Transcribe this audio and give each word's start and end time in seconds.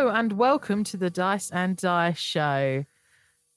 Hello 0.00 0.14
and 0.14 0.32
welcome 0.32 0.82
to 0.84 0.96
the 0.96 1.10
Dice 1.10 1.50
and 1.50 1.76
Die 1.76 2.14
show. 2.14 2.86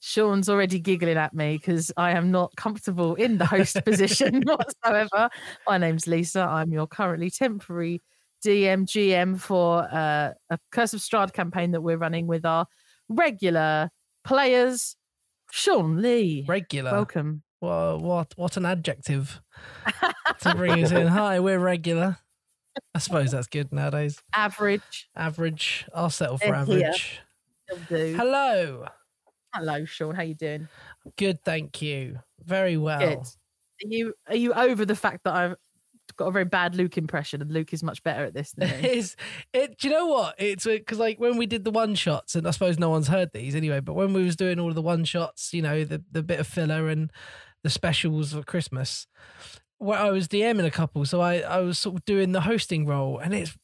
Shaun's 0.02 0.50
already 0.50 0.78
giggling 0.78 1.16
at 1.16 1.34
me 1.34 1.56
because 1.56 1.90
I 1.96 2.12
am 2.18 2.32
not 2.32 2.54
comfortable 2.58 3.16
in 3.16 3.38
the 3.38 3.46
host 3.46 3.78
position 3.86 4.44
whatsoever. 4.46 5.30
My 5.66 5.78
name's 5.78 6.06
Lisa. 6.06 6.42
I'm 6.42 6.74
your 6.74 6.86
currently 6.86 7.30
temporary 7.30 8.02
DM 8.46 8.86
GM 8.86 9.40
for 9.40 9.84
uh, 9.90 10.34
a 10.50 10.60
Curse 10.74 10.94
of 10.94 11.00
Strahd 11.00 11.32
campaign 11.32 11.72
that 11.72 11.80
we're 11.80 11.96
running 11.96 12.28
with 12.28 12.46
our 12.46 12.66
regular 13.08 13.90
players. 14.26 14.98
Shaun 15.50 16.02
Lee, 16.02 16.44
Regular. 16.46 16.92
welcome. 16.92 17.44
Wha- 17.62 17.96
what 17.96 18.34
what 18.36 18.58
an 18.58 18.66
adjective 18.66 19.42
to 20.42 20.56
bring 20.56 20.84
us 20.84 20.92
in. 20.92 21.08
Hi, 21.08 21.40
we're 21.40 21.58
regular. 21.58 22.18
I 22.96 23.00
suppose 23.00 23.32
that's 23.32 23.48
good 23.48 23.72
nowadays. 23.72 24.22
Average. 24.36 25.10
Average. 25.16 25.86
I'll 25.94 26.10
settle 26.10 26.38
for 26.38 26.54
Uh, 26.56 26.66
here. 26.66 26.88
average. 26.88 27.22
Hello. 27.90 28.86
Hello, 29.54 29.86
Shaun. 29.86 30.16
How 30.16 30.24
you 30.24 30.36
doing? 30.36 30.68
Good, 31.18 31.44
thank 31.44 31.82
you. 31.82 32.20
Very 32.44 32.78
well. 32.78 33.00
Good. 33.00 33.18
Are 33.20 33.88
you 33.88 34.14
are 34.28 34.36
you 34.36 34.54
over 34.54 34.86
the 34.86 34.96
fact 34.96 35.24
that 35.26 35.34
I've 35.36 35.56
got 36.18 36.28
a 36.28 36.32
very 36.32 36.46
bad 36.46 36.76
Luke 36.76 36.98
impression 36.98 37.42
and 37.42 37.52
Luke 37.52 37.74
is 37.74 37.84
much 37.84 38.04
better 38.04 38.24
at 38.26 38.34
this 38.34 38.52
than 38.54 38.70
me? 38.82 38.88
It's 38.90 39.16
it. 39.54 39.78
Do 39.78 39.88
you 39.88 39.94
know 39.94 40.08
what? 40.08 40.36
It's 40.40 40.66
because 40.66 41.00
like 41.00 41.20
when 41.20 41.38
we 41.38 41.46
did 41.46 41.64
the 41.66 41.72
one 41.72 41.96
shots, 41.96 42.36
and 42.36 42.48
I 42.48 42.52
suppose 42.52 42.80
no 42.80 42.90
one's 42.90 43.08
heard 43.08 43.32
these 43.34 43.56
anyway. 43.56 43.80
But 43.80 43.94
when 43.94 44.14
we 44.14 44.24
was 44.24 44.36
doing 44.36 44.60
all 44.60 44.70
of 44.70 44.76
the 44.76 44.82
one 44.82 45.04
shots, 45.06 45.54
you 45.54 45.62
know, 45.62 45.84
the 45.84 46.04
the 46.12 46.24
bit 46.24 46.40
of 46.40 46.48
filler 46.48 46.88
and 46.90 47.12
the 47.64 47.70
specials 47.70 48.34
for 48.34 48.44
Christmas, 48.44 49.08
where 49.84 50.00
I 50.00 50.10
was 50.12 50.28
DMing 50.28 50.66
a 50.66 50.72
couple, 50.72 51.06
so 51.06 51.22
I 51.22 51.40
I 51.40 51.60
was 51.60 51.78
sort 51.78 51.96
of 51.98 52.06
doing 52.06 52.32
the 52.32 52.42
hosting 52.42 52.86
role, 52.86 53.20
and 53.20 53.34
it's 53.34 53.56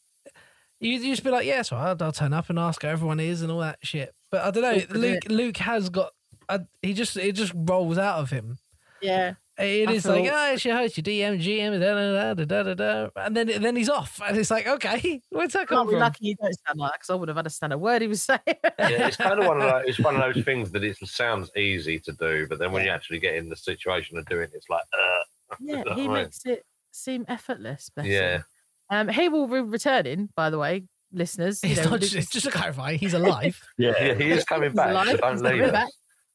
you, 0.79 0.91
you 0.91 1.11
just 1.11 1.23
be 1.23 1.29
like, 1.29 1.45
yeah, 1.45 1.61
so 1.61 1.75
I'll, 1.75 1.97
I'll 2.01 2.11
turn 2.11 2.33
up 2.33 2.49
and 2.49 2.57
ask 2.57 2.83
how 2.83 2.89
everyone 2.89 3.19
is 3.19 3.41
and 3.41 3.51
all 3.51 3.59
that 3.59 3.79
shit. 3.83 4.13
But 4.31 4.41
I 4.45 4.51
don't 4.51 4.63
know, 4.63 4.75
Awkward, 4.83 4.97
Luke 4.97 5.23
Luke 5.29 5.57
has 5.57 5.89
got. 5.89 6.11
Uh, 6.47 6.59
he 6.81 6.93
just 6.93 7.15
it 7.17 7.33
just 7.33 7.53
rolls 7.55 7.97
out 7.97 8.19
of 8.19 8.29
him. 8.29 8.57
yeah. 9.01 9.33
It 9.61 9.89
I 9.89 9.91
is 9.91 10.05
like, 10.05 10.23
feel- 10.23 10.33
oh, 10.33 10.53
it's 10.53 10.63
your 10.63 10.77
host, 10.77 10.95
your 10.95 11.03
DM, 11.03 11.37
GM, 11.43 11.81
da, 11.81 11.93
da, 11.93 12.33
da, 12.33 12.45
da, 12.45 12.63
da, 12.63 12.73
da, 12.75 13.09
and 13.25 13.35
then 13.35 13.61
then 13.61 13.75
he's 13.75 13.89
off, 13.89 14.21
and 14.25 14.37
it's 14.37 14.49
like, 14.49 14.65
okay, 14.65 15.19
where's 15.31 15.51
that 15.51 15.67
come 15.67 15.85
from? 15.89 15.99
lucky 15.99 16.27
you 16.27 16.35
don't 16.41 16.55
sound 16.65 16.79
like 16.79 16.93
because 16.93 17.09
I 17.09 17.15
would 17.15 17.27
have 17.27 17.37
understood 17.37 17.73
a 17.73 17.77
word 17.77 18.01
he 18.01 18.07
was 18.07 18.21
saying. 18.29 18.39
yeah, 18.45 18.63
it's 18.79 19.17
kind 19.17 19.37
of 19.37 19.45
one 19.45 19.61
of 19.61 19.69
those, 19.69 19.83
it's 19.85 19.99
one 19.99 20.15
of 20.15 20.21
those 20.33 20.45
things 20.45 20.71
that 20.71 20.85
it 20.85 20.95
sounds 21.03 21.51
easy 21.57 21.99
to 21.99 22.13
do, 22.13 22.47
but 22.47 22.57
then 22.57 22.71
when 22.71 22.85
you 22.85 22.89
actually 22.89 23.19
get 23.19 23.35
in 23.35 23.49
the 23.49 23.55
situation 23.57 24.17
of 24.17 24.25
doing 24.27 24.43
it, 24.45 24.51
it's 24.53 24.69
like, 24.69 24.79
uh, 24.93 25.23
yeah, 25.59 25.83
he 25.95 26.07
right? 26.07 26.23
makes 26.23 26.45
it 26.45 26.63
seem 26.91 27.25
effortless. 27.27 27.89
Bless 27.95 28.07
yeah. 28.07 28.41
Um, 28.89 29.07
he 29.07 29.29
will 29.29 29.47
be 29.47 29.59
returning, 29.61 30.29
by 30.35 30.49
the 30.49 30.57
way, 30.57 30.85
listeners. 31.13 31.61
You 31.63 31.69
He's 31.69 31.83
know, 31.83 31.91
not 31.91 32.01
just, 32.01 32.15
is- 32.15 32.29
just 32.29 32.45
to 32.47 32.51
clarify, 32.51 32.95
he's 32.95 33.13
alive. 33.13 33.61
Yeah, 33.77 34.13
he 34.15 34.31
is 34.31 34.43
coming 34.45 34.69
he's 34.71 34.75
back. 34.75 34.89
alive, 34.91 35.07
So 35.09 35.17
don't 35.17 35.33
he's 35.33 35.41
leave 35.41 35.61
us. 35.63 35.71
back. 35.71 35.89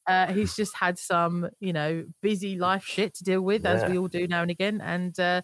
Uh, 0.07 0.27
he's 0.33 0.55
just 0.55 0.77
had 0.77 0.99
some, 0.99 1.49
you 1.61 1.73
know, 1.73 2.05
busy 2.23 2.57
life 2.57 2.85
shit 2.85 3.15
to 3.15 3.25
deal 3.25 3.41
with, 3.41 3.65
as 3.67 3.83
Yeah. 3.83 3.89
we 3.91 3.99
all 3.99 4.07
do 4.09 4.27
now 4.29 4.43
and 4.43 4.51
again. 4.51 4.81
And 4.83 5.19
uh, 5.19 5.41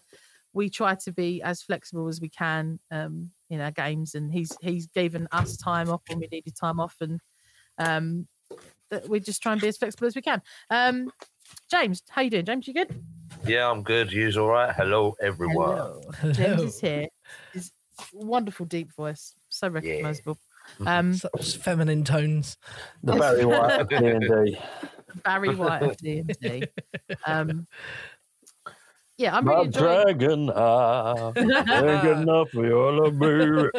we 0.53 0.69
try 0.69 0.95
to 1.03 1.11
be 1.11 1.41
as 1.41 1.61
flexible 1.63 2.07
as 2.07 2.21
we 2.21 2.29
can 2.29 2.79
um, 2.91 3.31
in 3.49 3.59
our 3.59 3.71
games. 3.71 4.13
And 4.15 4.31
he's 4.31 4.55
he's 4.61 4.85
given 4.87 5.27
us 5.31 5.57
time 5.57 5.89
off 5.89 6.01
when 6.07 6.19
we 6.19 6.27
needed 6.31 6.55
time 6.55 6.79
off, 6.79 6.95
and 7.01 7.19
um, 7.79 8.27
that 8.91 9.09
we 9.09 9.19
just 9.19 9.41
try 9.41 9.51
and 9.53 9.59
be 9.61 9.67
as 9.67 9.77
flexible 9.77 10.05
as 10.07 10.15
we 10.15 10.21
can. 10.21 10.41
Um, 10.69 11.11
James, 11.71 12.03
how 12.09 12.21
you 12.21 12.29
doing? 12.29 12.45
James, 12.45 12.67
you 12.67 12.73
good? 12.75 13.03
Yeah, 13.45 13.69
I'm 13.69 13.83
good. 13.83 14.11
You's 14.11 14.37
all 14.37 14.47
right. 14.49 14.73
Hello, 14.75 15.15
everyone. 15.21 15.77
Hello. 15.77 16.31
James 16.33 16.61
is 16.61 16.79
here. 16.79 17.07
His 17.53 17.71
wonderful 18.13 18.65
deep 18.65 18.93
voice, 18.93 19.33
so 19.49 19.67
recognizable. 19.69 20.37
Mhm. 20.79 20.87
Um, 20.87 21.13
Such 21.15 21.57
feminine 21.57 22.03
tones. 22.03 22.57
The 23.03 23.15
Barry 23.15 23.45
White 23.45 23.81
of 23.81 23.89
D&D. 23.89 24.57
Barry 25.25 25.55
White 25.55 25.83
of 25.83 25.97
D&D. 25.97 26.63
Um, 27.25 27.67
yeah, 29.17 29.35
I'm 29.35 29.45
My 29.45 29.53
really 29.53 29.65
enjoying. 29.65 30.17
dragon 30.17 30.49
eye 30.49 31.31
ain't 31.35 32.01
good 32.01 32.17
enough 32.19 32.49
for 32.49 32.65
your 32.65 32.91
love, 32.93 33.19
baby. 33.19 33.69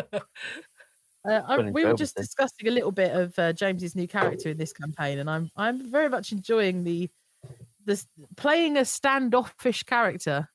Uh, 1.25 1.41
I, 1.49 1.59
we 1.71 1.85
were 1.85 1.95
just 1.95 2.15
discussing 2.17 2.69
a 2.69 2.71
little 2.71 2.93
bit 2.93 3.13
of 3.15 3.37
uh, 3.39 3.53
James's 3.53 3.97
new 3.97 4.07
character 4.07 4.51
in 4.51 4.57
this 4.59 4.73
campaign, 4.73 5.19
and 5.19 5.29
I'm 5.31 5.51
I'm 5.57 5.91
very 5.91 6.09
much 6.09 6.31
enjoying 6.33 6.85
the 6.85 7.09
this 7.85 8.07
playing 8.37 8.77
a 8.77 8.85
standoffish 8.85 9.83
character 9.85 10.49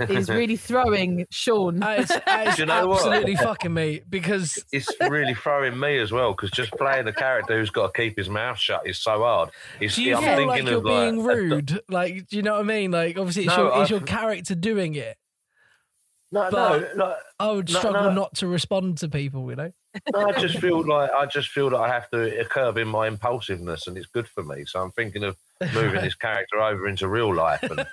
is 0.00 0.28
really 0.28 0.56
throwing 0.56 1.26
Shaun. 1.30 1.82
Uh, 1.82 1.96
It's, 2.00 2.12
it's 2.26 2.58
you 2.58 2.66
know 2.66 2.86
what? 2.86 2.98
absolutely 2.98 3.36
fucking 3.36 3.72
me 3.74 4.02
because 4.08 4.62
It's 4.72 4.88
really 5.00 5.34
throwing 5.34 5.78
me 5.78 5.98
as 5.98 6.12
well 6.12 6.32
because 6.32 6.50
just 6.50 6.72
playing 6.72 7.06
a 7.08 7.12
character 7.12 7.58
who's 7.58 7.70
got 7.70 7.92
to 7.94 8.00
keep 8.02 8.16
his 8.16 8.28
mouth 8.28 8.58
shut 8.58 8.86
is 8.86 8.98
so 8.98 9.18
hard. 9.18 9.50
It's, 9.80 9.96
do 9.96 10.02
you 10.02 10.14
I'm 10.16 10.22
feel 10.22 10.36
thinking 10.36 10.48
like 10.48 10.64
you're 10.64 10.76
of 10.78 10.84
like, 10.84 11.10
being 11.10 11.20
a- 11.20 11.24
rude? 11.24 11.80
Like, 11.88 12.26
do 12.28 12.36
you 12.36 12.42
know 12.42 12.52
what 12.52 12.60
I 12.60 12.64
mean? 12.64 12.90
Like, 12.90 13.18
obviously, 13.18 13.44
it's, 13.46 13.56
No, 13.56 13.72
your, 13.72 13.82
it's 13.82 13.90
your 13.90 14.00
character 14.00 14.54
doing 14.54 14.94
it. 14.94 15.16
no, 16.30 16.48
but- 16.50 16.96
no, 16.96 17.06
no, 17.06 17.14
I 17.40 17.50
would 17.52 17.72
No, 17.72 17.78
struggle 17.78 18.02
no. 18.04 18.12
not 18.12 18.34
to 18.36 18.46
respond 18.46 18.98
to 18.98 19.08
people, 19.08 19.48
you 19.50 19.56
know? 19.56 19.72
No, 20.12 20.28
I 20.28 20.32
just 20.40 20.58
feel 20.58 20.86
like 20.86 21.10
I 21.10 21.26
just 21.26 21.48
feel 21.48 21.70
that 21.70 21.78
I 21.78 21.88
have 21.88 22.08
to 22.10 22.44
curb 22.50 22.76
in 22.78 22.88
my 22.88 23.06
impulsiveness, 23.08 23.86
and 23.86 23.96
it's 23.96 24.06
good 24.06 24.26
for 24.28 24.42
me. 24.42 24.64
So 24.66 24.80
I'm 24.82 24.90
thinking 24.92 25.24
of 25.24 25.36
moving 25.74 26.00
this 26.02 26.14
character 26.14 26.60
over 26.60 26.86
into 26.88 27.08
real 27.08 27.34
life 27.34 27.62
and 27.64 27.84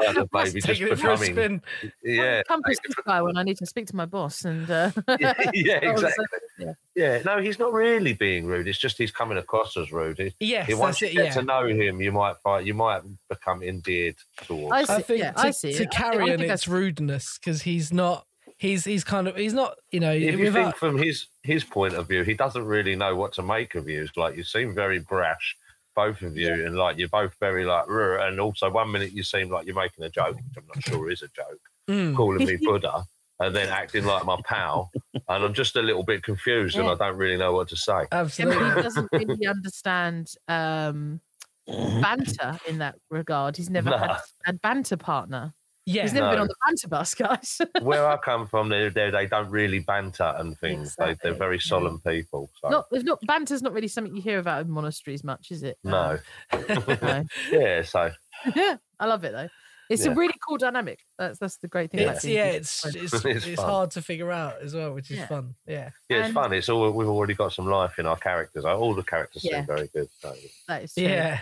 kind 0.00 0.18
of 0.18 0.28
maybe 0.32 0.52
just 0.60 0.66
Taking 0.66 0.88
it 0.88 0.98
for 0.98 1.10
a 1.10 1.16
becoming, 1.18 1.32
spin. 1.32 1.62
yeah, 2.02 2.42
Compass 2.48 2.78
this 2.86 2.94
guy 3.06 3.22
when 3.22 3.36
I 3.36 3.42
need 3.42 3.56
to 3.58 3.66
speak 3.66 3.86
to 3.88 3.96
my 3.96 4.06
boss, 4.06 4.44
and 4.44 4.70
uh, 4.70 4.90
yeah, 5.20 5.34
yeah, 5.54 5.80
that 5.84 5.92
was, 5.94 6.04
uh, 6.04 6.06
exactly. 6.08 6.38
yeah. 6.58 6.72
Yeah, 6.94 7.22
no, 7.24 7.40
he's 7.40 7.58
not 7.58 7.72
really 7.72 8.12
being 8.12 8.44
rude. 8.44 8.68
It's 8.68 8.78
just 8.78 8.98
he's 8.98 9.10
coming 9.10 9.38
across 9.38 9.76
as 9.78 9.90
rude. 9.92 10.18
He, 10.18 10.34
Yes, 10.40 10.66
he- 10.66 10.74
once 10.74 11.00
that's 11.00 11.14
you 11.14 11.20
it. 11.20 11.24
get 11.24 11.34
Yeah. 11.34 11.40
to 11.40 11.42
know 11.42 11.66
him, 11.66 12.02
you 12.02 12.12
might 12.12 12.36
find 12.44 12.66
you 12.66 12.74
might 12.74 13.00
become 13.30 13.62
endeared 13.62 14.16
towards. 14.46 14.72
I 14.72 14.84
see, 14.84 14.92
I 14.92 15.02
think 15.02 15.18
yeah, 15.20 15.32
to, 15.32 15.40
I 15.40 15.50
see. 15.52 15.72
to 15.72 15.74
it. 15.74 15.74
I 15.74 15.78
think- 15.78 15.94
I 15.94 15.96
Carrion, 16.18 16.40
it's 16.42 16.68
rudeness 16.68 17.38
because 17.38 17.62
he's 17.62 17.92
not. 17.92 18.26
He's 18.62 18.84
he's 18.84 19.02
kind 19.02 19.26
of 19.26 19.34
he's 19.34 19.54
not 19.54 19.74
you 19.90 19.98
know 19.98 20.12
if 20.12 20.38
you 20.38 20.44
without, 20.44 20.62
think 20.62 20.76
from 20.76 20.96
his 20.96 21.26
his 21.42 21.64
point 21.64 21.94
of 21.94 22.06
view, 22.06 22.22
he 22.22 22.34
doesn't 22.34 22.64
really 22.64 22.94
know 22.94 23.16
what 23.16 23.32
to 23.32 23.42
make 23.42 23.74
of 23.74 23.88
you. 23.88 24.04
It's 24.04 24.16
like 24.16 24.36
you 24.36 24.44
seem 24.44 24.72
very 24.72 25.00
brash, 25.00 25.56
both 25.96 26.22
of 26.22 26.36
you, 26.36 26.64
and 26.64 26.76
like 26.76 26.96
you're 26.96 27.08
both 27.08 27.34
very 27.40 27.64
like, 27.64 27.86
"Rrr," 27.86 28.24
and 28.28 28.38
also 28.38 28.70
one 28.70 28.92
minute 28.92 29.10
you 29.10 29.24
seem 29.24 29.50
like 29.50 29.66
you're 29.66 29.74
making 29.74 30.04
a 30.04 30.08
joke, 30.10 30.36
which 30.36 30.56
I'm 30.56 30.64
not 30.72 30.84
sure 30.84 31.10
is 31.10 31.22
a 31.22 31.28
joke, 31.34 31.60
Mm. 31.90 32.14
calling 32.14 32.46
me 32.46 32.54
Buddha, 32.62 33.02
and 33.40 33.52
then 33.52 33.68
acting 33.68 34.04
like 34.04 34.24
my 34.24 34.40
pal, 34.44 34.92
and 35.12 35.44
I'm 35.44 35.54
just 35.54 35.74
a 35.74 35.82
little 35.82 36.04
bit 36.04 36.22
confused, 36.22 36.78
and 36.78 36.88
I 36.88 36.94
don't 36.94 37.16
really 37.16 37.36
know 37.36 37.52
what 37.54 37.66
to 37.70 37.76
say. 37.76 38.06
Yeah, 38.12 38.20
absolutely. 38.20 38.74
he 38.76 38.82
doesn't 38.82 39.08
really 39.12 39.46
understand 39.56 40.34
um, 40.46 41.20
banter 41.66 42.60
in 42.68 42.78
that 42.78 42.94
regard. 43.10 43.56
He's 43.56 43.70
never 43.70 43.98
had 43.98 44.18
a 44.46 44.52
banter 44.52 44.96
partner. 44.96 45.52
Yeah, 45.84 46.02
He's 46.02 46.12
never 46.12 46.30
been 46.30 46.38
on 46.38 46.46
the 46.46 46.54
banter 46.64 46.86
bus, 46.88 47.12
guys. 47.14 47.60
Where 47.82 48.06
I 48.06 48.16
come 48.16 48.46
from, 48.46 48.68
they 48.68 48.88
they 48.88 49.10
they 49.10 49.26
don't 49.26 49.50
really 49.50 49.80
banter 49.80 50.32
and 50.38 50.56
things. 50.58 50.94
They, 50.94 51.10
Exactly, 51.10 51.30
they're 51.30 51.38
very 51.38 51.56
yeah. 51.56 51.62
solemn 51.64 51.98
people. 52.06 52.50
So 52.60 52.68
not, 52.68 52.86
there's 52.90 53.02
not 53.02 53.18
banter's 53.26 53.62
not 53.62 53.72
really 53.72 53.88
something 53.88 54.14
you 54.14 54.22
hear 54.22 54.38
about 54.38 54.64
in 54.64 54.70
monasteries 54.70 55.24
much, 55.24 55.50
is 55.50 55.64
it? 55.64 55.78
no, 55.82 56.18
Um, 56.52 56.64
no. 56.68 57.24
yeah. 57.50 57.82
So 57.82 58.12
Yeah, 58.54 58.76
I 59.00 59.06
love 59.06 59.24
it 59.24 59.32
though. 59.32 59.48
It's 59.90 60.06
a 60.06 60.14
really 60.14 60.34
cool 60.48 60.56
dynamic. 60.56 61.00
That's 61.18 61.38
that's 61.38 61.58
the 61.58 61.68
great 61.68 61.90
thing. 61.90 62.04
about 62.04 62.14
it's 62.16 62.24
yeah, 62.24 62.44
it's 62.46 62.86
it's, 62.86 63.12
It's 63.24 63.46
it's 63.46 63.60
hard 63.60 63.90
to 63.90 64.00
figure 64.00 64.30
out 64.30 64.62
as 64.62 64.74
well, 64.74 64.94
which 64.94 65.10
is 65.10 65.18
Yeah. 65.18 65.26
fun. 65.26 65.54
Yeah, 65.66 65.90
yeah, 66.08 66.18
it's 66.18 66.26
And- 66.26 66.34
fun. 66.34 66.52
It's 66.54 66.68
all 66.70 66.90
we've 66.92 67.08
already 67.08 67.34
got 67.34 67.52
some 67.52 67.66
life 67.66 67.98
in 67.98 68.06
our 68.06 68.16
characters. 68.16 68.64
All 68.64 68.94
the 68.94 69.02
characters 69.02 69.44
Yeah. 69.44 69.58
seem 69.58 69.66
very 69.66 69.88
good. 69.92 70.08
So. 70.20 70.32
that 70.68 70.84
is 70.84 70.94
true. 70.94 71.02
yeah. 71.02 71.40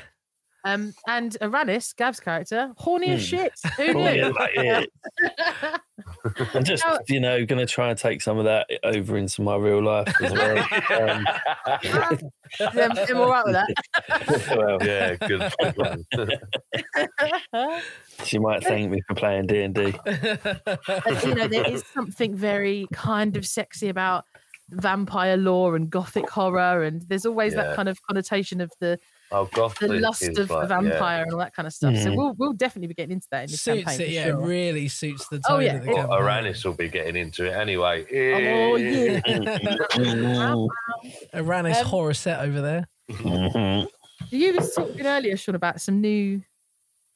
Um, 0.64 0.92
and 1.08 1.36
Aranis, 1.40 1.96
Gav's 1.96 2.20
character, 2.20 2.72
horny 2.76 3.10
as 3.12 3.20
Hmm. 3.20 3.36
shit. 3.36 3.52
Who 3.76 3.98
yeah, 4.00 4.12
knew? 4.28 4.32
like 4.34 4.50
it. 4.56 4.90
I'm 6.54 6.64
just, 6.64 6.84
Now- 6.86 6.98
you 7.08 7.18
know, 7.20 7.44
going 7.46 7.58
to 7.66 7.72
try 7.72 7.88
and 7.90 7.98
take 7.98 8.20
some 8.22 8.36
of 8.38 8.44
that 8.44 8.68
over 8.84 9.16
into 9.16 9.40
my 9.42 9.56
real 9.56 9.82
life 9.82 10.12
as 10.22 10.32
well. 10.32 10.64
Um, 10.90 11.24
I'm, 12.60 12.92
I'm 12.98 13.16
all 13.16 13.30
right 13.30 13.44
with 13.44 13.54
that. 13.54 14.56
well, 14.58 14.78
yeah, 14.84 15.14
good. 15.14 15.52
good 15.60 15.76
one. 15.76 16.04
she 18.24 18.38
might 18.38 18.62
thank 18.64 18.90
me 18.90 19.00
for 19.06 19.14
playing 19.14 19.46
D 19.46 19.62
and 19.62 19.74
D. 19.74 19.94
But, 20.04 21.24
you 21.24 21.34
know, 21.34 21.46
there 21.48 21.68
is 21.68 21.84
something 21.94 22.34
very 22.34 22.86
kind 22.92 23.36
of 23.36 23.46
sexy 23.46 23.88
about 23.88 24.24
vampire 24.70 25.36
lore 25.36 25.76
and 25.76 25.90
gothic 25.90 26.28
horror, 26.28 26.82
and 26.82 27.02
there's 27.02 27.26
always 27.26 27.54
Yeah. 27.54 27.62
that 27.64 27.76
kind 27.76 27.88
of 27.88 27.98
connotation 28.02 28.60
of 28.60 28.70
the 28.80 28.98
oh, 29.32 29.44
goth 29.52 29.78
the 29.78 29.88
lust 29.88 30.22
of 30.28 30.36
like- 30.50 30.68
the 30.68 30.74
yeah. 30.74 30.80
vampire 30.80 31.22
and 31.22 31.32
all 31.32 31.38
that 31.38 31.54
kind 31.54 31.66
of 31.66 31.72
stuff. 31.72 31.96
So 31.96 32.10
Mhm. 32.10 32.16
we'll 32.16 32.34
we'll 32.38 32.52
definitely 32.52 32.88
be 32.88 32.94
getting 32.94 33.12
into 33.12 33.26
that 33.30 33.44
in 33.44 33.50
this 33.50 33.60
suits 33.62 33.84
campaign. 33.84 34.00
it. 34.06 34.12
Yeah, 34.12 34.24
sure. 34.26 34.40
it 34.40 34.46
really 34.46 34.88
suits 34.88 35.28
the 35.28 35.38
tone 35.40 35.56
Oh, 35.56 35.58
yeah, 35.60 35.74
of 35.76 35.82
the 35.84 35.88
Well, 35.92 36.08
campaign. 36.08 36.18
Aranis 36.54 36.64
will 36.64 36.74
be 36.74 36.88
getting 36.88 37.16
into 37.16 37.46
it 37.46 37.52
anyway. 37.52 38.02
Oh 38.04 38.76
yeah. 38.76 39.20
Mhm. 39.20 40.68
Aranis 41.34 41.80
Um, 41.80 41.86
horror 41.86 42.14
set 42.14 42.40
over 42.40 42.60
there. 42.60 42.88
Mhm. 43.10 43.88
You 44.30 44.54
were 44.56 44.66
talking 44.66 45.06
earlier, 45.06 45.36
Shaun, 45.36 45.54
about 45.54 45.80
some 45.80 46.00
new 46.00 46.42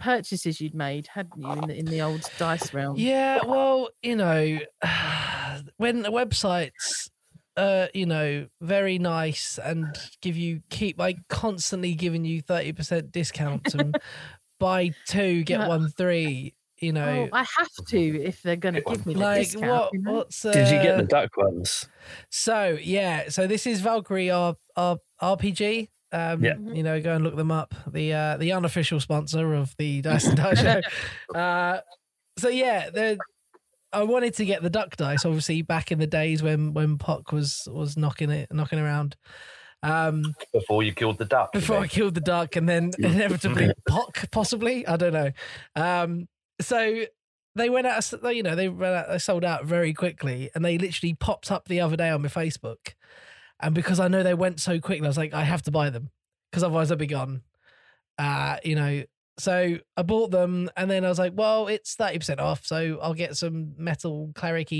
purchases 0.00 0.60
you'd 0.60 0.74
made, 0.74 1.06
hadn't 1.06 1.40
you, 1.40 1.50
in 1.52 1.60
the, 1.68 1.78
in 1.78 1.84
the 1.86 2.00
old 2.02 2.22
dice 2.38 2.72
realm? 2.74 2.96
Yeah, 2.98 3.40
well, 3.46 3.88
you 4.02 4.16
know, 4.16 4.58
when 5.76 6.02
the 6.02 6.10
websites 6.10 7.08
uh, 7.56 7.86
you 7.94 8.06
know, 8.06 8.46
very 8.60 8.98
nice 8.98 9.58
and 9.62 9.98
give 10.20 10.36
you 10.36 10.62
keep 10.70 10.98
like 10.98 11.18
constantly 11.28 11.94
giving 11.94 12.24
you 12.24 12.40
thirty 12.42 12.72
percent 12.72 13.12
discounts 13.12 13.74
and 13.74 13.96
buy 14.60 14.90
two 15.06 15.44
get 15.44 15.60
Yeah. 15.60 15.68
one 15.68 15.88
three. 15.88 16.54
You 16.80 16.92
know, 16.92 17.28
Oh, 17.32 17.36
I 17.36 17.44
have 17.58 17.70
to 17.88 17.98
if 18.22 18.42
they're 18.42 18.56
going 18.56 18.74
to 18.74 18.80
give 18.82 19.06
me 19.06 19.14
the 19.14 19.20
like 19.20 19.42
discount. 19.42 19.64
what? 19.70 19.92
you 19.92 20.02
know? 20.02 20.12
What's 20.14 20.44
uh, 20.44 20.50
Did 20.52 20.68
you 20.68 20.82
get 20.82 20.96
the 20.96 21.04
duck 21.04 21.36
ones? 21.36 21.86
So 22.30 22.76
yeah, 22.82 23.28
so 23.28 23.46
this 23.46 23.66
is 23.66 23.80
Valkyrie 23.80 24.30
R, 24.30 24.56
R, 24.76 24.98
RPG. 25.22 25.88
Um, 26.12 26.42
Yeah. 26.42 26.56
you 26.58 26.82
know, 26.82 27.00
go 27.00 27.14
and 27.14 27.24
look 27.24 27.36
them 27.36 27.50
up. 27.52 27.74
The 27.86 28.12
uh, 28.12 28.36
the 28.38 28.52
unofficial 28.52 28.98
sponsor 29.00 29.54
of 29.54 29.74
the 29.78 30.02
Dice 30.02 30.26
and 30.26 30.36
Die 30.36 30.54
Show. 30.54 30.80
Uh, 31.38 31.80
so 32.38 32.48
yeah, 32.48 32.90
the 32.90 33.18
I 33.94 34.02
wanted 34.02 34.34
to 34.34 34.44
get 34.44 34.62
the 34.62 34.70
duck 34.70 34.96
dice, 34.96 35.24
obviously 35.24 35.62
back 35.62 35.90
in 35.92 35.98
the 35.98 36.06
days 36.06 36.42
when 36.42 36.74
when 36.74 36.98
Pock 36.98 37.32
was 37.32 37.66
was 37.70 37.96
knocking 37.96 38.30
it 38.30 38.52
knocking 38.52 38.78
around. 38.78 39.16
Um, 39.82 40.34
Before 40.52 40.82
you 40.82 40.94
killed 40.94 41.18
the 41.18 41.26
duck. 41.26 41.52
before 41.52 41.78
I 41.78 41.86
killed 41.86 42.14
the 42.14 42.22
duck 42.22 42.56
and 42.56 42.66
then 42.66 42.92
inevitably 42.98 43.70
Pock, 43.88 44.30
possibly. 44.30 44.86
I 44.86 44.96
don't 44.96 45.12
know. 45.12 45.30
Um, 45.76 46.26
so 46.58 47.04
they 47.54 47.68
went 47.68 47.86
out, 47.86 48.10
of- 48.12 48.32
you 48.34 48.42
know, 48.42 48.54
they 48.56 48.68
ran 48.68 48.94
out, 48.94 49.08
they 49.10 49.18
sold 49.18 49.44
out 49.44 49.66
very 49.66 49.92
quickly 49.92 50.50
and 50.54 50.64
they 50.64 50.78
literally 50.78 51.12
popped 51.14 51.50
up 51.52 51.68
the 51.68 51.82
other 51.82 51.96
day 51.96 52.08
on 52.08 52.22
my 52.22 52.28
Facebook. 52.28 52.94
And 53.60 53.74
because 53.74 54.00
I 54.00 54.08
know 54.08 54.22
they 54.22 54.32
went 54.34 54.58
so 54.58 54.80
quickly, 54.80 55.06
I 55.06 55.08
was 55.10 55.18
like, 55.18 55.34
I 55.34 55.44
have 55.44 55.62
to 55.64 55.70
buy 55.70 55.90
them 55.90 56.08
because 56.50 56.62
otherwise 56.64 56.90
I'll 56.90 56.96
be 56.96 57.06
gone. 57.06 57.42
Uh, 58.18 58.56
you 58.64 58.76
know, 58.76 59.02
so 59.38 59.78
I 59.96 60.02
bought 60.02 60.30
them 60.30 60.70
and 60.76 60.90
then 60.90 61.04
I 61.04 61.08
was 61.08 61.18
like, 61.18 61.32
well, 61.34 61.68
it's 61.68 61.96
30% 61.96 62.38
off. 62.38 62.64
So 62.66 62.98
I'll 63.02 63.14
get 63.14 63.36
some 63.36 63.74
metal 63.76 64.30
cleric 64.34 64.72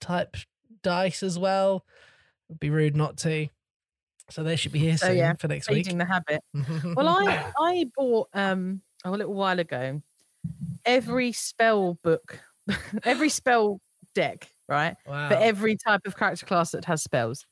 type 0.00 0.36
dice 0.82 1.22
as 1.22 1.38
well. 1.38 1.84
It'd 2.48 2.60
be 2.60 2.70
rude 2.70 2.96
not 2.96 3.16
to. 3.18 3.48
So 4.30 4.42
they 4.42 4.56
should 4.56 4.72
be 4.72 4.78
here 4.78 4.96
So, 4.96 5.08
soon 5.08 5.16
yeah, 5.16 5.32
for 5.34 5.48
next 5.48 5.68
week. 5.68 5.86
feeding 5.86 5.98
the 5.98 6.04
habit. 6.04 6.42
Well, 6.94 7.08
I 7.18 7.52
I 7.58 7.86
bought 7.96 8.28
um 8.34 8.82
a 9.04 9.10
little 9.10 9.34
while 9.34 9.58
ago 9.58 10.02
every 10.84 11.32
spell 11.32 11.94
book, 12.02 12.40
every 13.04 13.28
spell 13.28 13.80
deck, 14.14 14.48
right? 14.68 14.96
wow. 15.06 15.28
For 15.28 15.34
every 15.34 15.76
type 15.76 16.02
of 16.06 16.16
character 16.16 16.46
class 16.46 16.72
that 16.72 16.84
has 16.86 17.02
spells. 17.02 17.46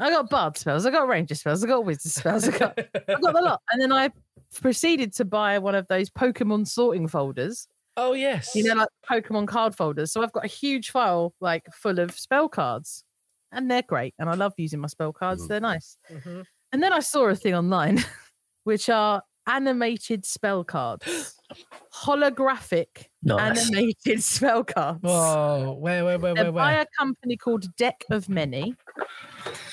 I 0.00 0.10
got 0.10 0.30
bard 0.30 0.56
spells, 0.56 0.86
I 0.86 0.90
got 0.90 1.08
ranger 1.08 1.34
spells, 1.34 1.64
I 1.64 1.66
got 1.66 1.84
wizard 1.84 2.12
spells, 2.12 2.48
I 2.48 2.56
got 2.56 2.78
I 2.78 3.14
got 3.20 3.34
the 3.34 3.40
lot. 3.42 3.60
And 3.72 3.82
then 3.82 3.92
I 3.92 4.10
proceeded 4.54 5.12
to 5.14 5.24
buy 5.24 5.58
one 5.58 5.74
of 5.74 5.86
those 5.88 6.10
Pokemon 6.10 6.66
sorting 6.68 7.08
folders. 7.08 7.66
oh 7.96 8.12
yes, 8.12 8.54
You 8.54 8.64
know, 8.64 8.74
like 8.74 8.88
Pokemon 9.24 9.48
card 9.48 9.74
folders. 9.74 10.12
So 10.12 10.22
I've 10.22 10.32
got 10.32 10.44
a 10.44 10.48
huge 10.48 10.90
file 10.90 11.34
like 11.40 11.66
full 11.72 11.98
of 11.98 12.12
spell 12.18 12.48
cards. 12.48 13.04
And 13.50 13.70
they're 13.70 13.82
great. 13.82 14.14
And 14.18 14.28
I 14.28 14.34
love 14.34 14.52
using 14.58 14.78
my 14.80 14.88
spell 14.88 15.12
cards. 15.12 15.42
Mhm. 15.44 15.48
They're 15.48 15.60
nice. 15.60 15.96
Mhm. 16.12 16.44
And 16.72 16.82
then 16.82 16.92
I 16.92 17.00
saw 17.00 17.26
a 17.28 17.34
thing 17.34 17.54
online, 17.54 17.98
which 18.64 18.88
are 18.90 19.22
animated 19.46 20.26
spell 20.26 20.62
cards, 20.64 21.34
holographic 21.92 23.06
Nice. 23.22 23.66
animated 23.70 24.22
spell 24.34 24.64
cards. 24.64 25.00
Whoa, 25.02 25.76
where, 25.80 26.04
where, 26.04 26.18
where, 26.18 26.34
They're 26.34 26.44
where, 26.44 26.52
by 26.52 26.72
a 26.74 26.86
company 26.98 27.36
called 27.36 27.64
Deck 27.76 28.04
of 28.10 28.28
Many. 28.28 28.74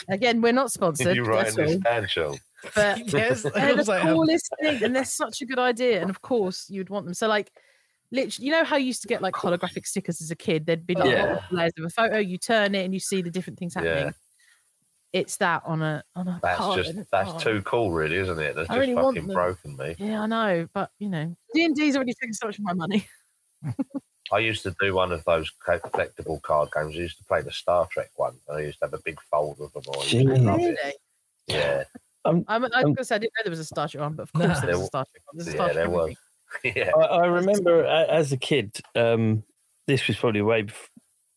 Again, 0.09 0.41
we're 0.41 0.53
not 0.53 0.71
sponsored, 0.71 1.15
you 1.17 1.25
that's 1.25 1.57
writing 1.57 1.81
this 2.73 2.77
all, 2.77 2.95
down, 2.95 2.97
Shaun? 2.97 3.11
but 3.13 3.13
Yes, 3.13 3.41
they're 3.43 3.75
the 3.75 3.91
oh. 3.91 4.13
coolest 4.13 4.49
thing, 4.61 4.83
and 4.83 4.95
they're 4.95 5.05
such 5.05 5.41
a 5.41 5.45
good 5.45 5.59
idea. 5.59 6.01
And 6.01 6.09
of 6.09 6.21
course, 6.21 6.69
you'd 6.69 6.89
want 6.89 7.05
them. 7.05 7.13
So, 7.13 7.27
like, 7.27 7.51
literally, 8.11 8.45
you 8.45 8.51
know 8.51 8.63
how 8.63 8.77
you 8.77 8.87
used 8.87 9.01
to 9.03 9.07
get 9.07 9.21
like 9.21 9.33
holographic 9.33 9.85
stickers 9.85 10.21
as 10.21 10.31
a 10.31 10.35
kid? 10.35 10.65
There'd 10.65 10.85
be 10.87 10.95
like 10.95 11.09
Yeah. 11.09 11.41
layers 11.51 11.73
of 11.77 11.85
a 11.85 11.89
photo. 11.89 12.17
You 12.17 12.37
turn 12.37 12.75
it, 12.75 12.83
and 12.85 12.93
you 12.93 12.99
see 12.99 13.21
the 13.21 13.31
different 13.31 13.59
things 13.59 13.75
happening. 13.75 14.05
Yeah. 14.05 14.11
It's 15.13 15.37
that 15.37 15.63
on 15.65 15.81
a 15.81 16.03
on 16.15 16.27
a 16.27 16.39
That's 16.43 16.57
card, 16.57 16.83
just 16.83 17.09
that's 17.09 17.31
oh. 17.31 17.39
too 17.39 17.61
cool, 17.61 17.91
really, 17.91 18.17
isn't 18.17 18.37
it? 18.37 18.55
That's 18.55 18.69
I 18.69 18.75
just 18.75 18.79
really 18.79 18.95
fucking 18.95 19.27
them. 19.27 19.33
broken 19.33 19.77
me. 19.77 19.95
Yeah, 19.97 20.21
I 20.21 20.27
know, 20.27 20.67
but 20.73 20.91
you 20.99 21.07
know, 21.09 21.35
D 21.53 21.63
and 21.63 21.73
D's 21.73 21.95
already 21.95 22.13
taking 22.13 22.33
so 22.33 22.47
much 22.47 22.57
of 22.57 22.65
my 22.65 22.73
money. 22.73 23.07
I 24.31 24.39
used 24.39 24.63
to 24.63 24.75
do 24.79 24.93
one 24.93 25.11
of 25.11 25.23
those 25.25 25.51
collectible 25.65 26.41
card 26.41 26.69
games. 26.75 26.95
I 26.95 26.99
used 26.99 27.17
to 27.19 27.23
play 27.25 27.41
the 27.41 27.51
Star 27.51 27.87
Trek 27.91 28.09
one. 28.15 28.35
and 28.47 28.57
I 28.57 28.61
used 28.61 28.79
to 28.79 28.85
have 28.85 28.93
a 28.93 29.01
big 29.05 29.19
folder 29.31 29.65
of 29.65 29.73
them 29.73 29.83
all. 29.87 30.01
I 30.01 30.05
used 30.05 30.27
to 30.27 30.51
Really? 30.51 30.75
Yeah, 31.47 31.83
I'm, 32.25 32.43
I 32.47 32.57
was 32.57 32.71
Um, 32.73 32.81
going 32.81 32.95
to 32.95 33.05
say 33.05 33.15
I 33.15 33.19
didn't 33.19 33.33
know 33.37 33.43
there 33.43 33.51
was 33.51 33.59
a 33.59 33.65
Star 33.65 33.87
Trek 33.87 34.01
one, 34.01 34.13
but 34.15 34.23
of 34.23 34.33
No. 34.35 34.47
course 34.47 34.59
there 34.61 34.69
was 34.71 34.81
a 34.81 34.85
Star 34.87 35.05
Trek 35.05 35.23
one. 35.25 35.37
There's 35.37 35.47
a 35.47 35.51
yeah, 35.51 35.63
Trek 35.63 35.75
there 35.75 35.89
was. 35.89 36.15
yeah. 36.63 36.91
I, 36.97 37.01
I 37.01 37.25
remember 37.27 37.85
as 37.85 38.31
a 38.31 38.37
kid. 38.37 38.77
Um, 38.95 39.43
this 39.87 40.07
was 40.07 40.17
probably 40.17 40.41
way, 40.41 40.65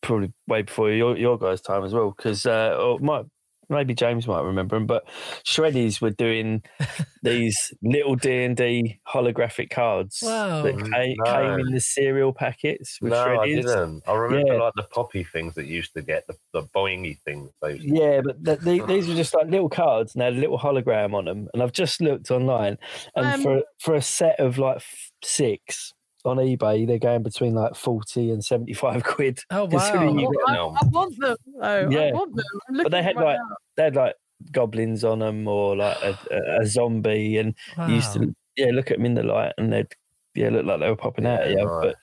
probably 0.02 0.32
way 0.46 0.62
before 0.62 0.90
your 0.90 1.16
your 1.16 1.38
guys' 1.38 1.60
time 1.60 1.84
as 1.84 1.92
well. 1.92 2.12
Because 2.16 2.46
uh, 2.46 2.76
or 2.80 2.98
might 3.00 3.26
maybe 3.68 3.94
James 3.94 4.26
might 4.26 4.42
remember 4.42 4.76
them, 4.76 4.86
but 4.86 5.06
Shreddies 5.44 6.00
were 6.00 6.10
doing 6.10 6.62
these 7.22 7.56
little 7.82 8.14
D 8.14 8.44
and 8.44 8.56
D 8.56 8.98
holographic 9.06 9.70
cards 9.70 10.20
Wow. 10.22 10.62
that 10.62 10.78
came, 10.78 11.16
No. 11.24 11.32
came 11.32 11.60
in 11.60 11.72
the 11.72 11.80
cereal 11.80 12.32
packets 12.32 12.98
with 13.00 13.12
No, 13.12 13.40
I 13.40 13.46
didn't. 13.46 14.02
I 14.06 14.12
remember 14.14 14.54
Yeah. 14.54 14.60
like 14.62 14.72
the 14.76 14.82
poppy 14.84 15.24
things 15.24 15.54
that 15.54 15.66
you 15.66 15.76
used 15.76 15.94
to 15.94 16.02
get, 16.02 16.26
the, 16.26 16.36
the 16.52 16.62
boingy 16.62 17.18
things. 17.20 17.50
Those. 17.60 17.78
Yeah, 17.82 18.20
but 18.24 18.44
th- 18.44 18.60
the, 18.60 18.84
these 18.86 19.08
were 19.08 19.14
just 19.14 19.34
like 19.34 19.46
little 19.48 19.68
cards 19.68 20.14
and 20.14 20.20
they 20.20 20.26
had 20.26 20.34
a 20.34 20.40
little 20.40 20.58
hologram 20.58 21.14
on 21.14 21.24
them. 21.26 21.48
And 21.52 21.62
I've 21.62 21.72
just 21.72 22.00
looked 22.00 22.30
online, 22.30 22.78
and 23.14 23.26
Um, 23.26 23.42
for 23.42 23.62
for 23.78 23.94
a 23.94 24.02
set 24.02 24.38
of 24.40 24.58
like 24.58 24.82
six 25.22 25.92
on 26.28 26.36
eBay, 26.36 26.86
they're 26.86 26.98
going 26.98 27.22
between 27.22 27.54
like 27.54 27.74
forty 27.74 28.30
and 28.30 28.44
seventy 28.44 28.74
five 28.74 29.02
quid. 29.04 29.40
Oh 29.50 29.66
considering 29.66 30.14
wow! 30.16 30.20
you 30.20 30.28
Well, 30.46 30.76
I, 30.80 30.84
I 30.84 30.88
want 30.88 31.18
them. 31.18 31.36
Oh, 31.60 31.90
Yeah. 31.90 32.00
I 32.00 32.12
want 32.12 32.36
them. 32.36 32.44
I'm 32.68 32.76
But 32.76 32.90
they 32.92 32.98
looking 32.98 33.04
had 33.04 33.16
like 33.16 33.38
now. 33.38 33.56
they 33.76 33.82
had 33.84 33.96
like 33.96 34.14
goblins 34.52 35.02
on 35.04 35.18
them 35.18 35.48
or 35.48 35.76
like 35.76 35.96
a, 36.02 36.14
a, 36.30 36.60
a 36.62 36.66
zombie, 36.66 37.38
and 37.38 37.54
you 37.88 37.94
used 37.96 38.12
to 38.14 38.34
yeah 38.56 38.70
look 38.72 38.90
at 38.90 38.98
them 38.98 39.06
in 39.06 39.14
the 39.14 39.22
light 39.22 39.52
and 39.58 39.72
they'd 39.72 39.88
yeah 40.34 40.50
look 40.50 40.64
like 40.66 40.80
they 40.80 40.88
were 40.88 40.96
popping 40.96 41.26
out 41.26 41.42
at 41.42 41.50
Yeah, 41.50 41.56
you. 41.60 41.66
right. 41.66 41.94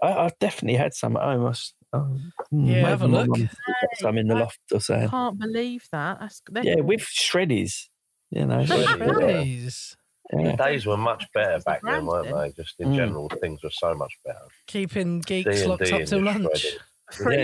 But 0.00 0.08
I, 0.08 0.26
I 0.26 0.30
definitely 0.40 0.78
had 0.78 0.94
some 0.94 1.16
at 1.16 1.22
home. 1.22 1.40
I 1.42 1.48
was, 1.48 1.74
oh, 1.92 2.20
hmm, 2.50 2.66
Yeah, 2.66 2.88
have 2.88 3.02
a 3.02 3.08
look. 3.08 3.28
mum's 3.28 3.48
got 3.48 3.90
some 3.98 4.18
in 4.18 4.28
the 4.28 4.36
I 4.36 4.40
loft 4.40 4.60
or 4.72 4.80
something. 4.80 5.08
can't 5.10 5.38
believe 5.38 5.84
that. 5.92 6.20
That's, 6.20 6.42
Yeah, 6.62 6.76
cool. 6.76 6.84
with 6.84 7.00
shreddies. 7.02 7.88
You 8.30 8.46
know, 8.46 8.60
Shreddies, 8.60 9.96
yeah. 10.32 10.38
Shreddies. 10.38 10.44
yeah. 10.58 10.66
Days 10.66 10.86
were 10.86 10.96
much 10.96 11.26
better 11.34 11.52
That's 11.52 11.64
back 11.64 11.80
then, 11.82 12.06
weren't 12.06 12.34
they? 12.34 12.62
Just 12.62 12.78
in 12.80 12.88
Mm. 12.92 12.96
general, 12.96 13.28
things 13.40 13.62
were 13.62 13.70
so 13.70 13.94
much 13.94 14.12
better. 14.24 14.38
keeping 14.66 15.20
geeks 15.20 15.50
D&D 15.56 15.66
locked 15.68 15.92
up 15.92 15.98
and 16.00 16.08
till 16.08 16.22
lunch. 16.22 16.46
Shredders. 16.46 16.76
Yeah, 17.20 17.38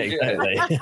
exactly. 0.45 0.78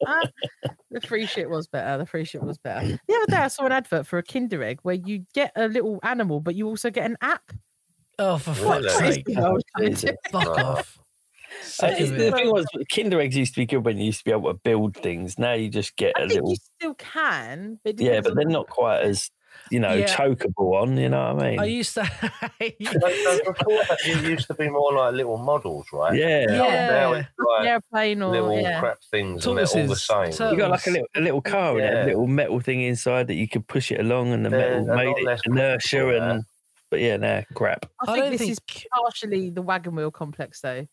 the 0.92 1.00
free 1.00 1.26
shit 1.26 1.50
was 1.50 1.66
better. 1.66 1.98
The 1.98 2.06
free 2.06 2.24
shit 2.24 2.42
was 2.42 2.56
better. 2.58 2.86
The 2.86 3.14
other 3.14 3.26
day, 3.26 3.36
I 3.38 3.48
saw 3.48 3.66
an 3.66 3.72
advert 3.72 4.06
for 4.06 4.18
a 4.18 4.22
Kinder 4.22 4.62
Egg 4.62 4.78
where 4.84 4.94
you 4.94 5.24
get 5.34 5.50
a 5.56 5.66
little 5.66 5.98
animal, 6.04 6.38
but 6.40 6.54
you 6.54 6.68
also 6.68 6.90
get 6.90 7.04
an 7.06 7.16
app. 7.20 7.50
Oh, 8.20 8.38
for 8.38 8.54
fuck's 8.54 8.96
sake! 8.98 9.26
world. 9.28 9.62
Fuck 10.30 10.46
off. 10.58 10.98
Uh, 10.98 11.62
Sick 11.62 11.92
it's- 12.00 12.10
the 12.10 12.30
thing 12.30 12.50
was, 12.52 12.66
Kinder 12.94 13.20
eggs 13.20 13.36
used 13.36 13.54
to 13.54 13.60
be 13.60 13.66
good 13.66 13.84
when 13.84 13.98
you 13.98 14.04
used 14.06 14.18
to 14.20 14.24
be 14.24 14.30
able 14.30 14.52
to 14.52 14.60
build 14.62 14.96
things. 14.96 15.38
Now 15.38 15.54
you 15.54 15.68
just 15.68 15.96
get 15.96 16.12
I 16.16 16.22
a 16.22 16.28
think 16.28 16.34
little, 16.34 16.50
you 16.50 16.56
still 16.78 16.94
can. 16.94 17.80
But 17.84 17.98
yeah, 18.00 18.20
but 18.20 18.34
they're 18.36 18.44
not 18.44 18.68
quite 18.68 19.00
as, 19.00 19.30
you 19.70 19.80
know, 19.80 19.92
Yeah. 19.94 20.06
chokeable 20.06 20.80
on. 20.82 20.96
You 20.96 21.08
know 21.08 21.34
what 21.34 21.44
I 21.44 21.50
mean? 21.50 21.58
I 21.60 21.64
used 21.64 21.94
to. 21.94 22.04
So- 22.04 22.58
so 22.60 23.52
before 23.52 23.82
that, 23.88 23.98
it 24.04 24.22
used 24.24 24.46
to 24.48 24.54
be 24.54 24.68
more 24.68 24.92
like 24.92 25.14
little 25.14 25.36
models, 25.38 25.86
right? 25.92 26.14
yeah. 26.14 26.44
Yeah. 26.48 26.90
Now 26.90 27.12
it's 27.14 27.28
like 27.38 27.66
airplane 27.68 28.22
or 28.22 28.30
little 28.32 28.60
yeah. 28.60 28.80
crap 28.80 28.98
things 29.10 29.46
and 29.46 29.58
they're 29.58 29.66
all 29.66 29.86
the 29.86 29.96
same. 29.96 30.32
so- 30.32 30.50
You 30.50 30.56
got 30.58 30.70
like 30.70 30.86
a 30.86 30.90
little, 30.90 31.06
a 31.16 31.20
little 31.20 31.42
car 31.42 31.74
with 31.74 31.84
Yeah. 31.84 32.04
a 32.04 32.06
little 32.06 32.26
metal 32.26 32.60
thing 32.60 32.80
inside 32.82 33.26
that 33.28 33.34
you 33.34 33.48
could 33.48 33.66
push 33.66 33.90
it 33.92 34.00
along, 34.00 34.32
and 34.32 34.44
the 34.44 34.50
They're 34.50 34.80
metal 34.82 34.96
made 34.96 35.16
it 35.18 35.24
less 35.24 35.40
inertia 35.46 36.20
and. 36.22 36.44
But 36.90 37.00
yeah, 37.00 37.18
nah, 37.18 37.42
crap. 37.52 37.84
I 38.00 38.04
I 38.10 38.14
think 38.14 38.22
don't 38.24 38.30
this 38.32 38.40
think. 38.40 38.52
is 38.52 38.58
partially 38.90 39.50
the 39.50 39.60
wagon 39.60 39.94
wheel 39.94 40.10
complex, 40.10 40.62
though. 40.62 40.80
Do 40.80 40.88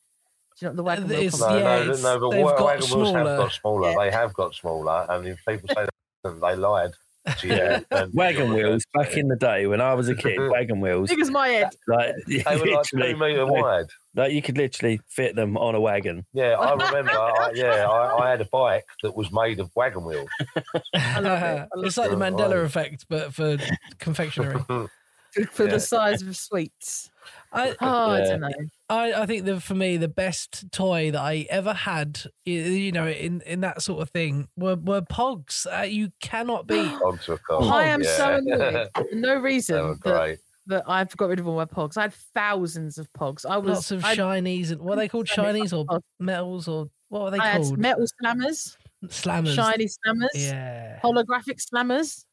you 0.60 0.68
know 0.68 0.76
the 0.76 0.84
wagon 0.84 1.08
wheel 1.08 1.20
it's- 1.20 1.40
complex? 1.40 1.54
No, 1.64 1.70
Yeah, 1.70 1.76
no, 1.78 1.82
it's- 1.84 2.04
no, 2.04 2.20
but 2.20 2.30
they've 2.32 2.44
got 2.46 2.66
wagon 2.66 2.80
wheels 2.82 2.92
have 2.92 3.08
smaller. 3.24 3.38
got 3.38 3.52
smaller. 3.54 3.90
Yeah. 3.92 3.98
They 4.00 4.12
have 4.12 4.34
got 4.34 4.54
smaller, 4.56 5.06
and 5.10 5.28
if 5.28 5.46
people 5.48 5.70
say 5.70 5.86
that 6.26 6.42
they 6.42 6.56
lied, 6.58 6.92
to 6.92 6.98
you, 6.98 7.05
Yeah. 7.44 7.80
Um, 7.92 8.12
wagon 8.14 8.54
wheels 8.54 8.84
back 8.94 9.16
in 9.18 9.28
the 9.28 9.36
day 9.36 9.68
when 9.68 9.82
I 9.82 9.94
was 9.94 10.10
a 10.10 10.16
kid, 10.16 10.38
wagon 10.52 10.80
wheels 10.82 11.10
Big 11.10 11.20
as 11.20 11.32
my 11.32 11.48
head. 11.48 11.70
like 11.88 12.14
They 12.28 12.38
were 12.46 12.52
like 12.52 12.66
literally, 12.94 13.14
two 13.14 13.18
meter 13.20 13.46
wide. 13.46 13.86
like 14.16 14.32
you 14.34 14.42
could 14.42 14.58
literally 14.58 15.00
fit 15.10 15.36
them 15.36 15.58
on 15.58 15.76
a 15.76 15.80
wagon. 15.80 16.26
Yeah, 16.34 16.54
I 16.60 16.72
remember. 16.74 17.12
I, 17.12 17.52
yeah, 17.56 17.88
I, 17.90 18.26
I 18.26 18.30
had 18.32 18.42
a 18.42 18.46
bike 18.46 18.84
that 19.04 19.16
was 19.16 19.32
made 19.32 19.60
of 19.60 19.72
wagon 19.76 20.04
wheels. 20.06 20.30
It. 20.56 20.74
It's 20.94 21.98
like 21.98 22.10
the. 22.12 22.16
Mandela 22.16 22.64
effect, 22.64 23.06
but 23.10 23.34
for 23.34 23.58
confectionery. 24.00 24.60
For 24.68 25.66
Yeah. 25.66 25.72
the 25.72 25.80
size 25.80 26.22
of 26.22 26.36
sweets. 26.38 27.10
I, 27.52 27.76
Oh, 27.82 28.12
I 28.12 28.22
don't 28.22 28.40
know. 28.42 28.50
I, 28.90 29.14
I 29.14 29.26
think 29.26 29.46
that 29.46 29.62
for 29.62 29.74
me 29.74 29.98
the 29.98 30.08
best 30.08 30.72
toy 30.72 31.10
that 31.12 31.20
I 31.22 31.48
ever 31.50 31.74
had, 31.74 32.22
y- 32.46 32.54
you 32.54 32.92
know, 32.92 33.08
in, 33.08 33.42
in 33.42 33.62
that 33.62 33.82
sort 33.82 34.02
of 34.02 34.12
thing, 34.12 34.48
were 34.56 34.76
were 34.76 35.02
Pogs. 35.02 35.66
Uh, 35.66 35.84
you 35.84 36.12
cannot 36.22 36.68
beat. 36.68 36.92
Onto 37.02 37.34
a 37.34 37.38
car. 37.40 37.64
I 37.64 37.86
am 37.86 38.04
yeah. 38.04 38.18
so 38.18 38.36
annoyed. 38.36 38.90
No 39.14 39.40
reason 39.40 39.98
that, 40.04 40.38
that 40.68 40.84
I've 40.88 41.16
got 41.18 41.30
rid 41.30 41.40
of 41.40 41.48
all 41.48 41.56
my 41.56 41.66
pogs. 41.66 41.98
I 41.98 42.04
had 42.04 42.14
thousands 42.14 42.98
of 42.98 43.12
pogs. 43.14 43.46
I 43.46 43.58
was 43.58 43.76
Lots 43.76 43.92
of 43.92 44.06
I, 44.06 44.16
shinies 44.16 44.72
and 44.72 44.82
what 44.82 44.94
are 44.94 45.02
they 45.02 45.08
called? 45.08 45.28
so 45.28 45.44
Shinies 45.44 45.74
or 45.74 46.00
metals 46.20 46.68
or 46.68 46.90
what 47.10 47.22
are 47.22 47.32
they 47.32 47.38
I 47.40 47.48
had 47.48 47.62
called? 47.62 47.78
metal 47.78 48.06
slammers. 48.22 48.78
Slammers. 49.06 49.56
shiny 49.56 49.86
slammers, 49.86 50.30
Yeah. 50.34 51.00
holographic 51.04 51.60
slammers. 51.64 52.26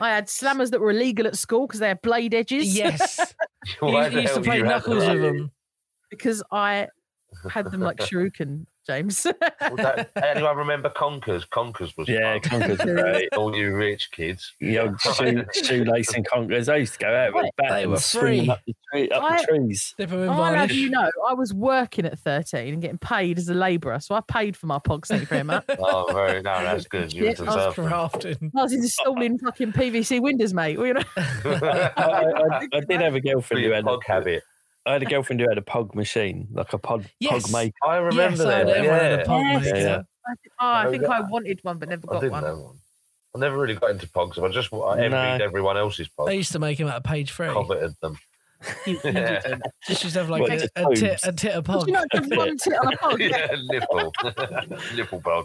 I 0.00 0.10
had 0.10 0.26
slammers 0.26 0.70
that 0.70 0.80
were 0.80 0.90
illegal 0.92 1.26
at 1.26 1.36
school 1.36 1.66
because 1.66 1.80
they 1.80 1.88
had 1.88 2.00
blade 2.02 2.34
edges. 2.34 2.76
Yes. 2.76 3.18
you, 3.82 3.88
you 3.88 4.20
used 4.20 4.34
to 4.34 4.40
play 4.40 4.62
knuckles 4.62 5.06
with 5.06 5.22
them. 5.22 5.50
Because 6.10 6.42
I 6.52 6.88
had 7.50 7.70
them 7.70 7.80
like 7.80 7.96
shuriken, 7.98 8.66
James. 8.86 9.24
Well, 9.60 9.76
that- 9.76 10.10
anyone 10.20 10.56
remember 10.56 10.90
Conkers? 10.90 11.44
Conkers 11.44 11.96
was 11.96 12.08
Yeah, 12.08 12.38
fun. 12.40 12.60
conkers 12.60 12.80
are 12.80 12.94
great. 12.94 13.28
all 13.36 13.54
you 13.54 13.72
rich 13.74 14.10
kids. 14.10 14.52
The 14.58 14.78
old 14.80 15.00
shoe, 15.00 15.44
shoelace 15.62 16.12
and 16.14 16.26
conkers. 16.26 16.68
I 16.68 16.76
used 16.78 16.94
to 16.94 16.98
go 16.98 17.14
out 17.14 17.32
with 17.32 17.42
Right. 17.44 17.52
a 17.58 17.62
bat 17.62 17.70
They 17.70 17.82
and 17.82 17.90
were 17.92 17.98
swing 17.98 18.22
free. 18.44 18.48
up 18.50 18.60
the, 18.66 18.74
tree, 18.92 19.08
up 19.10 19.22
I- 19.22 19.40
the 19.40 19.46
trees. 19.46 19.94
Dip 19.96 20.10
'em 20.10 20.22
in 20.24 20.28
I'll 20.28 20.54
have 20.54 20.72
you 20.72 20.90
know, 20.90 21.08
I 21.28 21.34
was 21.34 21.54
working 21.54 22.04
at 22.04 22.18
13 22.18 22.72
and 22.72 22.82
getting 22.82 22.98
paid 22.98 23.38
as 23.38 23.48
a 23.48 23.54
labourer, 23.54 24.00
so 24.00 24.16
I 24.16 24.22
paid 24.26 24.56
for 24.56 24.66
my 24.66 24.78
pogs. 24.80 25.06
Thank 25.06 25.20
you 25.22 25.26
very 25.28 25.44
much. 25.44 25.64
Oh, 25.78 26.12
very 26.12 26.42
no, 26.42 26.62
that's 26.62 26.86
good. 26.86 27.12
You 27.12 27.26
Shit, 27.26 27.40
I 27.40 27.44
was 27.44 27.78
it. 27.78 27.80
Crafting. 27.80 28.50
I 28.56 28.62
was 28.62 28.72
installing 28.72 29.38
fucking 29.38 29.72
PVC 29.72 30.20
windows, 30.20 30.52
mate. 30.52 30.78
Well, 30.78 30.86
you 30.88 30.94
know, 30.94 31.02
I, 31.16 31.92
I, 31.96 32.68
I 32.72 32.80
did 32.80 33.00
have 33.00 33.14
a 33.14 33.20
girlfriend 33.20 33.60
who 33.62 33.66
your 33.68 33.76
had 33.76 33.84
pog 33.84 34.00
a, 34.08 34.12
habit. 34.12 34.42
I 34.86 34.94
had 34.94 35.02
a 35.02 35.06
girlfriend 35.06 35.40
who 35.40 35.48
had 35.48 35.58
a 35.58 35.62
pog 35.62 35.94
machine, 35.94 36.48
like 36.52 36.72
a 36.72 36.78
pod, 36.78 37.08
Yes. 37.20 37.46
pog 37.46 37.52
maker. 37.52 37.74
I 37.86 37.96
remember 37.96 38.22
Yes, 38.36 38.40
I 38.40 38.58
had 38.58 38.68
that. 38.68 38.76
had 38.76 38.84
a 38.84 38.84
Yeah. 38.86 39.52
Yes. 39.52 39.64
maker. 39.64 39.76
Yeah. 39.78 40.02
I, 40.26 40.34
think- 40.34 40.54
oh, 40.60 40.66
I 40.66 40.90
think 40.90 41.04
I 41.04 41.20
wanted 41.22 41.60
one 41.62 41.78
but 41.78 41.88
never 41.88 42.02
I 42.08 42.12
got 42.14 42.20
didn't 42.20 42.32
one. 42.32 42.44
have 42.44 42.58
one. 42.58 42.76
I 43.34 43.38
never 43.38 43.58
really 43.58 43.74
got 43.76 43.90
into 43.90 44.06
pogs. 44.08 44.42
I 44.42 44.48
just 44.50 44.72
I 44.72 44.98
envied 45.04 45.10
No. 45.38 45.44
everyone 45.44 45.76
else's 45.76 46.08
They 46.18 46.24
pogs. 46.24 46.36
used 46.36 46.52
to 46.52 46.58
make 46.58 46.78
him 46.80 46.88
out 46.88 46.96
of 46.96 47.04
page 47.04 47.30
three. 47.30 47.48
Coveted 47.48 47.94
them. 48.00 48.18
You- 48.86 48.94
you 49.04 49.10
Yeah. 49.12 49.58
Just 49.86 50.02
used 50.04 50.14
to 50.14 50.20
have 50.20 50.30
like 50.30 50.42
What, 50.42 50.50
a, 50.52 50.70
a, 50.88 50.94
tit, 50.94 51.20
a 51.24 51.32
tit 51.32 51.52
of 51.52 51.64
Did 51.66 51.86
you 51.86 51.92
not 51.92 52.06
have 52.12 52.26
one 52.30 52.56
tit 52.58 52.74
on 52.78 52.92
a 52.92 52.96
pog? 52.96 53.18
yeah, 53.30 53.46
nipple. 53.70 54.12
nipple 54.96 55.20
pog. 55.20 55.44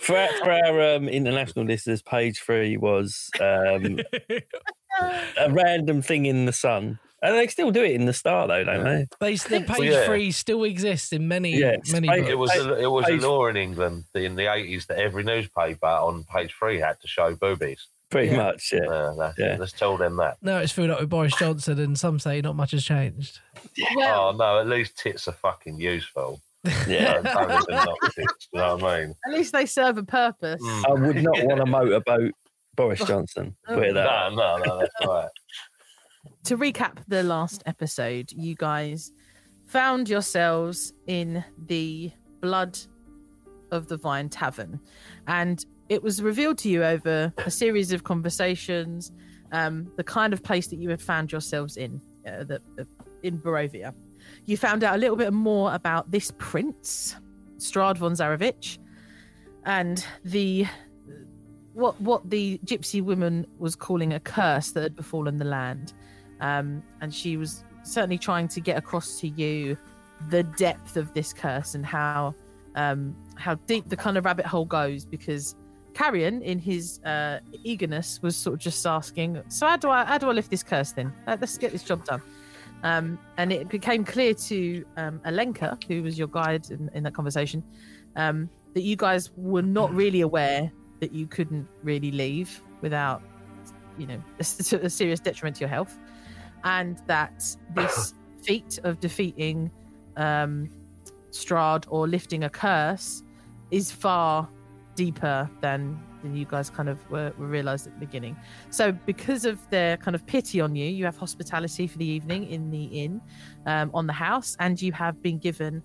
For 0.00 0.16
our, 0.16 0.28
for 0.38 0.50
our 0.50 0.94
um, 0.96 1.08
international 1.08 1.66
listeners, 1.66 2.00
page 2.02 2.38
three 2.40 2.76
was 2.78 3.28
um, 3.40 3.98
a 5.38 5.50
random 5.50 6.00
thing 6.02 6.26
in 6.26 6.46
the 6.46 6.52
sun. 6.52 6.98
And 7.24 7.34
they 7.36 7.46
still 7.48 7.70
do 7.70 7.82
it 7.82 7.92
in 7.92 8.04
the 8.04 8.12
star, 8.12 8.46
though, 8.46 8.62
don't 8.64 8.84
they? 8.84 9.06
They, 9.20 9.36
the 9.36 9.60
page 9.62 9.90
yeah. 9.92 10.04
three 10.04 10.30
still 10.30 10.64
exists 10.64 11.12
in 11.12 11.26
many, 11.26 11.56
Yeah, 11.58 11.76
many 11.90 12.06
page- 12.08 12.20
books. 12.24 12.30
It 12.30 12.38
was 12.38 12.50
a, 12.54 12.82
it 12.82 12.90
was 12.90 13.08
a 13.08 13.16
law 13.16 13.46
in 13.46 13.56
England 13.56 14.04
in 14.14 14.34
the 14.36 14.52
eighties 14.52 14.86
that 14.86 14.98
every 14.98 15.24
newspaper 15.24 15.86
on 15.86 16.24
page 16.24 16.52
three 16.58 16.78
had 16.78 17.00
to 17.00 17.08
show 17.08 17.34
boobies. 17.34 17.86
Pretty 18.10 18.28
Yeah. 18.32 18.36
much, 18.36 18.72
yeah. 18.72 18.86
Uh, 18.86 19.14
that's 19.14 19.38
Yeah. 19.38 19.56
Let's 19.58 19.72
tell 19.72 19.96
them 19.96 20.16
that. 20.18 20.36
No, 20.42 20.58
it's 20.58 20.70
filled 20.72 20.90
up 20.90 21.00
with 21.00 21.08
Boris 21.10 21.34
Johnson, 21.36 21.78
and 21.80 21.98
some 21.98 22.18
say 22.18 22.40
not 22.42 22.54
much 22.56 22.72
has 22.72 22.84
changed. 22.84 23.40
Well, 23.96 24.28
Oh 24.28 24.36
no, 24.36 24.60
at 24.60 24.68
least 24.68 24.98
tits 24.98 25.26
are 25.26 25.32
fucking 25.32 25.80
useful. 25.80 26.40
Yeah. 26.86 27.14
Don't, 27.22 27.24
don't 27.24 27.62
even 27.62 27.74
knock 27.74 28.14
tits. 28.14 28.48
You 28.52 28.60
know 28.60 28.76
what 28.76 28.84
I 28.84 29.00
mean? 29.00 29.14
at 29.26 29.32
least 29.32 29.52
they 29.52 29.66
serve 29.66 29.98
a 29.98 30.02
purpose. 30.04 30.60
Mm. 30.62 30.84
I 30.88 30.92
would 30.92 31.22
not 31.22 31.44
want 31.44 31.60
a 31.60 31.66
motorboat 31.78 32.32
Boris 32.76 33.00
Johnson. 33.06 33.56
Oh. 33.68 33.74
Put 33.74 33.84
it 33.88 33.94
that 33.94 34.32
No, 34.32 34.36
no, 34.36 34.62
no, 34.64 34.78
that's 34.78 35.06
right. 35.06 35.28
To 36.44 36.58
recap 36.58 36.98
the 37.08 37.22
last 37.22 37.62
episode, 37.64 38.30
you 38.30 38.54
guys 38.54 39.12
found 39.66 40.10
yourselves 40.10 40.92
in 41.06 41.42
the 41.68 42.12
Blood 42.42 42.78
of 43.70 43.88
the 43.88 43.96
Vine 43.96 44.28
Tavern, 44.28 44.78
and 45.26 45.64
it 45.88 46.02
was 46.02 46.20
revealed 46.20 46.58
to 46.58 46.68
you 46.68 46.84
over 46.84 47.32
a 47.38 47.50
series 47.50 47.92
of 47.92 48.04
conversations 48.04 49.10
um, 49.52 49.90
the 49.96 50.04
kind 50.04 50.34
of 50.34 50.42
place 50.42 50.66
that 50.66 50.76
you 50.76 50.90
had 50.90 51.00
found 51.00 51.32
yourselves 51.32 51.78
in, 51.78 51.98
uh, 52.26 52.44
the, 52.44 52.60
in 53.22 53.38
Barovia. 53.38 53.94
You 54.44 54.58
found 54.58 54.84
out 54.84 54.96
a 54.96 54.98
little 54.98 55.16
bit 55.16 55.32
more 55.32 55.72
about 55.72 56.10
this 56.10 56.30
prince, 56.36 57.16
Strahd 57.56 57.96
von 57.96 58.12
Zarovich, 58.12 58.76
and 59.64 60.04
the 60.26 60.66
what 61.72 61.98
what 62.02 62.28
the 62.28 62.60
gypsy 62.66 63.02
woman 63.02 63.46
was 63.58 63.74
calling 63.74 64.12
a 64.12 64.20
curse 64.20 64.72
that 64.72 64.82
had 64.82 64.94
befallen 64.94 65.38
the 65.38 65.44
land 65.46 65.94
um, 66.40 66.82
and 67.00 67.14
she 67.14 67.36
was 67.36 67.64
certainly 67.82 68.18
trying 68.18 68.48
to 68.48 68.60
get 68.60 68.76
across 68.76 69.20
to 69.20 69.28
you 69.28 69.76
the 70.30 70.42
depth 70.42 70.96
of 70.96 71.12
this 71.14 71.32
curse 71.32 71.74
and 71.74 71.84
how 71.84 72.34
um, 72.76 73.14
how 73.36 73.54
deep 73.66 73.88
the 73.88 73.96
kind 73.96 74.16
of 74.16 74.24
rabbit 74.24 74.46
hole 74.46 74.64
goes. 74.64 75.04
Because 75.04 75.54
Carrion, 75.92 76.42
in 76.42 76.58
his 76.58 77.00
uh, 77.04 77.38
eagerness, 77.62 78.20
was 78.22 78.36
sort 78.36 78.54
of 78.54 78.60
just 78.60 78.84
asking, 78.86 79.42
"So 79.48 79.66
how 79.66 79.76
do 79.76 79.90
I 79.90 80.04
how 80.04 80.18
do 80.18 80.28
I 80.28 80.32
lift 80.32 80.50
this 80.50 80.62
curse? 80.62 80.92
Then 80.92 81.12
let's 81.26 81.58
get 81.58 81.72
this 81.72 81.82
job 81.82 82.04
done." 82.04 82.22
Um, 82.82 83.18
and 83.38 83.50
it 83.50 83.68
became 83.70 84.04
clear 84.04 84.34
to 84.34 84.84
um, 84.98 85.20
Alenka, 85.24 85.82
who 85.88 86.02
was 86.02 86.18
your 86.18 86.28
guide 86.28 86.70
in, 86.70 86.90
in 86.92 87.02
that 87.04 87.14
conversation, 87.14 87.64
um, 88.14 88.50
that 88.74 88.82
you 88.82 88.94
guys 88.94 89.30
were 89.36 89.62
not 89.62 89.92
really 89.94 90.20
aware 90.20 90.70
that 91.00 91.10
you 91.12 91.26
couldn't 91.26 91.66
really 91.82 92.10
leave 92.10 92.62
without, 92.82 93.22
you 93.96 94.06
know, 94.06 94.22
a, 94.38 94.40
a 94.82 94.90
serious 94.90 95.18
detriment 95.18 95.56
to 95.56 95.60
your 95.60 95.70
health 95.70 95.98
and 96.64 97.00
that 97.06 97.44
this 97.74 98.14
feat 98.42 98.78
of 98.84 99.00
defeating 99.00 99.70
um, 100.16 100.70
Strahd 101.30 101.84
or 101.88 102.06
lifting 102.06 102.44
a 102.44 102.50
curse 102.50 103.22
is 103.70 103.90
far 103.90 104.48
deeper 104.94 105.50
than, 105.60 105.98
than 106.22 106.36
you 106.36 106.44
guys 106.44 106.70
kind 106.70 106.88
of 106.88 107.10
were, 107.10 107.32
were 107.38 107.46
realized 107.46 107.86
at 107.86 107.94
the 107.94 108.06
beginning. 108.06 108.36
So, 108.70 108.92
because 108.92 109.44
of 109.44 109.58
their 109.70 109.96
kind 109.96 110.14
of 110.14 110.24
pity 110.26 110.60
on 110.60 110.76
you, 110.76 110.86
you 110.86 111.04
have 111.04 111.16
hospitality 111.16 111.86
for 111.86 111.98
the 111.98 112.06
evening 112.06 112.48
in 112.48 112.70
the 112.70 112.84
inn 112.84 113.20
um, 113.66 113.90
on 113.92 114.06
the 114.06 114.12
house, 114.12 114.56
and 114.60 114.80
you 114.80 114.92
have 114.92 115.20
been 115.22 115.38
given 115.38 115.82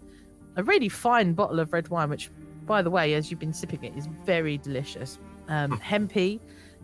a 0.55 0.63
really 0.63 0.89
fine 0.89 1.33
bottle 1.33 1.59
of 1.59 1.73
red 1.73 1.87
wine, 1.89 2.09
which, 2.09 2.29
by 2.65 2.81
the 2.81 2.89
way, 2.89 3.13
as 3.13 3.31
you've 3.31 3.39
been 3.39 3.53
sipping 3.53 3.83
it, 3.83 3.97
is 3.97 4.07
very 4.25 4.57
delicious. 4.57 5.19
Um, 5.47 5.79
Hempy, 5.79 6.39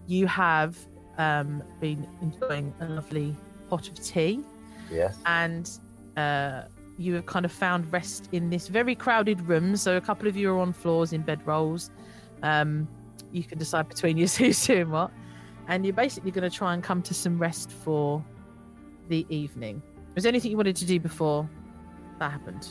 you 0.07 0.25
have 0.27 0.77
um, 1.17 1.63
been 1.79 2.07
enjoying 2.21 2.73
a 2.79 2.85
lovely 2.85 3.35
pot 3.69 3.87
of 3.89 3.99
tea 4.03 4.41
Yes. 4.91 5.17
and 5.25 5.69
uh, 6.17 6.63
you 6.97 7.13
have 7.15 7.25
kind 7.25 7.45
of 7.45 7.51
found 7.51 7.91
rest 7.91 8.29
in 8.31 8.49
this 8.49 8.67
very 8.67 8.95
crowded 8.95 9.41
room. 9.41 9.75
So 9.75 9.97
a 9.97 10.01
couple 10.01 10.27
of 10.27 10.37
you 10.37 10.51
are 10.53 10.59
on 10.59 10.71
floors 10.73 11.11
in 11.13 11.23
bedrolls. 11.23 11.89
Um, 12.43 12.87
you 13.31 13.43
can 13.43 13.57
decide 13.57 13.89
between 13.89 14.17
you 14.17 14.27
who's 14.27 14.65
doing 14.65 14.91
what, 14.91 15.11
and 15.67 15.85
you're 15.85 15.93
basically 15.93 16.31
going 16.31 16.49
to 16.49 16.55
try 16.55 16.73
and 16.73 16.81
come 16.83 17.01
to 17.01 17.13
some 17.13 17.37
rest 17.37 17.71
for 17.71 18.23
the 19.09 19.25
evening. 19.29 19.81
Was 20.13 20.23
there 20.23 20.29
anything 20.29 20.51
you 20.51 20.57
wanted 20.57 20.75
to 20.77 20.85
do 20.85 20.99
before 20.99 21.49
that 22.19 22.31
happened? 22.31 22.67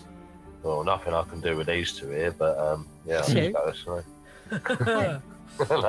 Well, 0.62 0.82
nothing 0.84 1.12
I 1.12 1.22
can 1.24 1.40
do 1.42 1.56
with 1.56 1.66
these 1.66 1.92
two 1.92 2.08
here, 2.08 2.30
but 2.32 2.56
um, 2.58 2.88
yeah, 3.04 3.16
I'll 3.18 3.24
Two. 3.24 3.54
just 3.72 3.84
go. 3.84 5.20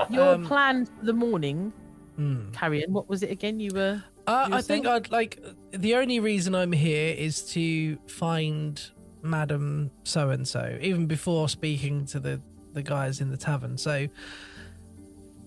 Your 0.10 0.34
Um, 0.36 0.46
plan 0.46 0.86
for 0.86 1.06
the 1.06 1.14
morning, 1.14 1.72
hmm. 2.18 2.50
Carrion. 2.52 2.92
What 2.92 3.08
was 3.08 3.24
it 3.24 3.32
again? 3.32 3.60
You 3.60 3.72
were 3.74 4.04
Uh, 4.27 4.46
You 4.48 4.51
were 4.51 4.58
I 4.58 4.62
think? 4.62 4.88
I'd 4.88 5.12
like 5.12 5.39
the 5.72 5.96
only 5.96 6.20
reason 6.20 6.55
I'm 6.55 6.72
here 6.72 7.13
is 7.15 7.41
to 7.53 7.98
find 8.08 8.82
Madam 9.22 9.91
so 10.03 10.29
and 10.29 10.48
so, 10.48 10.77
even 10.82 11.05
before 11.05 11.50
speaking 11.50 12.05
to 12.08 12.20
the 12.20 12.41
the 12.74 12.82
guys 12.84 13.22
in 13.22 13.29
the 13.29 13.38
tavern. 13.38 13.77
So 13.77 14.08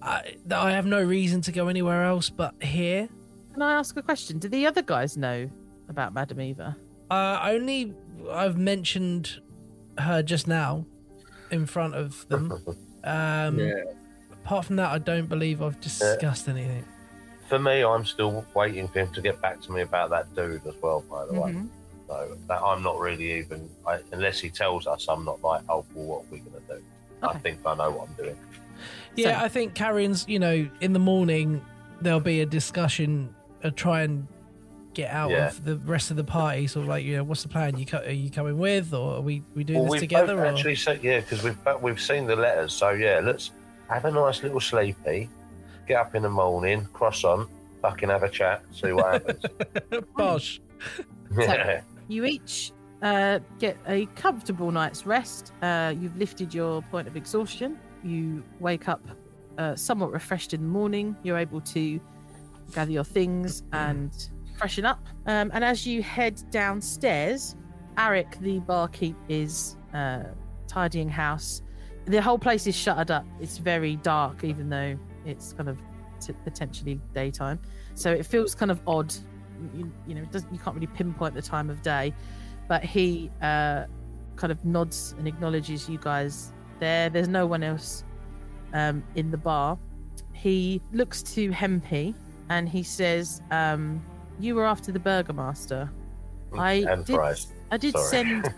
I 0.02 0.36
I 0.50 0.70
have 0.72 0.86
no 0.86 1.02
reason 1.02 1.40
to 1.42 1.52
go 1.52 1.68
anywhere 1.68 2.04
else 2.04 2.30
but 2.30 2.54
here. 2.62 3.08
Can 3.52 3.62
I 3.62 3.72
ask 3.72 3.96
a 3.96 4.02
question? 4.02 4.38
Do 4.38 4.48
the 4.48 4.66
other 4.66 4.82
guys 4.82 5.16
know 5.16 5.50
about 5.88 6.14
Madam 6.14 6.40
Eva? 6.40 6.76
Uh, 7.10 7.40
only 7.44 7.94
I've 8.30 8.58
mentioned 8.58 9.40
her 9.98 10.22
just 10.22 10.46
now 10.46 10.86
in 11.50 11.66
front 11.66 11.94
of 11.94 12.26
them. 12.28 12.52
Um, 13.04 13.58
Yeah. 13.60 13.84
Apart 14.44 14.66
from 14.66 14.76
that, 14.76 14.90
I 14.90 14.98
don't 14.98 15.28
believe 15.28 15.62
I've 15.62 15.80
discussed 15.80 16.48
anything. 16.48 16.84
For 17.48 17.58
me, 17.58 17.82
I'm 17.82 18.04
still 18.04 18.44
waiting 18.54 18.88
for 18.88 19.00
him 19.00 19.12
to 19.14 19.20
get 19.22 19.40
back 19.40 19.60
to 19.62 19.72
me 19.72 19.80
about 19.82 20.10
that 20.10 20.34
dude 20.34 20.66
as 20.66 20.74
well. 20.82 21.02
By 21.10 21.24
the 21.26 21.32
way, 21.40 21.52
Mhm. 21.52 21.68
so 22.06 22.36
that 22.46 22.62
I'm 22.62 22.82
not 22.82 22.98
really 22.98 23.32
even 23.38 23.68
I, 23.86 24.00
unless 24.12 24.38
he 24.40 24.50
tells 24.50 24.86
us. 24.86 25.06
I'm 25.08 25.24
not 25.24 25.42
like, 25.42 25.62
oh, 25.68 25.84
well, 25.94 26.06
what 26.06 26.18
are 26.24 26.26
we 26.30 26.38
gonna 26.40 26.60
do? 26.68 26.82
I 27.22 27.38
think 27.38 27.60
I 27.64 27.74
know 27.74 27.90
what 27.90 28.08
I'm 28.08 28.14
doing. 28.14 28.36
Yeah, 29.16 29.38
So- 29.38 29.44
I 29.46 29.48
think 29.48 29.74
Carrion's, 29.74 30.28
you 30.28 30.38
know, 30.38 30.68
in 30.80 30.92
the 30.92 30.98
morning 30.98 31.62
there'll 32.00 32.20
be 32.20 32.40
a 32.42 32.46
discussion, 32.46 33.34
uh, 33.64 33.70
try 33.74 34.02
and 34.02 34.28
get 34.94 35.10
out 35.10 35.30
Yeah. 35.30 35.48
of 35.48 35.64
the 35.64 35.76
rest 35.78 36.10
of 36.10 36.16
the 36.16 36.24
party. 36.24 36.66
Sort 36.66 36.82
of 36.84 36.88
like, 36.88 37.04
you 37.04 37.16
know, 37.16 37.24
what's 37.24 37.42
the 37.42 37.48
plan? 37.48 37.78
You 37.78 37.86
co- 37.86 37.98
are 38.04 38.10
you 38.10 38.30
coming 38.30 38.58
with, 38.58 38.92
or 38.92 39.16
are 39.16 39.20
we 39.20 39.42
we 39.54 39.64
doing 39.64 39.78
Well, 39.80 39.86
this 39.86 39.92
we've 39.92 40.00
together? 40.02 40.36
both 40.36 40.44
Or? 40.44 40.46
actually 40.46 40.76
said 40.76 41.02
yeah, 41.02 41.20
because 41.20 41.42
we've 41.42 41.56
we've 41.80 42.00
seen 42.00 42.26
the 42.26 42.36
letters. 42.36 42.72
So 42.74 42.90
yeah, 42.90 43.20
let's 43.22 43.52
have 43.88 44.04
a 44.04 44.10
nice 44.10 44.42
little 44.42 44.60
sleepy, 44.60 45.28
get 45.88 45.98
up 45.98 46.14
in 46.14 46.22
the 46.22 46.30
morning, 46.30 46.86
cross 46.92 47.24
on, 47.24 47.48
fucking 47.80 48.10
have 48.10 48.22
a 48.22 48.28
chat, 48.28 48.62
see 48.70 48.92
what 48.92 49.14
happens. 49.14 49.44
Bosh. 50.16 50.60
yeah. 51.36 51.80
You 52.08 52.24
each 52.24 52.72
uh, 53.02 53.40
get 53.58 53.76
a 53.86 54.06
comfortable 54.16 54.70
night's 54.70 55.06
rest. 55.06 55.52
Uh, 55.62 55.94
you've 55.98 56.16
lifted 56.16 56.52
your 56.52 56.82
point 56.82 57.08
of 57.08 57.16
exhaustion. 57.16 57.78
You 58.04 58.44
wake 58.60 58.88
up 58.88 59.06
uh, 59.56 59.74
somewhat 59.74 60.12
refreshed 60.12 60.54
in 60.54 60.60
the 60.60 60.68
morning. 60.68 61.16
You're 61.22 61.38
able 61.38 61.60
to 61.62 62.00
gather 62.74 62.90
your 62.90 63.04
things 63.04 63.62
and 63.72 64.12
freshen 64.56 64.84
up. 64.84 65.06
Um, 65.26 65.50
and 65.54 65.64
as 65.64 65.86
you 65.86 66.02
head 66.02 66.40
downstairs, 66.50 67.56
Arik, 67.96 68.38
the 68.40 68.60
barkeep, 68.60 69.16
is 69.28 69.76
uh, 69.94 70.24
tidying 70.66 71.08
house. 71.08 71.62
the 72.04 72.22
whole 72.22 72.38
place 72.38 72.66
is 72.66 72.76
shuttered 72.76 73.10
up. 73.10 73.26
It's 73.40 73.58
very 73.58 73.96
dark, 73.96 74.44
even 74.44 74.68
though 74.68 74.98
it's 75.28 75.52
kind 75.52 75.68
of 75.68 75.78
t- 76.20 76.34
potentially 76.44 77.00
daytime. 77.14 77.58
So 77.94 78.10
it 78.12 78.26
feels 78.26 78.54
kind 78.54 78.70
of 78.70 78.80
odd. 78.86 79.14
You, 79.74 79.92
you 80.06 80.14
know, 80.14 80.22
it 80.22 80.30
doesn't, 80.30 80.52
you 80.52 80.58
can't 80.58 80.74
really 80.74 80.86
pinpoint 80.86 81.34
the 81.34 81.42
time 81.42 81.68
of 81.68 81.82
day, 81.82 82.14
but 82.68 82.84
he 82.84 83.30
uh, 83.42 83.84
kind 84.36 84.52
of 84.52 84.64
nods 84.64 85.14
and 85.18 85.26
acknowledges 85.26 85.88
you 85.88 85.98
guys 85.98 86.52
there. 86.78 87.10
There's 87.10 87.28
no 87.28 87.46
one 87.46 87.62
else 87.62 88.04
um, 88.72 89.02
in 89.14 89.30
the 89.30 89.36
bar. 89.36 89.78
He 90.32 90.80
looks 90.92 91.22
to 91.34 91.50
Hempy 91.50 92.14
and 92.48 92.68
he 92.68 92.82
says, 92.82 93.42
um, 93.50 94.02
"You 94.38 94.54
were 94.54 94.66
after 94.66 94.92
the 94.92 95.00
Burgermaster. 95.00 95.90
I 96.56 96.84
and 96.88 97.04
did, 97.04 97.16
fries. 97.16 97.48
I 97.70 97.76
did 97.76 97.92
Sorry. 97.92 98.08
send. 98.08 98.54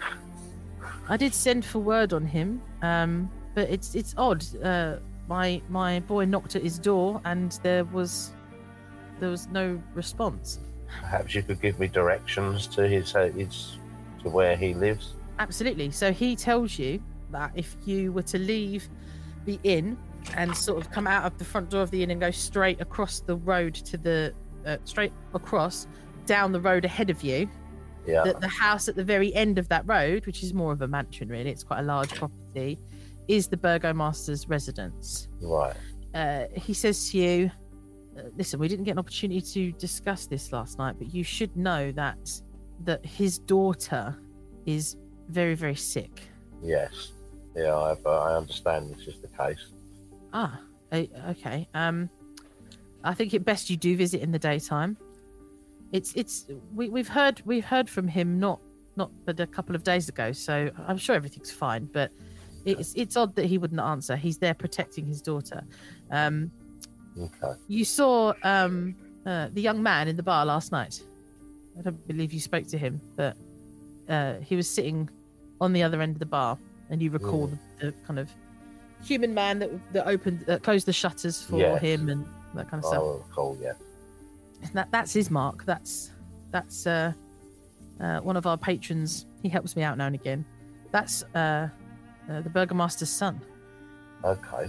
I 1.08 1.16
did 1.16 1.34
send 1.34 1.64
for 1.64 1.80
word 1.80 2.12
on 2.12 2.24
him, 2.24 2.62
um, 2.82 3.30
but 3.54 3.68
it's 3.68 3.94
it's 3.94 4.14
odd. 4.16 4.44
Uh, 4.62 4.96
my 5.30 5.62
my 5.68 6.00
boy 6.00 6.25
knocked 6.26 6.56
at 6.56 6.62
his 6.62 6.78
door, 6.78 7.20
and 7.25 7.58
there 7.62 7.84
was 7.84 8.32
there 9.20 9.30
was 9.30 9.46
no 9.49 9.80
response. 9.94 10.58
Perhaps 11.00 11.34
you 11.34 11.42
could 11.42 11.62
give 11.62 11.78
me 11.78 11.87
directions 11.87 12.66
to 12.66 12.88
his, 12.88 13.14
uh, 13.14 13.30
his 13.37 13.78
to 14.25 14.28
where 14.28 14.56
he 14.56 14.75
lives. 14.75 15.14
Absolutely. 15.38 15.90
So 15.92 16.12
he 16.12 16.34
tells 16.34 16.78
you 16.78 17.00
that 17.30 17.52
if 17.54 17.76
you 17.84 18.12
were 18.12 18.25
to 18.25 18.38
leave 18.38 18.88
the 19.44 19.58
inn 19.62 19.96
and 20.37 20.54
sort 20.56 20.78
of 20.84 20.90
come 20.90 21.06
out 21.06 21.25
of 21.25 21.38
the 21.38 21.44
front 21.44 21.70
door 21.70 21.82
of 21.82 21.90
the 21.92 22.02
inn 22.02 22.10
and 22.10 22.20
go 22.20 22.30
straight 22.32 22.80
across 22.80 23.20
the 23.20 23.37
road 23.37 23.75
to 23.75 23.96
the 23.96 24.34
uh, 24.66 24.78
straight 24.84 25.12
across 25.32 25.87
down 26.26 26.50
the 26.50 26.60
road 26.60 26.84
ahead 26.84 27.08
of 27.08 27.22
you, 27.22 27.49
Yeah. 28.06 28.25
that 28.25 28.40
the 28.40 28.49
house 28.49 28.88
at 28.88 28.96
the 28.96 29.04
very 29.04 29.32
end 29.34 29.58
of 29.58 29.68
that 29.68 29.87
road, 29.87 30.26
which 30.26 30.42
is 30.42 30.52
more 30.52 30.72
of 30.72 30.82
a 30.82 30.88
mansion, 30.88 31.28
really, 31.28 31.50
it's 31.50 31.64
quite 31.64 31.80
a 31.80 31.84
large 31.84 32.12
property, 32.14 32.78
is 33.30 33.46
the 33.46 33.56
Burgomaster's 33.56 34.49
residence. 34.49 35.28
Right. 35.40 35.76
Uh, 36.14 36.46
he 36.56 36.75
says 36.75 37.10
to 37.10 37.18
you, 37.18 37.50
uh, 38.18 38.22
"Listen, 38.37 38.58
we 38.58 38.66
didn't 38.66 38.84
get 38.84 38.92
an 38.92 38.99
opportunity 38.99 39.40
to 39.40 39.72
discuss 39.78 40.26
this 40.26 40.52
last 40.52 40.78
night, 40.78 40.96
but 40.99 41.14
you 41.14 41.22
should 41.22 41.56
know 41.56 41.92
that 41.92 42.18
that 42.84 43.06
his 43.06 43.38
daughter 43.38 44.18
is 44.66 44.96
very, 45.28 45.54
very 45.54 45.76
sick." 45.76 46.22
Yes. 46.60 47.12
Yeah, 47.54 47.75
I, 47.75 47.96
uh, 48.04 48.10
I 48.10 48.37
understand 48.37 48.90
this 48.90 49.06
is 49.06 49.20
the 49.20 49.28
case. 49.28 49.64
Ah, 50.32 50.60
okay. 50.92 51.68
Um, 51.75 52.10
I 53.04 53.14
think 53.14 53.32
it 53.32 53.44
best 53.44 53.70
you 53.70 53.76
do 53.76 53.96
visit 53.96 54.22
in 54.22 54.32
the 54.32 54.38
daytime. 54.38 54.96
It's 55.92 56.12
it's 56.14 56.46
we 56.75 56.88
we've 56.88 57.08
heard 57.08 57.42
we've 57.44 57.64
heard 57.64 57.88
from 57.88 58.08
him 58.08 58.40
not 58.40 58.60
not 58.96 59.10
but 59.25 59.38
a 59.38 59.46
couple 59.46 59.76
of 59.76 59.84
days 59.84 60.08
ago, 60.08 60.32
so 60.32 60.70
I'm 60.88 60.99
sure 60.99 61.14
everything's 61.14 61.52
fine. 61.52 61.88
But 61.92 62.10
it's 62.64 62.95
it's 62.95 63.17
odd 63.17 63.35
that 63.37 63.47
he 63.47 63.59
wouldn't 63.59 63.81
answer. 63.81 64.17
He's 64.17 64.38
there 64.38 64.55
protecting 64.55 65.07
his 65.07 65.21
daughter. 65.23 65.62
Um, 66.11 66.50
Okay. 67.18 67.53
you 67.68 67.85
saw 67.85 68.33
um 68.44 68.94
uh, 69.27 69.49
the 69.53 69.61
young 69.61 69.83
man 69.83 70.09
in 70.09 70.16
the 70.16 70.23
bar 70.23 70.46
last 70.46 70.73
night. 70.73 71.03
I 71.79 71.83
don't 71.83 72.07
believe 72.07 72.33
you 72.33 72.40
spoke 72.40 72.66
to 72.68 72.79
him, 72.79 73.01
but 73.16 73.37
uh, 74.09 74.35
he 74.40 74.57
was 74.57 74.68
sitting 74.68 75.09
on 75.61 75.73
the 75.73 75.83
other 75.83 76.01
end 76.01 76.14
of 76.16 76.18
the 76.20 76.27
bar, 76.27 76.59
and 76.88 77.03
you 77.03 77.11
recall 77.11 77.49
Mm. 77.49 77.59
the, 77.81 77.87
the 77.87 77.92
kind 78.07 78.18
of 78.18 78.31
human 79.03 79.35
man 79.35 79.59
that 79.59 79.70
that 79.92 80.07
opened 80.07 80.40
that 80.46 80.62
closed 80.62 80.87
the 80.87 80.92
shutters 80.92 81.42
for 81.42 81.57
Yes. 81.59 81.81
him 81.83 82.09
and 82.09 82.25
that 82.55 82.68
kind 82.70 82.83
of 82.83 82.88
stuff. 82.88 83.03
Oh, 83.03 83.25
cool. 83.35 83.59
Yeah. 83.61 83.73
That 84.75 84.90
that's 84.92 85.12
his 85.12 85.31
mark. 85.31 85.64
That's 85.64 86.12
that's 86.51 86.87
uh, 86.87 87.12
uh, 88.01 88.20
one 88.20 88.37
of 88.37 88.46
our 88.46 88.57
patrons. 88.59 89.27
He 89.42 89.49
helps 89.49 89.75
me 89.77 89.83
out 89.83 89.96
now 89.99 90.07
and 90.07 90.14
again. 90.14 90.44
That's 90.92 91.25
uh, 92.28 92.40
the 92.40 92.50
Burgomaster's 92.50 93.11
son. 93.11 93.40
Okay. 94.24 94.68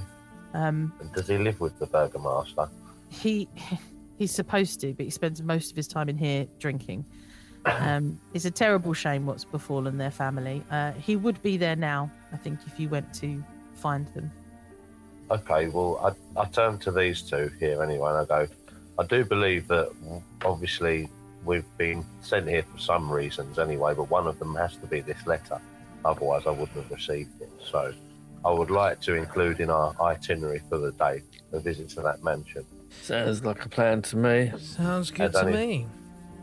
Um, 0.54 0.94
And 1.00 1.12
does 1.14 1.28
he 1.28 1.38
live 1.38 1.60
with 1.60 1.78
the 1.80 1.88
Burgermaster? 1.88 2.70
he 3.10 3.48
he's 4.18 4.32
supposed 4.32 4.80
to, 4.82 4.94
but 4.94 5.06
he 5.06 5.10
spends 5.10 5.42
most 5.42 5.72
of 5.72 5.76
his 5.76 5.88
time 5.88 6.10
in 6.10 6.18
here 6.18 6.48
drinking. 6.60 7.06
Um, 7.64 8.20
it's 8.34 8.46
a 8.46 8.52
terrible 8.52 8.92
shame 8.92 9.28
what's 9.28 9.46
befallen 9.46 9.96
their 10.00 10.10
family. 10.10 10.64
Uh, 10.72 10.94
he 10.94 11.16
would 11.16 11.40
be 11.44 11.58
there 11.58 11.76
now, 11.76 12.10
I 12.34 12.38
think, 12.38 12.58
if 12.66 12.80
you 12.80 12.90
went 12.90 13.14
to 13.16 13.44
find 13.76 14.08
them. 14.16 14.32
Okay, 15.30 15.68
well, 15.68 16.16
I, 16.36 16.42
I 16.42 16.46
turn 16.46 16.80
to 16.80 16.92
these 16.92 17.22
two 17.22 17.52
here 17.60 17.84
anyway, 17.84 18.10
and 18.10 18.18
I 18.18 18.26
go, 18.26 18.48
I 18.98 19.06
do 19.06 19.24
believe 19.24 19.68
that 19.68 19.92
obviously 20.44 21.08
we've 21.46 21.66
been 21.78 22.04
sent 22.22 22.50
here 22.50 22.64
for 22.64 22.80
some 22.80 23.12
reasons 23.12 23.60
anyway, 23.60 23.94
but 23.94 24.10
one 24.10 24.26
of 24.26 24.40
them 24.40 24.56
has 24.56 24.76
to 24.78 24.88
be 24.88 25.02
this 25.02 25.28
letter. 25.28 25.62
Otherwise, 26.04 26.44
I 26.46 26.52
wouldn't 26.52 26.72
have 26.72 26.92
received 26.92 27.42
it. 27.42 27.50
So 27.70 27.94
I 28.44 28.52
would 28.52 28.72
like 28.72 29.02
to 29.02 29.16
include 29.16 29.60
in 29.60 29.70
our 29.70 29.96
itinerary 30.02 30.62
for 30.70 30.78
the 30.78 30.92
day 30.94 31.22
a 31.52 31.60
visit 31.60 31.90
to 31.90 32.02
that 32.02 32.24
mansion. 32.24 32.66
Sounds 33.02 33.44
like 33.44 33.66
a 33.66 33.70
plan 33.70 34.02
to 34.04 34.18
me. 34.18 34.52
Sounds 34.58 35.12
good 35.12 35.32
to 35.34 35.42
Danny. 35.44 35.54
me. 35.54 35.86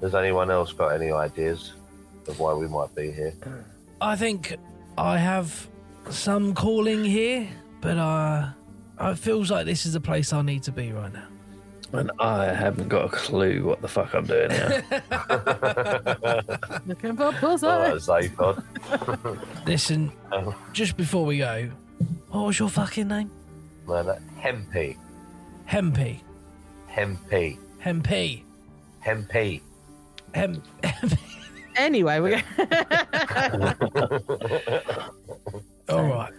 Has 0.00 0.14
anyone 0.14 0.50
else 0.50 0.72
got 0.72 0.88
any 0.88 1.10
ideas 1.10 1.72
of 2.26 2.38
why 2.38 2.54
we 2.54 2.68
might 2.68 2.94
be 2.94 3.10
here? 3.10 3.34
I 4.00 4.16
think 4.16 4.56
I 4.96 5.18
have 5.18 5.68
some 6.10 6.54
calling 6.54 7.04
here, 7.04 7.48
but 7.80 7.98
uh, 7.98 8.50
it 9.00 9.18
feels 9.18 9.50
like 9.50 9.66
this 9.66 9.86
is 9.86 9.92
the 9.92 10.00
place 10.00 10.32
I 10.32 10.42
need 10.42 10.62
to 10.64 10.72
be 10.72 10.92
right 10.92 11.12
now. 11.12 11.27
And 11.92 12.10
I 12.18 12.46
haven't 12.52 12.88
got 12.88 13.06
a 13.06 13.08
clue 13.08 13.64
what 13.64 13.80
the 13.80 13.88
fuck 13.88 14.14
I'm 14.14 14.26
doing 14.26 14.50
here. 14.50 14.84
Looking 16.86 17.16
for 17.16 17.32
pussy. 17.32 17.66
All 17.66 17.78
right, 17.80 17.94
Zaphod. 17.94 18.62
Listen, 19.66 20.12
Oh. 20.30 20.54
just 20.72 20.96
before 20.98 21.24
we 21.24 21.38
go, 21.38 21.70
what 22.30 22.46
was 22.46 22.58
your 22.58 22.68
fucking 22.68 23.08
name? 23.08 23.30
Man, 23.86 24.04
that 24.06 24.20
Hempy. 24.38 24.96
Hempy. 25.68 26.20
Hempy. 26.90 27.58
Hempy. 27.82 28.42
Hempy. 29.04 29.62
Hem. 30.34 30.62
Anyway, 31.76 32.18
we're 32.20 32.42
All 35.88 36.02
right. 36.04 36.32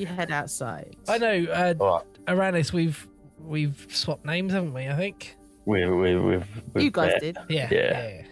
you 0.00 0.06
head 0.06 0.30
outside. 0.32 0.96
I 1.06 1.18
know, 1.18 1.44
uh, 1.52 1.74
All 1.78 1.96
right. 1.98 2.04
Aranis, 2.26 2.72
we've 2.72 3.06
we've 3.40 3.86
swapped 3.90 4.24
names, 4.24 4.52
haven't 4.52 4.74
we? 4.74 4.88
I 4.88 4.96
think. 4.96 5.36
we, 5.66 5.84
we, 5.88 6.16
we've, 6.18 6.46
we've 6.74 6.84
You 6.84 6.90
guys 6.90 7.12
met. 7.12 7.20
did. 7.20 7.38
Yeah. 7.48 7.68
Yeah. 7.70 8.22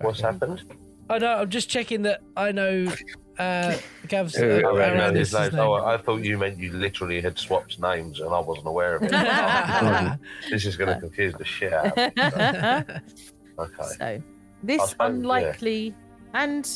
What's 0.00 0.20
happened? 0.20 0.62
I 1.08 1.18
know. 1.18 1.34
I'm 1.38 1.50
just 1.50 1.68
checking 1.68 2.02
that 2.02 2.20
I 2.36 2.52
know. 2.52 2.92
Uh, 3.38 3.76
Gav's 4.06 4.36
uh, 4.36 4.40
Who- 4.40 4.78
I 4.80 4.88
don't 4.90 4.96
know 4.98 5.12
his 5.14 5.32
name. 5.32 5.50
name. 5.52 5.60
Oh, 5.60 5.74
I 5.74 5.96
thought 5.96 6.22
you 6.22 6.36
meant 6.38 6.58
you 6.58 6.72
literally 6.72 7.20
had 7.20 7.38
swapped 7.38 7.80
names 7.80 8.20
and 8.20 8.28
I 8.34 8.38
wasn't 8.40 8.66
aware 8.68 8.96
of 8.96 9.02
it. 9.02 9.10
this 10.50 10.66
is 10.66 10.76
going 10.76 10.94
to 10.94 11.00
confuse 11.00 11.34
the 11.34 11.44
shit 11.44 11.72
out 11.72 11.96
of 11.98 12.86
me. 12.88 12.94
Okay. 13.58 13.82
So, 13.98 14.04
I 14.06 14.22
this 14.62 14.90
suppose, 14.90 14.98
yeah. 15.00 15.06
unlikely 15.06 15.94
and 16.32 16.70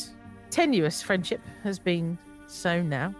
tenuous 0.51 1.01
friendship 1.01 1.41
has 1.63 1.79
been 1.79 2.15
sown 2.47 2.89
now. 2.89 3.15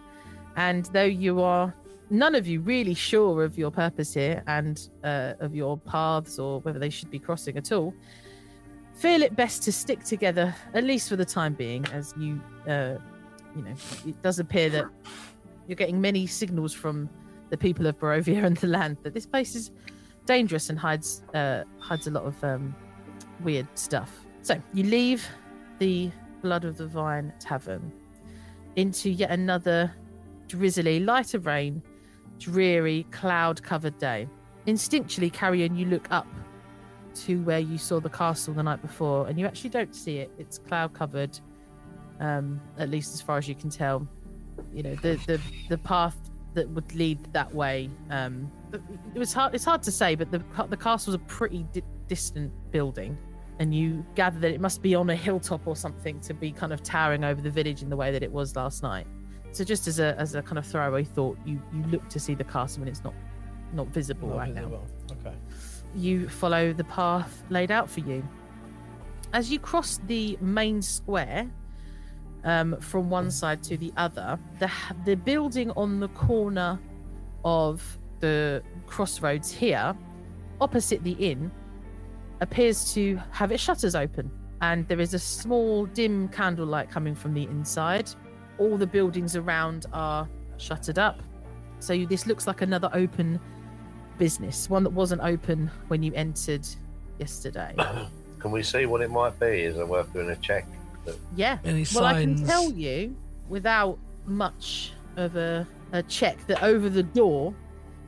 And 0.56 0.86
though 0.88 1.04
you 1.04 1.42
are 1.42 1.74
none 2.10 2.36
of 2.36 2.48
you 2.48 2.62
really 2.62 2.94
sure 2.94 3.44
of 3.44 3.58
your 3.58 3.72
purpose 3.72 4.14
here 4.14 4.44
and 4.48 4.90
uh, 5.04 5.34
of 5.40 5.56
your 5.56 5.78
paths 5.78 6.40
or 6.40 6.60
whether 6.62 6.80
they 6.80 6.90
should 6.90 7.10
be 7.10 7.20
crossing 7.20 7.58
at 7.58 7.72
all, 7.72 7.94
feel 8.94 9.22
it 9.22 9.36
best 9.36 9.64
to 9.64 9.72
stick 9.72 10.04
together, 10.04 10.56
at 10.74 10.84
least 10.84 11.10
for 11.10 11.16
the 11.16 11.26
time 11.26 11.54
being, 11.54 11.86
as 11.88 12.14
you, 12.18 12.42
uh, 12.68 12.96
you 13.56 13.64
know, 13.64 13.76
it 14.06 14.22
does 14.22 14.40
appear 14.40 14.70
that 14.70 14.86
you're 15.68 15.76
getting 15.76 16.00
many 16.00 16.28
signals 16.28 16.74
from 16.74 17.10
the 17.50 17.58
people 17.58 17.88
of 17.88 17.98
Barovia 18.00 18.44
and 18.44 18.58
the 18.58 18.68
land 18.68 18.98
that 19.04 19.14
this 19.14 19.26
place 19.26 19.56
is 19.56 19.72
dangerous 20.26 20.70
and 20.70 20.80
hides 20.80 21.24
uh, 21.34 21.64
hides 21.80 22.08
a 22.08 22.12
lot 22.12 22.24
of 22.24 22.44
um, 22.44 22.76
weird 23.42 23.68
stuff. 23.76 24.26
So 24.42 24.62
you 24.74 24.84
leave 24.84 25.28
the 25.80 26.12
Blood 26.42 26.66
of 26.66 26.78
the 26.78 26.88
Vine 26.88 27.34
Tavern 27.40 27.92
into 28.76 29.10
yet 29.10 29.32
another 29.32 29.94
drizzly, 30.48 31.00
light 31.00 31.34
of 31.34 31.46
rain, 31.46 31.82
dreary, 32.40 33.06
cloud 33.12 33.62
covered 33.64 33.98
day. 33.98 34.28
Instinctually, 34.68 35.32
Carrion, 35.32 35.76
you 35.76 35.86
look 35.86 36.08
up 36.12 36.28
to 37.16 37.42
where 37.44 37.60
you 37.60 37.78
saw 37.78 38.00
the 38.00 38.10
castle 38.10 38.54
the 38.54 38.64
night 38.64 38.82
before, 38.82 39.28
and 39.28 39.40
you 39.40 39.46
actually 39.46 39.70
don't 39.70 39.96
see 39.96 40.18
it. 40.18 40.32
It's 40.38 40.58
cloud 40.58 40.94
covered, 40.94 41.40
um, 42.20 42.60
at 42.78 42.90
least 42.90 43.14
as 43.14 43.22
far 43.22 43.38
as 43.38 43.48
you 43.48 43.56
can 43.56 43.70
tell. 43.70 44.08
You 44.74 44.84
know, 44.84 44.96
the, 44.96 45.20
the, 45.28 45.40
the 45.70 45.78
path 45.78 46.18
that 46.54 46.70
would 46.70 46.94
lead 46.96 47.20
that 47.34 47.54
way. 47.54 47.90
Um, 48.10 48.52
it 49.14 49.20
was 49.20 49.34
hard. 49.34 49.54
It's 49.54 49.66
hard 49.66 49.84
to 49.84 49.92
say, 49.92 50.16
but 50.16 50.32
the 50.32 50.44
the 50.70 50.78
castle 50.78 51.12
was 51.12 51.16
a 51.16 51.26
pretty 51.26 51.66
di- 51.72 51.84
distant 52.08 52.52
building, 52.72 53.18
and 53.60 53.74
you 53.76 54.06
gather 54.16 54.40
that 54.40 54.52
it 54.52 54.60
must 54.60 54.82
be 54.82 54.96
on 54.96 55.10
a 55.10 55.16
hilltop 55.16 55.68
or 55.68 55.76
something 55.76 56.20
to 56.22 56.34
be 56.34 56.52
kind 56.52 56.74
of 56.74 56.82
towering 56.84 57.24
over 57.24 57.42
the 57.42 57.50
village 57.50 57.82
in 57.84 57.90
the 57.90 57.96
way 57.96 58.12
that 58.12 58.24
it 58.24 58.32
was 58.32 58.56
last 58.56 58.82
night. 58.84 59.08
So, 59.56 59.64
just 59.64 59.88
as 59.88 60.00
a 60.00 60.16
as 60.20 60.36
a 60.36 60.42
kind 60.42 60.58
of 60.58 60.66
throwaway 60.66 61.04
thought, 61.04 61.38
you 61.46 61.62
you 61.74 61.84
look 61.84 62.08
to 62.10 62.20
see 62.20 62.36
the 62.36 62.44
castle 62.44 62.82
and 62.84 62.90
it's 62.90 63.04
not 63.04 63.14
not 63.74 63.88
visible 63.88 64.30
Not 64.30 64.38
right 64.38 64.54
now. 64.54 64.82
Okay. 65.12 65.36
you 65.96 66.28
follow 66.28 66.74
the 66.74 66.84
path 66.84 67.44
laid 67.50 67.72
out 67.72 67.90
for 67.90 68.02
you. 68.02 68.28
As 69.32 69.52
you 69.52 69.60
cross 69.60 70.00
the 70.08 70.38
main 70.42 70.82
square, 70.82 71.50
um, 72.46 72.80
from 72.80 73.10
one 73.10 73.32
side 73.32 73.62
to 73.64 73.76
the 73.76 73.92
other. 73.98 74.40
The 74.60 74.72
the 75.04 75.16
building 75.16 75.72
on 75.72 76.00
the 76.00 76.08
corner 76.10 76.80
of 77.44 77.82
the 78.20 78.64
crossroads 78.88 79.52
here, 79.52 79.96
opposite 80.62 81.04
the 81.04 81.14
inn, 81.14 81.52
appears 82.42 82.94
to 82.94 83.20
have 83.32 83.52
its 83.52 83.62
shutters 83.62 83.96
open, 83.96 84.32
and 84.62 84.88
there 84.88 85.00
is 85.00 85.14
a 85.14 85.20
small 85.20 85.86
dim 85.88 86.30
candlelight 86.30 86.90
coming 86.90 87.16
from 87.16 87.34
the 87.34 87.44
inside. 87.44 88.10
All 88.58 88.78
the 88.78 88.88
buildings 88.88 89.36
around 89.36 89.86
are 89.94 90.28
shuttered 90.58 91.00
up, 91.00 91.22
so 91.80 91.94
you, 91.94 92.08
this 92.08 92.26
looks 92.26 92.48
like 92.48 92.62
another 92.62 92.90
open 92.94 93.40
business, 94.18 94.70
one 94.70 94.84
that 94.84 94.92
wasn't 94.92 95.22
open 95.22 95.70
when 95.88 96.04
you 96.04 96.14
entered 96.14 96.66
yesterday. 97.20 97.76
Can 98.40 98.52
we 98.52 98.64
see 98.64 98.86
what 98.86 99.02
it 99.02 99.10
might 99.10 99.40
be? 99.40 99.64
Is 99.64 99.78
it 99.78 99.88
worth 99.88 100.12
doing 100.14 100.30
a 100.30 100.36
check? 100.36 100.68
Yeah. 101.36 101.58
Any 101.64 101.86
Well, 101.94 102.06
I 102.06 102.22
can 102.22 102.46
tell 102.46 102.72
you 102.72 103.16
without 103.48 104.00
much 104.26 104.94
of 105.18 105.36
a, 105.36 105.68
a 105.92 106.04
check 106.04 106.38
that 106.48 106.64
over 106.64 106.90
the 106.90 107.04
door 107.04 107.54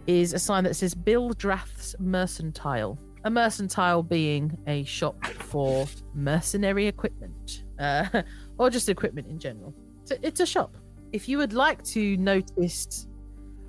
is 0.08 0.34
a 0.34 0.40
sign 0.40 0.64
that 0.64 0.76
says 0.76 0.94
Bildrath's 0.96 1.96
Mercantile. 2.00 2.98
A 3.24 3.30
mercantile 3.30 4.04
being 4.04 4.58
a 4.68 4.84
shop 4.84 5.24
for 5.26 5.88
mercenary 6.14 6.88
equipment, 6.88 7.64
uh, 7.80 8.24
or 8.58 8.70
just 8.70 8.90
equipment 8.90 9.28
in 9.28 9.38
general. 9.38 9.74
So 10.08 10.16
it's 10.22 10.40
a 10.40 10.46
shop. 10.46 10.78
If 11.12 11.28
you 11.28 11.38
would 11.38 11.52
like 11.52 11.84
to 11.86 12.16
notice 12.16 13.08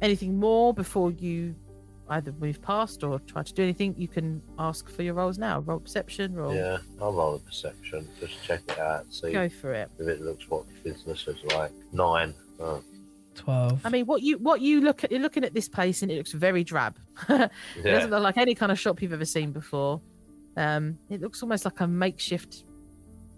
anything 0.00 0.38
more 0.38 0.72
before 0.72 1.10
you 1.10 1.56
either 2.10 2.32
move 2.38 2.62
past 2.62 3.02
or 3.02 3.18
try 3.20 3.42
to 3.42 3.52
do 3.52 3.64
anything, 3.64 3.92
you 3.98 4.06
can 4.06 4.40
ask 4.56 4.88
for 4.88 5.02
your 5.02 5.14
rolls 5.14 5.36
now. 5.36 5.58
Roll 5.58 5.80
perception, 5.80 6.34
roll. 6.36 6.54
Yeah, 6.54 6.78
I'll 7.02 7.12
roll 7.12 7.34
a 7.34 7.38
perception. 7.40 8.08
Just 8.20 8.40
check 8.44 8.60
it 8.68 8.78
out. 8.78 9.12
See 9.12 9.32
Go 9.32 9.48
for 9.48 9.72
it. 9.72 9.90
if 9.98 10.06
it 10.06 10.20
looks 10.20 10.48
what 10.48 10.64
business 10.84 11.26
is 11.26 11.42
like. 11.52 11.72
Nine. 11.92 12.34
Oh, 12.60 12.84
12. 13.34 13.80
I 13.84 13.88
mean, 13.88 14.06
what 14.06 14.22
you 14.22 14.38
what 14.38 14.60
you 14.60 14.80
look 14.80 15.02
at, 15.02 15.10
you're 15.10 15.20
looking 15.20 15.44
at 15.44 15.54
this 15.54 15.68
place 15.68 16.02
and 16.02 16.12
it 16.12 16.18
looks 16.18 16.32
very 16.32 16.62
drab. 16.62 16.96
it 17.28 17.50
yeah. 17.82 17.92
doesn't 17.92 18.10
look 18.10 18.22
like 18.22 18.36
any 18.36 18.54
kind 18.54 18.70
of 18.70 18.78
shop 18.78 19.02
you've 19.02 19.12
ever 19.12 19.24
seen 19.24 19.50
before. 19.50 20.00
Um, 20.56 20.98
it 21.10 21.20
looks 21.20 21.42
almost 21.42 21.64
like 21.64 21.80
a 21.80 21.86
makeshift, 21.88 22.64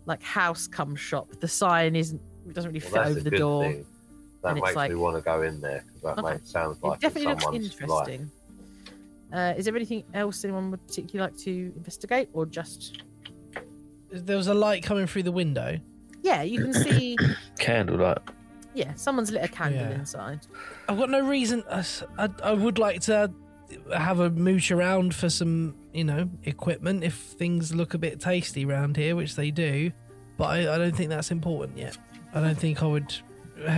like 0.05 0.23
house 0.23 0.67
come 0.67 0.95
shop. 0.95 1.41
The 1.41 1.49
sign 1.49 1.97
isn't 1.97 2.21
it 2.51 2.55
doesn't 2.55 2.71
really 2.73 2.81
Well, 2.81 2.91
fit 2.91 2.95
that's 2.97 3.11
over 3.11 3.21
a 3.21 3.23
the 3.23 3.31
good 3.31 3.39
door. 3.39 3.65
thing. 3.65 3.87
That 4.43 4.49
and 4.51 4.59
it's 4.59 4.65
makes 4.67 4.77
like- 4.77 4.91
me 4.91 4.97
want 4.97 5.17
to 5.17 5.23
go 5.23 5.43
in 5.43 5.61
there 5.61 5.85
because 5.87 6.03
that 6.03 6.19
Okay. 6.25 6.33
makes, 6.35 6.51
sounds 6.51 6.79
It 6.83 7.01
definitely 7.01 7.27
looks 7.35 7.47
interesting. 7.53 8.31
Uh, 9.33 9.55
is 9.57 9.65
there 9.67 9.77
anything 9.77 10.03
else 10.15 10.43
anyone 10.45 10.71
would 10.73 10.85
particularly 10.87 11.31
like 11.31 11.39
to 11.45 11.73
investigate, 11.77 12.29
or 12.33 12.47
just 12.47 13.03
There 14.13 14.37
was 14.37 14.49
a 14.49 14.55
light 14.55 14.83
coming 14.83 15.07
through 15.07 15.23
the 15.25 15.33
window. 15.33 15.79
yeah, 16.23 16.43
you 16.43 16.61
can 16.61 16.73
see 16.73 17.17
Candlelight. 17.59 18.19
yeah, 18.75 18.93
someone's 18.95 19.31
lit 19.31 19.45
a 19.45 19.49
candle 19.49 19.83
Yeah. 19.83 19.91
inside. 20.01 20.41
I've 20.89 20.99
got 20.99 21.11
no 21.11 21.21
reason. 21.21 21.63
I 21.71 21.85
I 22.43 22.53
would 22.55 22.79
like 22.79 23.01
to 23.03 23.31
have 23.95 24.19
a 24.19 24.31
mooch 24.31 24.73
around 24.73 25.15
for 25.15 25.31
some, 25.31 25.77
you 25.93 26.03
know, 26.03 26.29
equipment 26.43 27.05
if 27.05 27.15
things 27.15 27.73
look 27.73 27.95
a 27.95 27.99
bit 27.99 28.19
tasty 28.19 28.65
around 28.65 28.97
here, 28.97 29.15
which 29.15 29.37
they 29.37 29.53
do. 29.53 29.93
But 30.37 30.47
I, 30.47 30.75
I 30.75 30.79
don't 30.79 30.97
think 30.97 31.11
that's 31.11 31.31
important 31.31 31.79
yet. 31.79 31.97
I 32.35 32.41
don't 32.41 32.55
think 32.59 32.83
I 32.83 32.87
would 32.87 33.13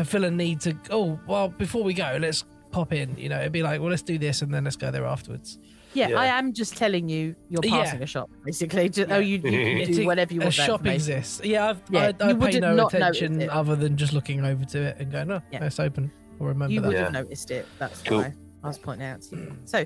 feel 0.04 0.24
a 0.24 0.30
need 0.30 0.60
to. 0.62 0.76
Oh, 0.90 1.18
well, 1.26 1.48
before 1.48 1.82
we 1.82 1.94
go, 1.94 2.18
let's 2.20 2.44
pop 2.70 2.92
in. 2.92 3.16
You 3.16 3.28
know, 3.28 3.40
it'd 3.40 3.52
be 3.52 3.62
like, 3.62 3.80
well, 3.80 3.90
let's 3.90 4.02
do 4.02 4.18
this 4.18 4.42
and 4.42 4.52
then 4.52 4.64
let's 4.64 4.76
go 4.76 4.90
there 4.90 5.04
afterwards. 5.06 5.58
Yeah, 5.94 6.08
Yeah. 6.08 6.20
I 6.20 6.26
am 6.38 6.52
just 6.54 6.76
telling 6.76 7.08
you 7.08 7.34
you're 7.50 7.60
Yeah. 7.64 7.70
passing 7.82 8.02
a 8.02 8.06
shop, 8.06 8.30
basically. 8.44 8.88
Just, 8.88 9.10
Oh, 9.10 9.18
you, 9.18 9.36
you 9.38 9.84
can 9.86 9.92
do 9.94 10.06
whatever 10.06 10.32
you 10.32 10.40
a 10.40 10.44
want. 10.44 10.56
that 10.56 10.66
shop 10.66 10.80
information. 10.80 11.12
exists. 11.18 11.40
Yeah, 11.44 11.68
I've, 11.70 11.82
Yeah, 11.90 12.00
I, 12.00 12.04
I 12.04 12.08
you 12.08 12.14
pay 12.16 12.32
wouldn't 12.34 12.60
no 12.62 12.74
not 12.74 12.94
attention 12.94 13.42
it. 13.42 13.50
other 13.50 13.76
than 13.76 13.96
just 13.98 14.12
looking 14.14 14.42
over 14.44 14.64
to 14.64 14.80
it 14.82 14.96
and 14.98 15.12
going, 15.12 15.30
oh, 15.30 15.42
Yeah. 15.50 15.64
it's 15.64 15.78
open. 15.78 16.10
I'll 16.40 16.46
remember 16.46 16.72
You 16.72 16.80
that. 16.80 16.86
would 16.88 16.96
Yeah. 16.96 17.02
have 17.04 17.12
noticed 17.12 17.50
it. 17.50 17.66
That's 17.78 18.02
Cool. 18.02 18.18
why 18.22 18.34
I 18.64 18.68
was 18.68 18.78
pointing 18.78 19.06
out 19.06 19.20
to 19.22 19.36
you. 19.36 19.56
So, 19.66 19.84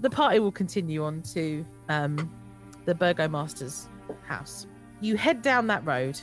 the 0.00 0.08
party 0.10 0.40
will 0.40 0.52
continue 0.52 1.04
on 1.04 1.20
to 1.34 1.64
um, 1.90 2.30
the 2.86 2.94
Burgomaster's 2.94 3.88
house. 4.26 4.66
You 5.02 5.16
head 5.18 5.42
down 5.42 5.66
that 5.66 5.84
road. 5.86 6.18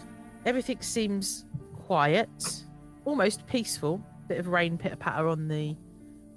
Everything 0.47 0.81
seems 0.81 1.45
quiet, 1.91 2.63
almost 3.03 3.45
peaceful. 3.47 4.01
Bit 4.29 4.39
of 4.39 4.47
rain 4.47 4.77
pitter 4.77 4.95
patter 4.95 5.27
on 5.27 5.49
the 5.49 5.75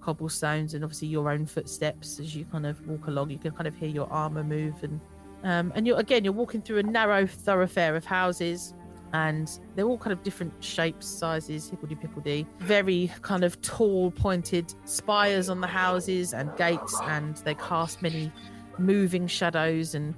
cobblestones, 0.01 0.75
and 0.75 0.83
obviously 0.83 1.07
your 1.07 1.31
own 1.31 1.47
footsteps 1.47 2.19
as 2.19 2.35
you 2.35 2.45
kind 2.47 2.67
of 2.67 2.85
walk 2.89 3.07
along. 3.07 3.31
You 3.31 3.39
can 3.39 3.53
kind 3.53 3.69
of 3.69 3.77
hear 3.77 3.89
your 3.89 4.13
armor 4.13 4.43
move, 4.43 4.75
and 4.83 5.01
um, 5.45 5.73
and 5.77 5.87
you're 5.87 6.01
again 6.01 6.25
you're 6.25 6.33
walking 6.33 6.61
through 6.61 6.79
a 6.79 6.83
narrow 6.83 7.25
thoroughfare 7.25 7.95
of 7.95 8.05
houses 8.05 8.75
and 9.13 9.61
they're 9.77 9.87
all 9.87 9.97
kind 9.97 10.13
of 10.13 10.25
different 10.25 10.53
shapes, 10.59 11.07
sizes, 11.07 11.71
higgledy 11.71 11.95
pickledy. 11.95 12.47
Very 12.59 13.13
kind 13.23 13.45
of 13.45 13.63
tall, 13.63 14.11
pointed 14.11 14.75
spires 14.87 15.49
on 15.49 15.61
the 15.61 15.69
houses 15.69 16.35
and 16.35 16.51
gates, 16.57 16.99
and 17.05 17.37
they 17.45 17.55
cast 17.55 18.03
many 18.03 18.33
moving 18.77 19.29
shadows. 19.29 19.95
And 19.95 20.17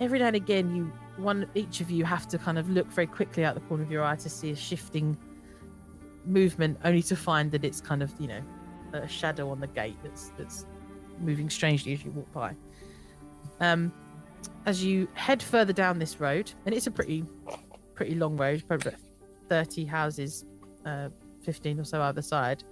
every 0.00 0.18
now 0.18 0.28
and 0.28 0.36
again, 0.36 0.74
you 0.74 0.90
one 1.16 1.46
each 1.54 1.80
of 1.80 1.90
you 1.90 2.04
have 2.04 2.26
to 2.28 2.38
kind 2.38 2.58
of 2.58 2.70
look 2.70 2.90
very 2.92 3.06
quickly 3.06 3.44
out 3.44 3.54
the 3.54 3.60
corner 3.62 3.82
of 3.82 3.90
your 3.90 4.04
eye 4.04 4.16
to 4.16 4.28
see 4.28 4.50
a 4.50 4.56
shifting 4.56 5.16
movement, 6.24 6.78
only 6.84 7.02
to 7.02 7.16
find 7.16 7.50
that 7.52 7.64
it's 7.64 7.80
kind 7.80 8.02
of 8.02 8.12
you 8.18 8.28
know 8.28 8.40
a 8.92 9.08
shadow 9.08 9.50
on 9.50 9.60
the 9.60 9.66
gate 9.66 9.96
that's 10.02 10.32
that's 10.38 10.66
moving 11.20 11.50
strangely 11.50 11.92
as 11.92 12.04
you 12.04 12.10
walk 12.12 12.32
by. 12.32 12.54
Um, 13.60 13.92
as 14.66 14.82
you 14.82 15.08
head 15.14 15.42
further 15.42 15.72
down 15.72 15.98
this 15.98 16.20
road, 16.20 16.52
and 16.66 16.74
it's 16.74 16.86
a 16.86 16.90
pretty 16.90 17.24
pretty 17.94 18.14
long 18.14 18.36
road, 18.36 18.62
probably 18.66 18.90
about 18.90 19.00
30 19.48 19.84
houses, 19.84 20.44
uh, 20.86 21.08
15 21.42 21.80
or 21.80 21.84
so 21.84 22.00
either 22.02 22.22
side, 22.22 22.64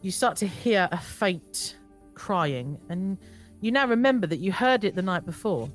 you 0.00 0.10
start 0.10 0.36
to 0.38 0.46
hear 0.46 0.88
a 0.90 0.98
faint 0.98 1.76
crying. 2.14 2.78
And 2.88 3.18
you 3.60 3.70
now 3.70 3.86
remember 3.86 4.26
that 4.26 4.38
you 4.38 4.52
heard 4.52 4.84
it 4.84 4.94
the 4.94 5.02
night 5.02 5.26
before 5.26 5.70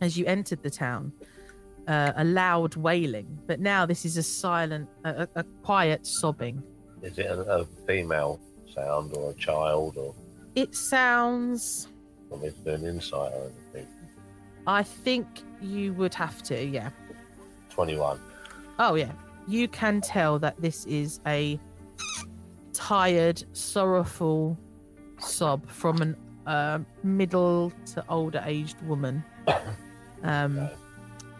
as 0.00 0.16
you 0.16 0.26
entered 0.26 0.62
the 0.62 0.70
town. 0.70 1.12
Uh, 1.86 2.12
a 2.16 2.24
loud 2.24 2.76
wailing, 2.76 3.38
but 3.46 3.60
now 3.60 3.86
this 3.86 4.04
is 4.04 4.18
a 4.18 4.22
silent, 4.22 4.86
a, 5.04 5.22
a 5.22 5.28
a 5.36 5.44
quiet 5.62 6.06
sobbing. 6.06 6.62
Is 7.02 7.18
it 7.18 7.26
a, 7.26 7.40
a 7.40 7.64
female 7.86 8.40
sound 8.74 9.16
or 9.16 9.30
a 9.30 9.34
child 9.34 9.96
or 9.96 10.14
It 10.54 10.74
sounds. 10.74 11.88
me 12.30 12.50
to 12.50 12.54
do 12.64 12.70
an 12.70 12.84
insight 12.84 13.32
or 13.32 13.50
anything? 13.72 13.86
I 14.66 14.82
think 14.82 15.26
you 15.62 15.94
would 15.94 16.12
have 16.12 16.42
to, 16.44 16.62
yeah. 16.62 16.90
21. 17.70 18.20
Oh 18.78 18.94
yeah, 18.94 19.12
you 19.46 19.66
can 19.66 20.02
tell 20.02 20.38
that 20.40 20.60
this 20.60 20.84
is 20.84 21.20
a 21.26 21.58
tired, 22.74 23.42
sorrowful 23.54 24.58
sob 25.18 25.68
from 25.68 26.14
a 26.46 26.50
uh, 26.50 26.78
middle 27.02 27.72
to 27.94 28.04
older 28.08 28.42
aged 28.46 28.80
woman. 28.82 29.24
Um, 30.22 30.68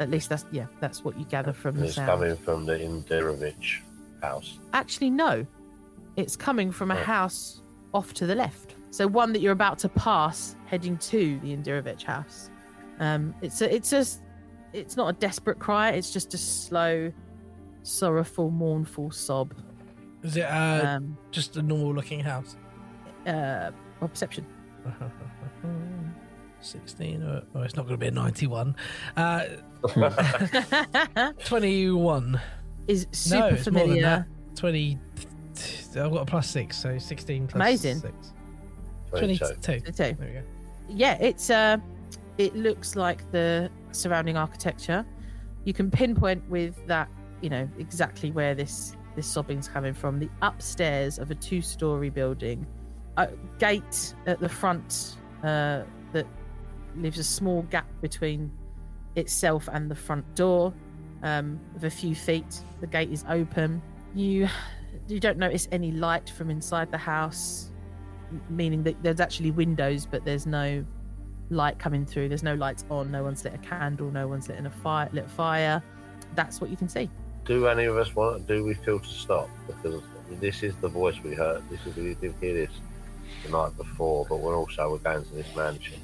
at 0.01 0.11
least 0.11 0.29
that's 0.29 0.45
yeah, 0.53 0.67
that's 0.81 1.05
what 1.05 1.19
you 1.19 1.25
gather 1.25 1.53
from 1.53 1.75
And 1.77 1.83
the 1.85 1.87
it's 1.89 1.97
sound. 1.97 2.09
coming 2.09 2.37
from 2.37 2.65
the 2.67 2.75
Indirovich 2.79 3.81
house. 4.23 4.59
Actually, 4.73 5.11
no, 5.11 5.47
it's 6.17 6.37
coming 6.37 6.71
from 6.71 6.91
a 6.91 6.95
Oh. 6.95 7.03
house 7.03 7.63
off 7.95 8.13
to 8.15 8.27
the 8.27 8.35
left. 8.35 8.75
So 8.91 9.07
one 9.07 9.33
that 9.33 9.41
you're 9.41 9.53
about 9.53 9.79
to 9.81 9.89
pass, 9.89 10.57
heading 10.67 10.97
to 10.99 11.39
the 11.41 11.57
Indirovich 11.57 12.03
house. 12.05 12.51
Um, 13.01 13.35
it's 13.43 13.61
a, 13.61 13.75
it's 13.75 13.93
a, 13.93 14.05
it's 14.73 14.97
not 14.97 15.09
a 15.09 15.13
desperate 15.19 15.59
cry. 15.59 15.91
It's 15.91 16.11
just 16.13 16.33
a 16.35 16.39
slow, 16.39 17.13
sorrowful, 17.83 18.51
mournful 18.51 19.11
sob. 19.11 19.55
Is 20.23 20.37
it 20.37 20.43
uh, 20.43 20.83
Um, 20.97 21.17
just 21.31 21.57
a 21.57 21.63
normal 21.63 21.95
looking 21.95 22.21
house? 22.21 22.57
uh, 23.27 23.71
or 24.01 24.09
perception. 24.09 24.47
16 26.61 27.23
or 27.23 27.43
oh, 27.55 27.63
it's 27.63 27.77
not 27.77 27.87
going 27.87 27.95
to 27.95 27.99
be 27.99 28.09
a 28.09 28.11
91 28.11 28.75
uh 29.17 29.45
21 31.45 32.41
is 32.87 33.07
no 33.07 33.11
super 33.13 33.55
it's 33.55 33.71
more 33.71 33.87
than 33.87 33.97
familiar. 33.97 34.03
that 34.03 34.27
20 34.57 34.99
i've 35.97 36.13
got 36.13 36.23
a 36.23 36.25
plus 36.27 36.49
6 36.51 36.77
so 36.77 36.99
16 36.99 37.47
plus 37.47 37.55
Amazing. 37.55 37.99
6 38.01 38.33
22. 39.11 39.45
22 39.63 39.93
So, 39.93 40.03
there 40.03 40.17
we 40.21 40.27
go 40.27 40.43
yeah, 40.89 41.19
it's 41.21 41.51
uh, 41.51 41.77
it 42.39 42.57
looks 42.57 42.97
like 42.97 43.31
the 43.31 43.71
surrounding 43.93 44.37
architecture. 44.37 45.05
You 45.65 45.75
can 45.75 45.91
pinpoint 45.91 46.49
with 46.49 46.75
that, 46.87 47.09
you 47.43 47.51
know, 47.51 47.69
exactly 47.79 48.31
where 48.31 48.55
this 48.55 48.97
this 49.15 49.27
sobbing's 49.27 49.69
coming 49.69 49.95
from. 49.95 50.19
The 50.19 50.31
upstairs 50.43 51.19
of 51.19 51.31
a 51.31 51.35
two-story 51.35 52.11
building, 52.11 52.67
a 53.17 53.29
gate 53.59 54.15
at 54.27 54.41
the 54.41 54.49
front 54.49 55.17
uh, 55.43 55.83
that 56.13 56.27
leaves 56.97 57.19
a 57.19 57.25
small 57.25 57.63
gap 57.63 57.89
between 58.01 58.51
itself 59.17 59.69
and 59.73 59.91
the 59.91 59.95
front 59.95 60.35
door 60.35 60.73
um, 61.23 61.61
of 61.77 61.85
a 61.85 61.91
few 61.91 62.15
feet. 62.15 62.61
The 62.81 62.87
gate 62.87 63.11
is 63.11 63.25
open. 63.29 63.83
You 64.15 64.49
you 65.07 65.21
don't 65.21 65.39
notice 65.39 65.69
any 65.73 65.93
light 65.93 66.31
from 66.31 66.51
inside 66.51 66.91
the 66.91 66.99
house 66.99 67.71
meaning 68.49 68.83
that 68.85 69.03
there's 69.03 69.21
actually 69.21 69.51
windows, 69.51 70.07
but 70.07 70.25
there's 70.25 70.47
no 70.47 70.85
light 71.51 71.79
coming 71.79 72.05
through. 72.05 72.29
There's 72.29 72.43
no 72.43 72.55
lights 72.55 72.85
on. 72.91 73.11
No 73.11 73.23
one's 73.23 73.45
lit 73.45 73.55
a 73.55 73.59
candle. 73.59 74.11
No 74.11 74.29
one's 74.29 74.49
lit 74.49 74.65
a 74.65 74.71
fire. 74.71 75.09
Lit 75.13 75.31
fire. 75.31 75.83
That's 76.35 76.61
what 76.61 76.71
you 76.71 76.77
can 76.77 76.89
see. 76.89 77.11
do 77.45 77.67
any 77.67 77.85
of 77.85 77.97
us 77.97 78.15
want? 78.15 78.47
Do 78.47 78.65
we 78.65 78.75
feel 78.75 78.99
to 78.99 79.09
stop? 79.09 79.49
Because 79.67 80.03
this 80.41 80.63
is 80.63 80.75
the 80.77 80.89
voice 80.89 81.17
we 81.23 81.35
heard. 81.35 81.63
This 81.71 81.85
is 81.87 81.97
we 81.97 82.15
did 82.15 82.35
hear 82.41 82.55
this 82.55 82.71
the 83.45 83.51
night 83.51 83.77
before, 83.77 84.27
but 84.29 84.41
we're 84.41 84.57
also 84.57 84.91
we're 84.91 84.99
going 84.99 85.25
to 85.25 85.35
this 85.35 85.55
mansion. 85.57 86.01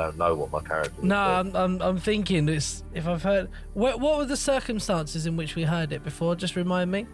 I 0.00 0.04
don't 0.04 0.18
know 0.18 0.34
what 0.34 0.50
my 0.50 0.60
character. 0.60 0.92
would 0.96 1.04
No. 1.04 1.16
I'm, 1.16 1.54
I'm, 1.54 1.82
I'm 1.82 1.98
thinking 1.98 2.48
it's 2.48 2.82
if 2.94 3.06
I've 3.06 3.22
heard. 3.22 3.48
What, 3.74 4.00
what 4.00 4.18
were 4.18 4.24
the 4.24 4.36
circumstances 4.36 5.26
in 5.26 5.36
which 5.36 5.56
we 5.56 5.62
heard 5.62 5.92
it 5.92 6.02
before? 6.02 6.34
Just 6.34 6.56
remind 6.56 6.90
me. 6.90 7.06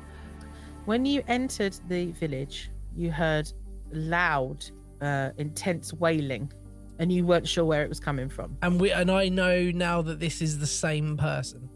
When 0.85 1.05
you 1.05 1.23
entered 1.27 1.77
the 1.89 2.13
village, 2.13 2.71
you 2.95 3.11
heard 3.11 3.53
loud, 3.91 4.65
uh, 5.01 5.31
intense 5.37 5.93
wailing, 5.93 6.53
and 6.99 7.13
you 7.13 7.27
weren't 7.27 7.49
sure 7.49 7.65
where 7.65 7.83
it 7.83 7.89
was 7.89 7.99
coming 7.99 8.29
from. 8.29 8.57
And 8.63 8.81
we 8.81 8.93
and 8.93 9.11
I 9.11 9.29
know 9.29 9.71
now 9.73 10.01
that 10.03 10.21
this 10.21 10.41
is 10.41 10.59
the 10.59 10.67
same 10.67 11.17
person. 11.17 11.69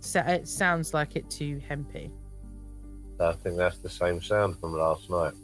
So 0.00 0.20
it 0.20 0.48
sounds 0.48 0.94
like 0.94 1.16
it 1.16 1.28
to 1.30 1.60
Hempy. 1.68 2.10
I 3.20 3.32
think 3.32 3.56
that's 3.56 3.78
the 3.78 3.90
same 3.90 4.22
sound 4.22 4.58
from 4.58 4.72
last 4.72 5.10
night. 5.10 5.34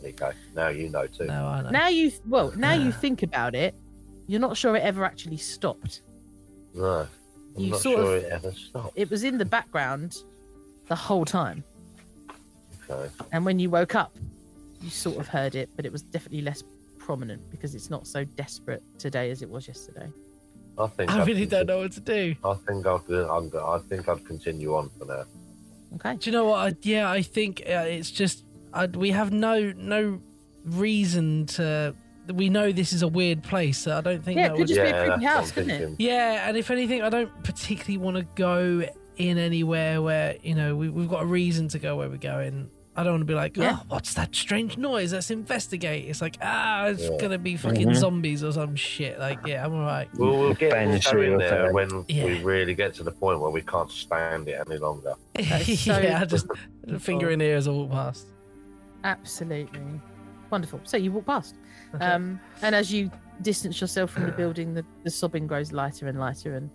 There 0.00 0.10
you 0.10 0.16
go. 0.16 0.30
Now 0.54 0.68
you 0.68 0.88
know 0.88 1.06
too. 1.06 1.24
No, 1.24 1.46
I 1.46 1.62
know. 1.62 1.70
Now 1.70 1.88
you, 1.88 2.12
well, 2.26 2.52
now 2.56 2.74
you 2.74 2.92
think 3.04 3.22
about 3.22 3.54
it, 3.54 3.74
you're 4.28 4.40
not 4.40 4.56
sure 4.56 4.76
it 4.76 4.82
ever 4.82 5.04
actually 5.04 5.38
stopped. 5.38 6.02
No, 6.74 7.08
I'm 7.56 7.62
You 7.64 7.70
not 7.72 7.80
sort 7.80 7.96
sure 7.96 8.16
of- 8.16 8.22
it 8.22 8.30
ever 8.30 8.52
stopped. 8.52 8.92
It 8.96 9.10
was 9.10 9.24
in 9.24 9.38
the 9.38 9.44
background 9.44 10.22
the 10.86 10.94
whole 10.94 11.24
time, 11.24 11.64
Okay. 12.88 13.10
and 13.32 13.44
when 13.44 13.58
you 13.58 13.68
woke 13.70 13.94
up, 13.96 14.16
you 14.80 14.90
sort 14.90 15.16
of 15.18 15.26
heard 15.28 15.54
it, 15.56 15.68
but 15.76 15.84
it 15.84 15.90
was 15.92 16.02
definitely 16.02 16.42
less 16.42 16.62
prominent 16.98 17.50
because 17.50 17.74
it's 17.74 17.90
not 17.90 18.06
so 18.06 18.22
desperate 18.24 18.82
today 18.98 19.30
as 19.30 19.42
it 19.42 19.48
was 19.50 19.66
yesterday. 19.66 20.08
I 20.78 20.86
think 20.86 21.10
I 21.10 21.20
I'd 21.20 21.26
really 21.26 21.46
don't 21.46 21.66
know 21.66 21.78
what 21.78 21.92
to 21.92 22.00
do. 22.00 22.34
I 22.44 22.54
think 22.54 22.86
I'd, 22.86 23.00
I'm, 23.10 23.48
go- 23.48 23.66
I 23.72 23.78
think 23.88 24.08
I'd 24.08 24.24
continue 24.24 24.76
on 24.76 24.90
for 24.90 25.06
now. 25.06 25.24
Okay. 25.96 26.16
Do 26.16 26.30
you 26.30 26.32
know 26.36 26.44
what? 26.44 26.58
I, 26.58 26.76
yeah, 26.82 27.10
I 27.10 27.22
think 27.22 27.62
uh, 27.66 27.84
it's 27.88 28.10
just 28.10 28.44
I, 28.72 28.86
we 28.86 29.10
have 29.10 29.32
no 29.32 29.72
no 29.76 30.20
reason 30.64 31.46
to. 31.46 31.94
We 32.32 32.48
know 32.48 32.72
this 32.72 32.92
is 32.92 33.02
a 33.02 33.08
weird 33.08 33.42
place, 33.42 33.78
so 33.78 33.96
I 33.96 34.00
don't 34.00 34.22
think 34.24 34.36
Yeah, 34.38 34.48
that 34.48 34.54
it 34.54 34.58
would 34.58 34.68
could 34.68 34.74
just 34.76 34.80
be 34.82 34.88
a 34.88 35.04
creepy 35.04 35.24
that's 35.24 35.24
house, 35.24 35.52
couldn't 35.52 35.70
it? 35.70 35.94
Yeah, 35.98 36.48
and 36.48 36.56
if 36.56 36.70
anything, 36.70 37.02
I 37.02 37.08
don't 37.10 37.30
particularly 37.44 37.98
want 37.98 38.16
to 38.18 38.22
go 38.34 38.86
in 39.16 39.38
anywhere 39.38 40.00
where 40.00 40.36
you 40.42 40.54
know 40.54 40.76
we, 40.76 40.88
we've 40.88 41.08
got 41.08 41.22
a 41.22 41.26
reason 41.26 41.68
to 41.68 41.78
go 41.78 41.96
where 41.96 42.08
we're 42.08 42.16
going. 42.18 42.70
I 42.96 43.04
don't 43.04 43.12
want 43.12 43.20
to 43.20 43.26
be 43.26 43.34
like, 43.34 43.56
Yeah. 43.56 43.76
oh, 43.80 43.84
what's 43.88 44.14
that 44.14 44.34
strange 44.34 44.76
noise? 44.76 45.12
Let's 45.12 45.30
investigate. 45.30 46.06
It's 46.08 46.20
like, 46.20 46.36
ah, 46.42 46.86
it's 46.86 47.04
Yeah. 47.04 47.16
gonna 47.20 47.38
be 47.38 47.56
fucking 47.56 47.90
Mhm. 47.90 47.94
zombies 47.94 48.42
or 48.42 48.50
some 48.52 48.74
shit. 48.74 49.20
Like, 49.20 49.38
yeah, 49.46 49.64
I'm 49.64 49.72
alright. 49.72 50.08
We'll, 50.14 50.36
we'll 50.36 50.54
get 50.54 50.72
we'll 50.72 50.98
go 50.98 51.22
in 51.22 51.38
there 51.38 51.48
something. 51.70 51.72
when 51.74 52.04
Yeah. 52.08 52.24
we 52.24 52.42
really 52.42 52.74
get 52.74 52.94
to 52.94 53.04
the 53.04 53.12
point 53.12 53.38
where 53.40 53.52
we 53.52 53.62
can't 53.62 53.88
stand 53.90 54.48
it 54.48 54.60
any 54.68 54.78
longer. 54.78 55.14
That's 55.34 55.80
so- 55.80 55.96
yeah, 55.98 56.24
just 56.24 56.48
finger 56.98 57.30
in 57.30 57.40
ears 57.40 57.68
all 57.68 57.86
past. 57.88 58.26
Absolutely. 59.04 59.80
Wonderful. 60.50 60.80
So 60.84 60.96
you 60.96 61.12
walk 61.12 61.26
past. 61.26 61.56
Um, 62.00 62.40
and 62.62 62.74
as 62.74 62.92
you 62.92 63.10
distance 63.42 63.80
yourself 63.80 64.10
from 64.10 64.24
the 64.24 64.32
building, 64.32 64.74
the, 64.74 64.84
the 65.04 65.10
sobbing 65.10 65.46
grows 65.46 65.72
lighter 65.72 66.08
and 66.08 66.18
lighter. 66.18 66.54
And 66.54 66.70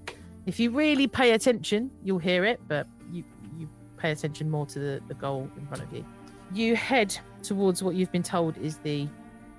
if 0.45 0.59
you 0.59 0.71
really 0.71 1.07
pay 1.07 1.31
attention, 1.31 1.91
you'll 2.03 2.19
hear 2.19 2.45
it, 2.45 2.59
but 2.67 2.87
you, 3.11 3.23
you 3.57 3.67
pay 3.97 4.11
attention 4.11 4.49
more 4.49 4.65
to 4.67 4.79
the, 4.79 5.01
the 5.07 5.13
goal 5.13 5.49
in 5.57 5.65
front 5.67 5.83
of 5.83 5.91
you. 5.93 6.05
You 6.53 6.75
head 6.75 7.17
towards 7.41 7.81
what 7.81 7.95
you've 7.95 8.11
been 8.11 8.23
told 8.23 8.57
is 8.57 8.77
the 8.77 9.07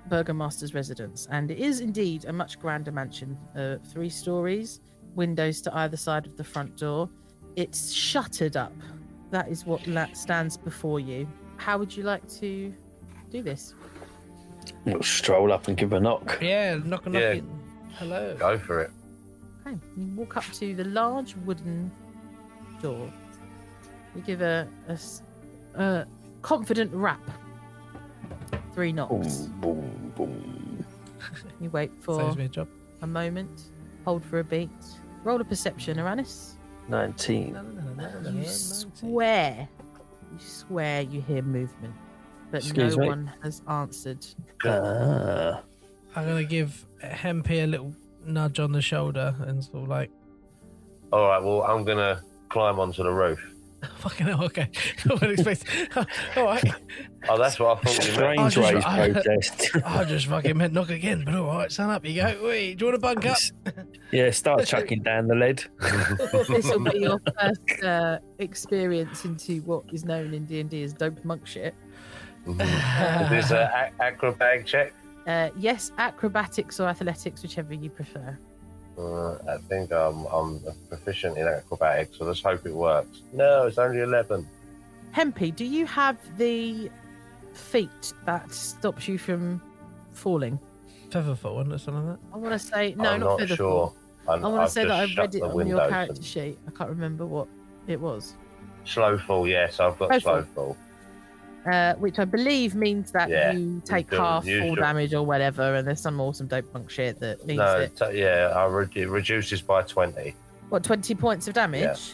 Burgomaster's 0.07 0.73
residence. 0.73 1.27
And 1.31 1.51
it 1.51 1.59
is 1.59 1.79
indeed 1.79 2.25
a 2.25 2.33
much 2.33 2.59
grander 2.59 2.91
mansion, 2.91 3.37
uh, 3.57 3.77
three 3.91 4.09
stories, 4.09 4.81
windows 5.15 5.61
to 5.61 5.75
either 5.75 5.97
side 5.97 6.25
of 6.25 6.37
the 6.37 6.43
front 6.43 6.77
door. 6.77 7.09
It's 7.55 7.91
shuttered 7.91 8.55
up. 8.55 8.73
That 9.31 9.49
is 9.49 9.65
what 9.65 9.81
stands 10.13 10.57
before 10.57 10.99
you. 10.99 11.27
How 11.57 11.77
would 11.77 11.95
you 11.95 12.03
like 12.03 12.27
to 12.39 12.73
do 13.31 13.41
this? 13.41 13.73
Little 14.85 15.03
stroll 15.03 15.51
up 15.51 15.67
and 15.67 15.75
give 15.77 15.93
a 15.93 15.99
knock. 15.99 16.37
yeah, 16.41 16.75
knock 16.83 17.05
knock. 17.05 17.13
Yeah. 17.21 17.29
it. 17.31 17.43
Hello. 17.95 18.35
Go 18.37 18.57
for 18.57 18.81
it. 18.81 18.91
Okay, 19.65 19.77
you 19.97 20.05
walk 20.15 20.37
up 20.37 20.43
to 20.53 20.75
the 20.75 20.83
large 20.83 21.35
wooden 21.37 21.91
door. 22.81 23.11
You 24.15 24.21
give 24.21 24.41
a, 24.41 24.67
a 24.87 24.91
s- 24.91 25.23
a 25.75 26.05
confident 26.41 26.93
rap. 26.93 27.19
Three 28.73 28.91
knocks. 28.91 29.37
Boom, 29.37 29.61
boom, 29.61 30.13
boom. 30.15 30.85
You 31.61 31.69
wait 31.71 31.91
for 32.01 32.19
Saves 32.21 32.37
me 32.37 32.45
a 32.45 32.49
job. 32.49 32.67
a 33.01 33.07
moment. 33.07 33.71
Hold 34.03 34.23
for 34.23 34.39
a 34.39 34.43
beat. 34.43 34.69
Roll 35.23 35.41
a 35.41 35.43
perception, 35.45 35.97
Aranis. 35.97 36.55
19. 36.89 37.53
No, 37.53 37.61
no, 37.63 37.69
no, 37.71 37.81
no, 37.93 38.09
no, 38.21 38.29
no, 38.29 38.29
You 38.41 38.45
swear. 38.45 39.67
You 40.33 40.39
swear 40.39 41.01
you 41.01 41.21
hear 41.21 41.41
movement, 41.41 41.93
but 42.51 42.57
Excuse 42.63 42.95
no 42.97 43.03
me? 43.03 43.07
one 43.09 43.31
has 43.43 43.61
answered. 43.67 44.25
Ah. 44.65 45.61
I'm 46.15 46.25
gonna 46.27 46.43
give 46.43 46.85
Hempy 47.03 47.63
a 47.63 47.67
little 47.67 47.93
nudge 48.25 48.59
on 48.59 48.71
the 48.71 48.81
shoulder 48.81 49.35
and 49.41 49.63
sort 49.63 49.83
of 49.83 49.89
like, 49.89 50.11
All 51.11 51.27
right. 51.27 51.43
Well, 51.43 51.63
I'm 51.63 51.83
gonna 51.83 52.21
climb 52.49 52.79
onto 52.79 53.03
the 53.03 53.11
roof. 53.11 53.39
fucking 53.99 54.25
hell, 54.25 54.43
okay. 54.45 54.67
I 55.07 55.13
wasn't 55.13 55.31
expecting. 55.33 55.87
All 56.37 56.45
right. 56.45 56.63
Oh, 57.29 57.37
that's 57.37 57.59
what 57.59 57.77
I 57.77 57.81
thought 57.81 58.07
you 58.07 58.19
meant. 58.19 58.39
I'll 58.39 58.49
Strange 58.49 58.53
just- 58.55 58.73
raise 58.73 58.85
I- 58.85 59.11
protest. 59.11 59.69
I 59.85 60.03
just 60.05 60.25
fucking 60.27 60.57
meant 60.57 60.73
knock 60.73 60.89
again, 60.89 61.23
but 61.25 61.35
all 61.35 61.45
right, 61.57 61.71
son 61.71 61.89
up 61.91 62.03
you 62.05 62.15
go. 62.15 62.35
Wait, 62.43 62.77
do 62.77 62.85
you 62.85 62.91
want 62.91 62.95
to 62.95 63.07
bunk 63.21 63.25
up? 63.27 63.37
yeah, 64.11 64.31
start 64.31 64.65
chucking 64.65 65.03
down 65.03 65.27
the 65.27 65.35
lead. 65.35 65.63
this 66.47 66.65
will 66.65 66.79
be 66.79 66.99
your 66.99 67.19
first 67.39 67.83
uh, 67.83 68.19
experience 68.39 69.25
into 69.25 69.61
what 69.63 69.83
is 69.93 70.03
known 70.05 70.33
in 70.33 70.45
D 70.45 70.61
and 70.61 70.69
D 70.69 70.81
as 70.81 70.93
dope 70.93 71.23
monk 71.25 71.45
shit. 71.45 71.75
Is 72.47 73.29
this 73.29 73.51
an 73.51 73.69
ac- 73.75 73.93
acrobatic 73.99 74.65
check? 74.65 74.93
Uh, 75.27 75.49
yes, 75.57 75.91
acrobatics 75.97 76.79
or 76.79 76.87
athletics, 76.87 77.41
whichever 77.41 77.73
you 77.73 77.89
prefer. 77.89 78.37
Uh, 78.97 79.33
I 79.51 79.57
think 79.67 79.91
I'm, 79.91 80.25
I'm 80.27 80.61
proficient 80.87 81.37
in 81.37 81.47
acrobatics, 81.47 82.17
so 82.17 82.25
let's 82.25 82.41
hope 82.41 82.65
it 82.65 82.73
works. 82.73 83.23
No, 83.33 83.65
it's 83.67 83.77
only 83.77 84.01
11. 84.01 84.47
Hempy, 85.13 85.53
do 85.55 85.65
you 85.65 85.85
have 85.87 86.17
the 86.37 86.89
feat 87.53 88.13
that 88.25 88.51
stops 88.53 89.07
you 89.07 89.17
from 89.17 89.61
falling? 90.11 90.59
Featherfall, 91.09 91.55
wasn't 91.55 91.73
it? 91.73 91.79
Something 91.79 92.07
like 92.09 92.19
that? 92.19 92.27
I 92.33 92.37
want 92.37 92.53
to 92.53 92.59
say 92.59 92.93
no, 92.97 93.09
I'm 93.09 93.19
not 93.19 93.39
not 93.39 93.39
featherfall. 93.39 93.57
sure. 93.57 93.93
I'm, 94.27 94.45
I 94.45 94.47
want 94.49 94.67
to 94.67 94.71
say 94.71 94.83
that 94.85 94.91
I 94.91 95.05
shut 95.07 95.17
read 95.33 95.35
it 95.35 95.41
on 95.43 95.67
your 95.67 95.87
character 95.89 96.13
and- 96.15 96.23
sheet. 96.25 96.59
I 96.67 96.71
can't 96.71 96.89
remember 96.89 97.25
what 97.25 97.47
it 97.87 97.99
was, 97.99 98.35
Slow 98.85 99.17
fall, 99.17 99.47
yes, 99.47 99.79
I've 99.79 99.97
got 99.97 100.09
Slow 100.09 100.19
slow 100.19 100.43
fall. 100.43 100.53
fall. 100.53 100.77
Uh, 101.65 101.93
which 101.95 102.19
I 102.19 102.25
believe 102.25 102.75
means 102.75 103.11
that 103.11 103.29
Yeah, 103.29 103.51
you 103.53 103.81
take 103.85 104.11
half 104.13 104.45
use 104.45 104.61
fall 104.63 104.75
damage 104.75 105.13
or 105.13 105.23
whatever, 105.25 105.75
and 105.75 105.87
there's 105.87 106.01
some 106.01 106.19
awesome 106.21 106.47
dope 106.47 106.71
punk 106.71 106.89
shit 106.89 107.19
that 107.19 107.45
means 107.45 107.57
No, 107.59 107.79
that 107.87 108.11
t- 108.11 108.19
yeah, 108.19 108.51
I 108.55 108.65
re- 108.65 108.87
it 108.95 109.09
reduces 109.09 109.61
by 109.61 109.81
20. 109.83 110.35
what 110.69 110.83
twenty 110.83 111.15
points 111.15 111.47
of 111.47 111.53
damage. 111.53 112.13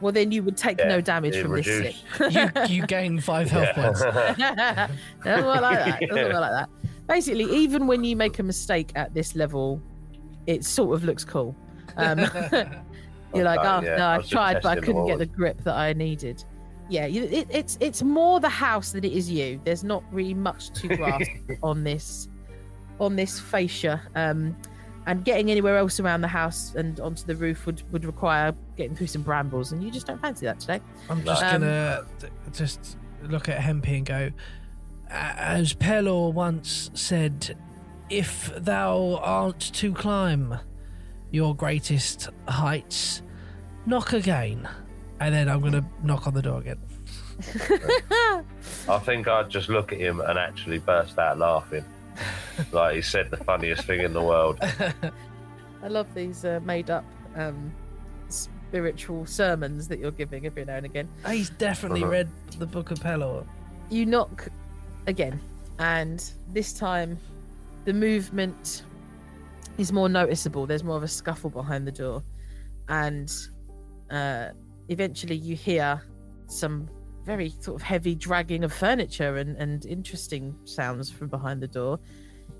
Well, 0.00 0.12
then 0.12 0.30
you 0.30 0.42
would 0.44 0.56
take 0.56 0.78
Yeah, 0.78 0.88
no 0.88 1.00
damage 1.00 1.34
it 1.34 1.42
from 1.42 1.52
this 1.56 1.66
reduced- 1.66 2.04
stick. 2.14 2.32
you, 2.68 2.76
you 2.76 2.86
gain 2.86 3.20
five 3.20 3.50
health 3.50 3.74
points. 3.74 4.00
doesn't 5.24 5.46
work 5.46 5.60
like 5.60 5.78
that. 5.84 6.00
Doesn't 6.08 6.24
work 6.24 6.32
like 6.34 6.50
that. 6.52 6.68
Basically, 7.08 7.44
even 7.44 7.86
when 7.86 8.04
you 8.04 8.14
make 8.16 8.38
a 8.38 8.42
mistake 8.42 8.92
at 8.94 9.12
this 9.12 9.34
level, 9.34 9.82
it 10.46 10.64
sort 10.64 10.94
of 10.94 11.04
looks 11.04 11.24
cool. 11.24 11.54
Um, 11.96 12.18
you're 13.34 13.44
like, 13.44 13.58
Okay, 13.60 13.68
oh 13.68 13.80
yeah, 13.82 13.96
no, 13.96 14.04
I 14.06 14.14
I 14.16 14.22
tried, 14.22 14.62
but 14.62 14.78
I 14.78 14.80
couldn't 14.80 15.06
get 15.06 15.18
the 15.18 15.26
grip 15.26 15.62
that 15.64 15.74
I 15.74 15.92
needed. 15.94 16.44
Yeah, 16.92 17.06
it, 17.06 17.46
it's 17.50 17.78
it's 17.80 18.02
more 18.02 18.38
the 18.38 18.48
house 18.50 18.92
than 18.92 19.02
it 19.04 19.12
is 19.12 19.30
you. 19.30 19.58
There's 19.64 19.82
not 19.82 20.02
really 20.12 20.34
much 20.34 20.70
to 20.80 20.88
grasp 20.96 21.30
on 21.62 21.84
this 21.84 22.28
on 23.00 23.16
this 23.16 23.40
fascia. 23.40 24.00
Um, 24.14 24.54
and 25.06 25.24
getting 25.24 25.50
anywhere 25.50 25.76
else 25.78 25.98
around 25.98 26.20
the 26.20 26.28
house 26.28 26.74
and 26.76 27.00
onto 27.00 27.24
the 27.24 27.34
roof 27.34 27.66
would, 27.66 27.82
would 27.92 28.04
require 28.04 28.54
getting 28.76 28.94
through 28.94 29.08
some 29.08 29.22
brambles, 29.22 29.72
and 29.72 29.82
you 29.82 29.90
just 29.90 30.06
don't 30.06 30.20
fancy 30.20 30.46
that 30.46 30.60
today. 30.60 30.80
I'm 31.10 31.24
just 31.24 31.42
Um, 31.42 31.62
gonna 31.62 32.04
t- 32.20 32.28
just 32.52 32.98
look 33.24 33.48
at 33.48 33.58
Hempy 33.58 33.96
and 33.96 34.06
go, 34.06 34.30
"A- 35.08 35.12
as 35.40 35.74
Pelor 35.74 36.32
once 36.32 36.90
said, 36.94 37.56
if 38.10 38.52
thou 38.56 39.16
art 39.22 39.58
to 39.58 39.92
climb 39.92 40.56
your 41.32 41.56
greatest 41.56 42.28
heights, 42.46 43.22
knock 43.86 44.12
again. 44.12 44.68
And 45.22 45.32
then 45.32 45.48
I'm 45.48 45.60
gonna 45.60 45.88
knock 46.02 46.26
on 46.26 46.34
the 46.34 46.42
door 46.42 46.58
again. 46.58 46.78
I 48.88 48.98
think 49.04 49.28
I'd 49.28 49.48
just 49.50 49.68
look 49.68 49.92
at 49.92 49.98
him 50.00 50.20
and 50.20 50.36
actually 50.36 50.80
burst 50.80 51.16
out 51.16 51.38
laughing. 51.38 51.84
like 52.72 52.96
he 52.96 53.02
said 53.02 53.30
the 53.30 53.36
funniest 53.36 53.84
thing 53.84 54.00
in 54.00 54.12
the 54.12 54.20
world. 54.22 54.58
I 55.82 55.86
love 55.88 56.12
these 56.12 56.44
uh, 56.44 56.58
made 56.64 56.90
up 56.90 57.04
um, 57.36 57.72
spiritual 58.28 59.24
sermons 59.24 59.86
that 59.88 60.00
you're 60.00 60.10
giving 60.10 60.44
every 60.44 60.64
now 60.64 60.74
and 60.76 60.86
again. 60.86 61.08
He's 61.28 61.50
definitely 61.50 62.02
Uh-huh. 62.02 62.10
read 62.10 62.28
the 62.58 62.66
Book 62.66 62.90
of 62.90 62.98
Pelor. 62.98 63.46
You 63.90 64.06
knock 64.06 64.48
again, 65.06 65.40
and 65.78 66.28
this 66.52 66.72
time 66.72 67.16
the 67.84 67.92
movement 67.92 68.82
is 69.78 69.92
more 69.92 70.08
noticeable. 70.08 70.66
There's 70.66 70.82
more 70.84 70.96
of 70.96 71.04
a 71.04 71.08
scuffle 71.08 71.48
behind 71.50 71.86
the 71.86 71.92
door, 71.92 72.24
and 72.88 73.32
uh, 74.10 74.48
eventually 74.92 75.36
you 75.36 75.56
hear 75.56 76.02
some 76.46 76.88
very 77.24 77.50
sort 77.60 77.80
of 77.80 77.82
heavy 77.82 78.14
dragging 78.14 78.64
of 78.64 78.72
furniture 78.72 79.36
and, 79.36 79.56
and 79.56 79.86
interesting 79.86 80.54
sounds 80.64 81.10
from 81.10 81.28
behind 81.28 81.60
the 81.62 81.68
door. 81.68 81.98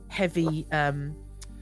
Heavy 0.08 0.66
um, 0.72 1.14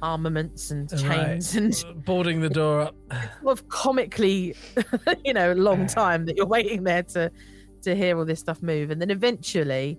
armaments 0.03 0.71
and 0.71 0.89
chains 0.91 1.55
Right. 1.55 1.85
and 1.95 2.05
boarding 2.05 2.41
the 2.41 2.51
door 2.51 2.81
up. 2.83 2.95
sort 3.43 3.59
of 3.59 3.69
comically, 3.69 4.55
you 5.25 5.33
know, 5.33 5.53
long 5.53 5.87
time 5.87 6.25
that 6.27 6.37
you're 6.37 6.47
waiting 6.47 6.85
there 6.85 7.03
to 7.05 7.31
to 7.83 7.95
hear 7.97 8.19
all 8.19 8.27
this 8.27 8.41
stuff 8.41 8.61
move, 8.63 8.91
and 8.91 9.01
then 9.01 9.11
eventually, 9.11 9.99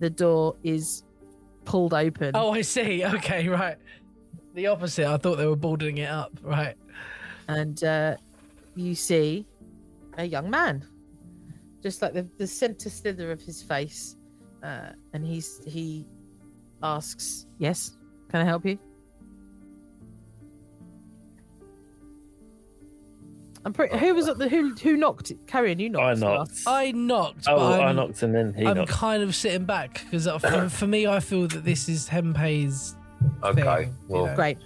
the 0.00 0.10
door 0.10 0.56
is 0.64 1.04
pulled 1.64 1.94
open. 1.94 2.32
Oh, 2.34 2.50
I 2.50 2.62
see. 2.62 3.04
Okay, 3.04 3.46
right. 3.48 3.76
The 4.54 4.66
opposite. 4.66 5.06
I 5.06 5.16
thought 5.18 5.36
they 5.36 5.46
were 5.46 5.54
boarding 5.54 5.98
it 5.98 6.10
up. 6.10 6.32
Right. 6.42 6.74
and 7.46 7.84
uh, 7.84 8.16
you 8.74 8.96
see 8.96 9.46
a 10.18 10.24
young 10.24 10.50
man, 10.50 10.84
just 11.82 12.02
like 12.02 12.12
the, 12.12 12.28
the 12.38 12.46
center 12.46 12.88
slither 12.90 13.30
of 13.30 13.40
his 13.40 13.62
face, 13.62 14.16
uh, 14.62 14.90
and 15.12 15.24
he's 15.26 15.60
he 15.66 16.06
asks, 16.82 17.46
"Yes, 17.58 17.96
can 18.30 18.40
I 18.40 18.44
help 18.44 18.64
you?" 18.66 18.78
I'm 23.66 23.72
pretty. 23.72 23.96
Who 23.96 24.14
was 24.14 24.28
at 24.28 24.36
the 24.38 24.48
who 24.48 24.74
who 24.74 24.96
knocked? 24.96 25.32
Carrion, 25.46 25.78
you 25.78 25.88
knocked. 25.88 26.04
I 26.04 26.14
knocked. 26.20 26.60
I 26.66 26.90
knocked. 26.92 27.44
oh, 27.48 27.56
but 27.56 27.80
I 27.80 27.86
I'm, 27.86 27.96
knocked 27.96 28.22
and 28.22 28.34
then 28.34 28.52
he 28.52 28.66
I'm 28.66 28.76
knocked. 28.76 28.90
kind 28.90 29.22
of 29.22 29.34
sitting 29.34 29.64
back 29.64 30.04
because 30.04 30.26
for, 30.42 30.68
for 30.68 30.86
me, 30.86 31.06
I 31.06 31.20
feel 31.20 31.48
that 31.48 31.64
this 31.64 31.88
is 31.88 32.06
Hempy's 32.06 32.94
Okay. 33.42 33.62
thing. 33.62 33.88
you 33.88 34.14
Well, 34.14 34.26
know. 34.26 34.34
Great. 34.34 34.58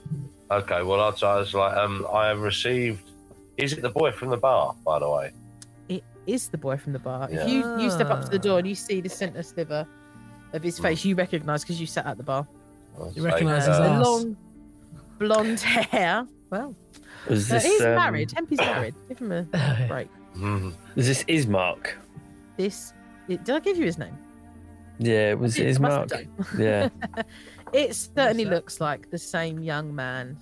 okay. 0.51 0.83
Well, 0.83 1.01
I'll 1.01 1.13
try. 1.13 1.41
It's 1.41 1.55
like 1.55 1.77
um, 1.77 2.07
I 2.13 2.27
have 2.27 2.41
received. 2.41 3.09
Is 3.57 3.73
it 3.73 3.83
the 3.83 3.89
boy 3.91 4.11
from 4.11 4.31
the 4.31 4.37
bar, 4.37 4.75
by 4.85 4.99
the 4.99 5.09
way? 5.09 5.31
It 6.29 6.35
is 6.35 6.49
the 6.49 6.59
boy 6.59 6.77
from 6.77 6.93
the 6.93 6.99
bar. 6.99 7.29
Yeah. 7.31 7.43
If 7.45 7.49
you 7.49 7.81
you 7.81 7.91
step 7.91 8.11
up 8.11 8.23
to 8.25 8.31
the 8.31 8.39
door 8.39 8.59
and 8.59 8.69
you 8.69 8.75
see 8.75 9.01
the 9.01 9.09
center 9.09 9.43
sliver 9.43 9.87
of 10.53 10.63
his 10.63 10.79
face, 10.79 11.03
you 11.05 11.15
recognise 11.15 11.63
because 11.63 11.81
you 11.81 11.87
sat 11.87 12.07
at 12.07 12.17
the 12.19 12.23
bar. 12.23 12.47
I'll 12.99 13.11
You 13.13 13.23
recognise 13.25 13.67
Uh, 13.67 13.71
his 13.73 13.81
uh, 13.81 13.83
ass. 13.85 14.05
the 14.05 14.11
long 14.11 14.37
blonde 15.19 15.61
hair. 15.95 16.27
Well, 16.51 16.75
Was 17.29 17.51
uh, 17.51 17.55
this, 17.55 17.65
he's 17.65 17.81
um, 17.83 17.95
married. 17.97 18.31
Hempy's 18.33 18.59
married. 18.59 18.95
Give 19.09 19.19
him 19.19 19.33
a 19.33 19.43
break. 19.89 20.09
mhm. 20.37 20.75
Was 20.97 21.07
this 21.07 21.25
Ismark? 21.25 21.93
This. 22.59 22.93
It, 23.29 23.45
did 23.45 23.55
I 23.55 23.61
give 23.61 23.77
you 23.79 23.85
his 23.87 23.97
name? 23.99 24.17
Yeah, 24.99 25.31
it 25.31 25.39
was 25.39 25.59
Yes, 25.59 25.77
I 25.79 25.81
must 25.81 26.13
Ismark. 26.13 26.29
Yeah. 26.59 26.89
It 27.73 27.95
certainly 27.95 28.45
looks 28.45 28.81
like 28.83 29.11
the 29.11 29.19
same 29.19 29.61
young 29.61 29.95
man 29.95 30.37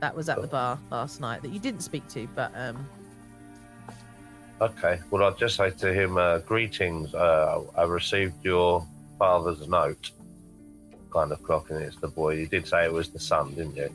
that 0.00 0.14
was 0.16 0.28
at 0.28 0.40
the 0.40 0.48
bar 0.48 0.78
last 0.90 1.20
night 1.20 1.42
that 1.42 1.52
you 1.52 1.58
didn't 1.60 1.80
speak 1.82 2.06
to, 2.08 2.26
but 2.34 2.52
um, 2.56 2.86
Okay. 4.62 5.00
Well, 5.10 5.24
I'll 5.24 5.34
just 5.34 5.56
say 5.56 5.70
to 5.70 5.92
him, 5.92 6.16
uh, 6.16 6.38
greetings. 6.38 7.12
Uh, 7.12 7.62
I 7.76 7.82
received 7.82 8.44
your 8.44 8.86
father's 9.18 9.66
note. 9.66 10.12
Kind 11.12 11.32
of 11.32 11.42
clocking 11.42 11.80
it's 11.80 11.96
the 11.96 12.06
boy. 12.06 12.34
You 12.34 12.46
did 12.46 12.68
say 12.68 12.84
it 12.84 12.92
was 12.92 13.08
the 13.08 13.18
son, 13.18 13.54
didn't 13.54 13.74
you? 13.74 13.90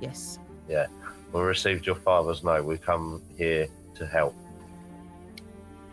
yes. 0.00 0.38
Yeah. 0.68 0.86
We 1.32 1.40
received 1.40 1.86
your 1.86 1.94
father's 1.94 2.44
note. 2.44 2.66
We 2.66 2.76
come 2.76 3.22
here 3.38 3.68
to 3.94 4.06
help. 4.06 4.34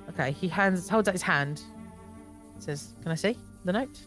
Okay. 0.10 0.32
He 0.32 0.50
hands 0.50 0.90
holds 0.90 1.08
out 1.08 1.14
his 1.14 1.22
hand. 1.22 1.62
Says, 2.58 2.94
"Can 3.02 3.14
I 3.14 3.16
see 3.16 3.38
the 3.64 3.72
note?" 3.72 4.02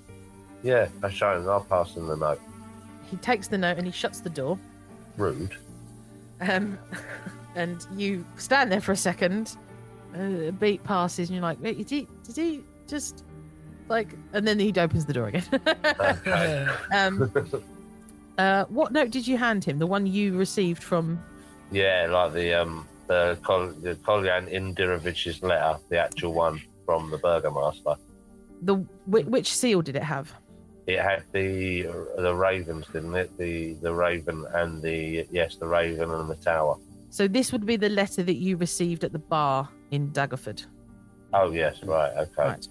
Yeah, 0.63 0.89
I 1.03 1.09
show 1.09 1.39
him. 1.39 1.49
I'll 1.49 1.65
pass 1.65 1.95
him 1.95 2.07
the 2.07 2.17
note. 2.17 2.41
He 3.11 3.17
takes 3.17 3.49
the 3.49 3.57
note 3.57 3.79
and 3.79 3.87
he 3.87 3.93
shuts 3.93 4.21
the 4.21 4.29
door. 4.29 4.59
Rude. 5.17 5.57
Um, 6.43 6.79
and 7.55 7.87
you 7.97 8.25
stand 8.37 8.71
there 8.71 8.81
for 8.81 8.93
a 8.93 8.97
second. 8.97 9.57
Uh, 10.17 10.49
a 10.49 10.53
beat 10.53 10.83
passes, 10.85 11.29
and 11.29 11.37
you're 11.37 11.43
like, 11.43 11.61
"Wait, 11.63 11.79
did 11.79 11.91
he? 11.91 12.09
Did 12.25 12.37
he 12.37 12.65
just 12.87 13.25
like?" 13.89 14.15
And 14.33 14.47
then 14.47 14.59
he 14.59 14.73
opens 14.77 15.07
the 15.07 15.13
door 15.13 15.29
again. 15.29 15.45
Okay. 16.01 16.67
um, 16.95 17.33
uh, 18.39 18.65
what 18.67 18.93
note 18.93 19.11
did 19.11 19.27
you 19.27 19.39
hand 19.39 19.65
him? 19.65 19.79
The 19.79 19.87
one 19.87 20.07
you 20.07 20.37
received 20.37 20.83
from? 20.83 21.23
yeah, 21.71 22.07
like 22.11 22.35
the 22.35 22.53
um 22.55 22.87
the 23.09 23.39
Kol- 23.43 23.73
the 23.81 23.95
Kolyan 23.97 24.51
Indirovich's 24.53 25.43
letter, 25.43 25.79
the 25.89 25.99
actual 25.99 26.35
one 26.35 26.61
from 26.85 27.11
the 27.11 27.19
Burgomaster. 27.19 27.97
The 28.63 28.77
whi- 29.07 29.25
which 29.25 29.53
seal 29.53 29.83
did 29.83 29.97
it 29.97 30.03
have? 30.03 30.33
It 30.87 30.99
had 31.01 31.25
the 31.33 31.83
the 32.19 32.35
ravens, 32.35 32.87
didn't 32.93 33.15
it? 33.15 33.37
The 33.39 33.75
the 33.75 33.93
raven 33.95 34.45
and 34.55 34.83
the 34.83 35.27
yes, 35.31 35.57
the 35.57 35.67
raven 35.67 36.11
and 36.11 36.29
the 36.29 36.37
tower. 36.37 36.77
So 37.13 37.29
this 37.29 37.53
would 37.53 37.67
be 37.67 37.77
the 37.77 37.91
letter 37.91 38.23
that 38.23 38.37
you 38.37 38.57
received 38.57 39.05
at 39.05 39.13
the 39.13 39.19
bar 39.19 39.69
in 39.91 40.11
Daggerford. 40.13 40.65
Oh 41.35 41.51
yes, 41.51 41.83
right, 41.83 42.11
okay. 42.17 42.33
Right. 42.39 42.69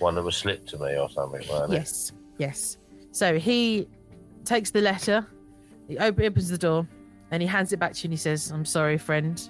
One 0.00 0.16
that 0.16 0.22
was 0.24 0.36
slipped 0.36 0.68
to 0.70 0.78
me 0.78 0.98
or 0.98 1.08
something, 1.08 1.46
wasn't 1.48 1.74
it? 1.74 1.76
Yes, 1.76 2.10
yes. 2.36 2.78
So 3.12 3.38
he 3.38 3.88
takes 4.44 4.72
the 4.72 4.80
letter, 4.80 5.24
he 5.86 5.96
opens 5.96 6.48
the 6.48 6.58
door, 6.58 6.88
and 7.30 7.40
he 7.40 7.46
hands 7.46 7.72
it 7.72 7.78
back 7.78 7.92
to 7.92 7.98
you 8.00 8.06
and 8.06 8.12
he 8.12 8.16
says, 8.16 8.50
I'm 8.50 8.64
sorry, 8.64 8.98
friend. 8.98 9.48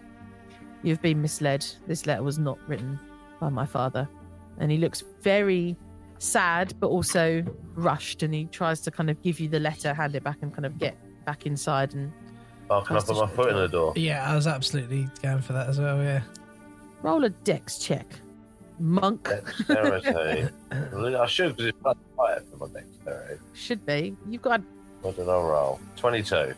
You've 0.82 1.00
been 1.00 1.22
misled. 1.22 1.66
This 1.86 2.04
letter 2.04 2.22
was 2.22 2.38
not 2.38 2.58
written 2.68 3.00
by 3.40 3.48
my 3.48 3.64
father. 3.64 4.06
And 4.58 4.70
he 4.70 4.76
looks 4.76 5.02
very 5.22 5.74
sad, 6.18 6.74
but 6.80 6.88
also 6.88 7.42
rushed. 7.76 8.22
And 8.22 8.34
he 8.34 8.44
tries 8.44 8.82
to 8.82 8.90
kind 8.90 9.08
of 9.08 9.22
give 9.22 9.40
you 9.40 9.48
the 9.48 9.60
letter, 9.60 9.94
hand 9.94 10.14
it 10.14 10.22
back, 10.22 10.38
and 10.42 10.52
kind 10.52 10.66
of 10.66 10.78
get 10.78 10.98
back 11.24 11.46
inside. 11.46 11.94
And 11.94 12.12
Oh, 12.70 12.80
can 12.80 12.96
I 12.96 13.00
put 13.00 13.16
my 13.16 13.26
foot 13.26 13.50
in 13.50 13.56
the 13.56 13.68
door? 13.68 13.92
Yeah, 13.96 14.28
I 14.30 14.34
was 14.34 14.46
absolutely 14.46 15.08
going 15.22 15.42
for 15.42 15.52
that 15.52 15.68
as 15.68 15.78
well. 15.78 16.02
Yeah. 16.02 16.22
roll 17.02 17.24
a 17.24 17.28
dex 17.30 17.78
check. 17.78 18.06
Monk 18.80 19.28
Dexterity. 19.28 20.48
I 20.72 21.26
should 21.26 21.50
because 21.56 21.66
it's 21.66 21.78
bloody 21.78 22.00
higher 22.18 22.42
for 22.50 22.66
my 22.66 22.80
dexterity. 22.80 23.40
should 23.52 23.84
be. 23.86 24.16
You've 24.28 24.42
got, 24.42 24.62
What 25.02 25.14
did 25.16 25.28
I 25.28 25.32
roll? 25.36 25.78
22. 25.96 26.54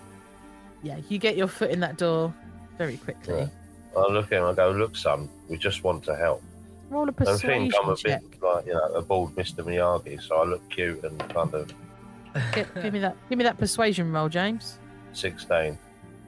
yeah, 0.83 0.99
you 1.09 1.19
get 1.19 1.37
your 1.37 1.49
foot 1.49 1.71
in 1.71 1.81
that 1.81 1.99
door 1.99 2.33
very 2.79 2.97
quickly. 2.99 3.41
Yeah. 3.41 3.49
I 4.01 4.07
look 4.13 4.27
at 4.27 4.39
him, 4.39 4.45
I 4.45 4.53
go, 4.55 4.71
look, 4.71 4.97
son, 4.97 5.29
we 5.49 5.57
just 5.59 5.83
want 5.85 6.05
to 6.05 6.17
help. 6.17 6.43
Roll 6.89 7.05
a 7.09 7.09
I 7.09 7.13
persuasion 7.13 7.51
I 7.51 7.59
think 7.59 7.75
I'm 7.83 7.91
a 7.91 7.97
check. 7.97 8.23
bit 8.31 8.43
like, 8.43 8.67
you 8.67 8.73
know, 8.75 8.85
a 8.95 9.03
bald 9.03 9.35
Mr. 9.35 9.65
Miyagi, 9.65 10.23
so 10.23 10.37
I 10.37 10.45
look 10.45 10.67
cute 10.71 11.03
and 11.05 11.19
kind 11.35 11.53
of 11.55 11.73
Give, 12.55 12.69
give 12.83 12.93
me 12.93 12.99
that. 13.01 13.17
Give 13.31 13.39
me 13.39 13.45
that 13.45 13.57
persuasion 13.59 14.13
roll, 14.13 14.29
James. 14.29 14.79
16. 15.15 15.79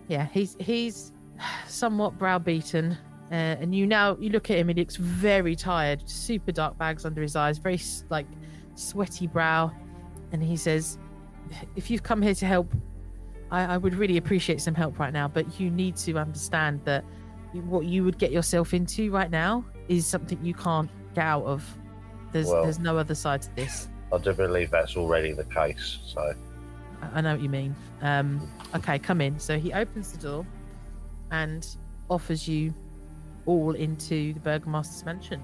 Yeah, 0.09 0.27
he's 0.33 0.57
he's 0.59 1.12
somewhat 1.66 2.18
browbeaten, 2.18 2.92
uh, 3.31 3.35
and 3.35 3.75
you 3.75 3.87
now 3.87 4.16
you 4.18 4.31
look 4.31 4.51
at 4.51 4.59
him 4.59 4.68
he 4.68 4.75
looks 4.75 4.97
very 4.97 5.55
tired, 5.55 6.09
super 6.09 6.51
dark 6.53 6.77
bags 6.79 7.05
under 7.05 7.23
his 7.23 7.37
eyes, 7.37 7.59
very 7.59 7.81
like 8.09 8.27
sweaty 8.75 9.27
brow, 9.27 9.71
and 10.33 10.42
he 10.42 10.57
says, 10.57 10.99
"If 11.77 11.90
you've 11.90 12.03
come 12.03 12.23
here 12.23 12.35
to 12.35 12.47
help, 12.47 12.73
I, 13.51 13.75
I 13.75 13.77
would 13.77 13.94
really 13.94 14.16
appreciate 14.16 14.61
some 14.61 14.75
help 14.75 14.99
right 14.99 15.12
now, 15.12 15.29
but 15.29 15.61
you 15.61 15.70
need 15.70 15.97
to 15.97 16.16
understand 16.18 16.80
that 16.85 17.05
what 17.53 17.85
you 17.85 18.05
would 18.05 18.18
get 18.18 18.32
yourself 18.32 18.74
into 18.74 19.11
right 19.11 19.30
now 19.30 19.64
is 19.89 20.07
something 20.07 20.43
you 20.45 20.55
can't 20.55 20.91
get 21.14 21.24
out 21.24 21.45
of. 21.45 21.64
There's 22.32 22.47
Well- 22.47 22.62
there's 22.62 22.78
no 22.78 22.97
other 22.99 23.14
side 23.14 23.43
to 23.43 23.55
this." 23.57 23.89
I 24.11 24.16
do 24.16 24.32
believe 24.32 24.70
that's 24.70 24.97
already 24.97 25.35
the 25.35 25.45
case, 25.45 25.99
so 26.07 26.32
I- 27.03 27.18
I 27.18 27.20
know 27.20 27.32
what 27.32 27.40
you 27.42 27.49
mean. 27.49 27.74
Um, 28.03 28.40
okay, 28.74 28.99
come 28.99 29.20
in. 29.20 29.38
So 29.38 29.59
he 29.59 29.72
opens 29.72 30.12
the 30.12 30.18
door 30.18 30.46
and 31.30 31.66
offers 32.11 32.49
you 32.49 32.74
all 33.46 33.74
into 33.74 34.32
the 34.34 34.40
Burgomaster's 34.40 35.05
mansion. 35.05 35.40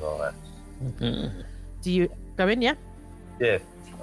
right. 0.00 0.32
Do 1.82 1.90
you 1.90 2.08
go 2.36 2.48
in? 2.48 2.62
Yeah. 2.62 2.74
Yeah. 3.40 3.58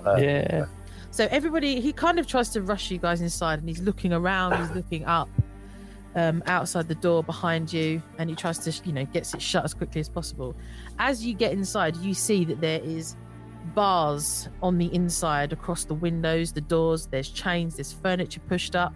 Uh, 0.05 0.15
yeah. 0.17 0.65
So 1.11 1.27
everybody, 1.31 1.79
he 1.79 1.91
kind 1.93 2.19
of 2.19 2.27
tries 2.27 2.49
to 2.49 2.61
rush 2.61 2.91
you 2.91 2.97
guys 2.97 3.21
inside, 3.21 3.59
and 3.59 3.67
he's 3.67 3.81
looking 3.81 4.13
around. 4.13 4.57
He's 4.57 4.71
looking 4.71 5.05
up, 5.05 5.29
um, 6.15 6.43
outside 6.45 6.87
the 6.87 6.95
door 6.95 7.23
behind 7.23 7.71
you, 7.73 8.01
and 8.19 8.29
he 8.29 8.35
tries 8.35 8.59
to, 8.59 8.71
you 8.85 8.93
know, 8.93 9.05
gets 9.05 9.33
it 9.33 9.41
shut 9.41 9.63
as 9.63 9.73
quickly 9.73 10.01
as 10.01 10.09
possible. 10.09 10.55
As 10.99 11.25
you 11.25 11.33
get 11.33 11.51
inside, 11.53 11.95
you 11.97 12.13
see 12.13 12.45
that 12.45 12.61
there 12.61 12.81
is 12.83 13.15
bars 13.73 14.49
on 14.61 14.77
the 14.77 14.93
inside 14.93 15.53
across 15.53 15.85
the 15.85 15.93
windows, 15.93 16.51
the 16.51 16.61
doors. 16.61 17.07
There's 17.07 17.29
chains. 17.29 17.75
There's 17.75 17.93
furniture 17.93 18.41
pushed 18.41 18.75
up. 18.75 18.93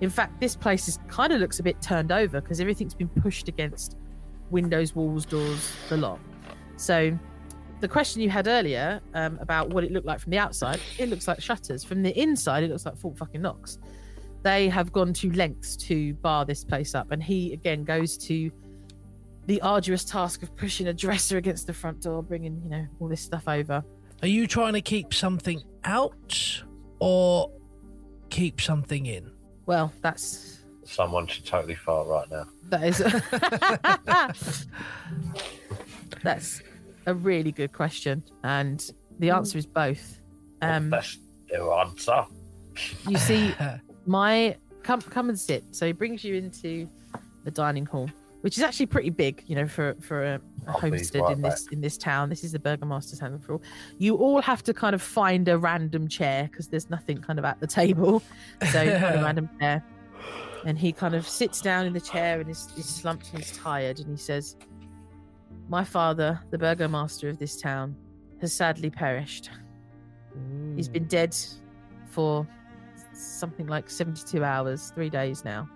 In 0.00 0.10
fact, 0.10 0.40
this 0.40 0.54
place 0.54 0.88
is 0.88 0.98
kind 1.08 1.32
of 1.32 1.40
looks 1.40 1.58
a 1.58 1.62
bit 1.62 1.80
turned 1.80 2.12
over 2.12 2.40
because 2.40 2.60
everything's 2.60 2.94
been 2.94 3.08
pushed 3.08 3.48
against 3.48 3.96
windows, 4.50 4.94
walls, 4.94 5.24
doors, 5.24 5.72
the 5.88 5.96
lot. 5.96 6.20
So 6.76 7.18
the 7.80 7.88
question 7.88 8.22
you 8.22 8.30
had 8.30 8.46
earlier 8.46 9.00
um, 9.14 9.38
about 9.40 9.70
what 9.70 9.84
it 9.84 9.92
looked 9.92 10.06
like 10.06 10.20
from 10.20 10.30
the 10.30 10.38
outside, 10.38 10.80
it 10.98 11.08
looks 11.08 11.28
like 11.28 11.40
shutters. 11.40 11.84
From 11.84 12.02
the 12.02 12.18
inside, 12.20 12.64
it 12.64 12.70
looks 12.70 12.86
like 12.86 12.96
Fort 12.96 13.16
fucking 13.16 13.42
Knox. 13.42 13.78
They 14.42 14.68
have 14.68 14.92
gone 14.92 15.12
to 15.14 15.32
lengths 15.32 15.76
to 15.76 16.14
bar 16.14 16.44
this 16.44 16.64
place 16.64 16.94
up, 16.94 17.10
and 17.10 17.22
he 17.22 17.52
again 17.52 17.84
goes 17.84 18.16
to 18.18 18.50
the 19.46 19.60
arduous 19.60 20.04
task 20.04 20.42
of 20.42 20.54
pushing 20.56 20.88
a 20.88 20.92
dresser 20.92 21.36
against 21.36 21.66
the 21.66 21.72
front 21.72 22.02
door, 22.02 22.22
bringing 22.22 22.60
you 22.62 22.70
know 22.70 22.86
all 23.00 23.08
this 23.08 23.20
stuff 23.20 23.48
over. 23.48 23.84
Are 24.22 24.28
you 24.28 24.46
trying 24.46 24.72
to 24.72 24.80
keep 24.80 25.12
something 25.12 25.62
out 25.84 26.62
or 26.98 27.50
keep 28.30 28.60
something 28.60 29.06
in? 29.06 29.30
Well, 29.66 29.92
that's 30.00 30.56
Someone 30.84 31.26
should 31.26 31.44
totally 31.44 31.74
fart 31.74 32.06
right 32.06 32.30
now. 32.30 32.44
That 32.68 32.84
is. 32.84 32.98
That's 36.22 36.62
a 37.06 37.14
really 37.14 37.50
good 37.50 37.72
question, 37.72 38.22
and 38.44 38.88
the 39.18 39.30
answer 39.30 39.58
is 39.58 39.66
both. 39.66 40.20
Um, 40.62 40.90
That's 40.90 41.18
your 41.50 41.76
answer. 41.80 42.24
you 43.08 43.18
see, 43.18 43.52
my 44.06 44.56
come 44.84 45.02
come 45.02 45.28
and 45.28 45.38
sit. 45.38 45.64
So 45.72 45.86
he 45.86 45.92
brings 45.92 46.22
you 46.22 46.36
into 46.36 46.88
the 47.44 47.50
dining 47.50 47.84
hall, 47.86 48.08
which 48.46 48.56
is 48.56 48.62
actually 48.62 48.86
pretty 48.86 49.10
big, 49.10 49.42
you 49.48 49.56
know, 49.56 49.66
for 49.66 49.96
for 50.00 50.22
a, 50.22 50.40
a 50.68 50.70
homestead 50.70 51.28
in 51.32 51.42
this 51.42 51.66
in 51.72 51.80
this 51.80 51.98
town. 51.98 52.28
This 52.28 52.44
is 52.44 52.52
the 52.52 52.60
Burgomaster's 52.60 53.20
all. 53.20 53.60
You 53.98 54.14
all 54.14 54.40
have 54.40 54.62
to 54.62 54.72
kind 54.72 54.94
of 54.94 55.02
find 55.02 55.48
a 55.48 55.58
random 55.58 56.06
chair 56.06 56.48
because 56.48 56.68
there's 56.68 56.88
nothing 56.88 57.20
kind 57.20 57.40
of 57.40 57.44
at 57.44 57.58
the 57.58 57.66
table. 57.66 58.22
So 58.70 58.82
you 58.82 58.92
find 58.92 59.16
a 59.16 59.22
random 59.24 59.50
chair, 59.58 59.84
and 60.64 60.78
he 60.78 60.92
kind 60.92 61.16
of 61.16 61.28
sits 61.28 61.60
down 61.60 61.86
in 61.86 61.92
the 61.92 62.00
chair 62.00 62.38
and 62.38 62.48
is, 62.48 62.68
is 62.76 62.86
slumped 62.86 63.30
and 63.30 63.42
he's 63.42 63.50
tired, 63.58 63.98
and 63.98 64.10
he 64.10 64.16
says, 64.16 64.54
"My 65.68 65.82
father, 65.82 66.40
the 66.50 66.58
Burgomaster 66.58 67.28
of 67.28 67.40
this 67.40 67.60
town, 67.60 67.96
has 68.40 68.52
sadly 68.52 68.90
perished. 68.90 69.50
He's 70.76 70.88
been 70.88 71.08
dead 71.08 71.36
for 72.10 72.46
something 73.12 73.66
like 73.66 73.90
72 73.90 74.44
hours, 74.44 74.92
three 74.94 75.10
days 75.10 75.44
now. 75.44 75.68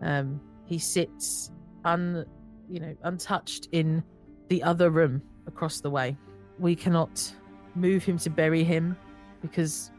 Um, 0.00 0.40
he 0.72 0.78
sits 0.78 1.50
un, 1.84 2.24
you 2.70 2.80
know, 2.80 2.96
untouched 3.02 3.68
in 3.72 4.02
the 4.48 4.62
other 4.62 4.88
room 4.88 5.20
across 5.46 5.82
the 5.82 5.90
way. 5.90 6.16
We 6.58 6.74
cannot 6.74 7.30
move 7.74 8.02
him 8.02 8.16
to 8.20 8.30
bury 8.30 8.64
him 8.64 8.96
because 9.42 9.90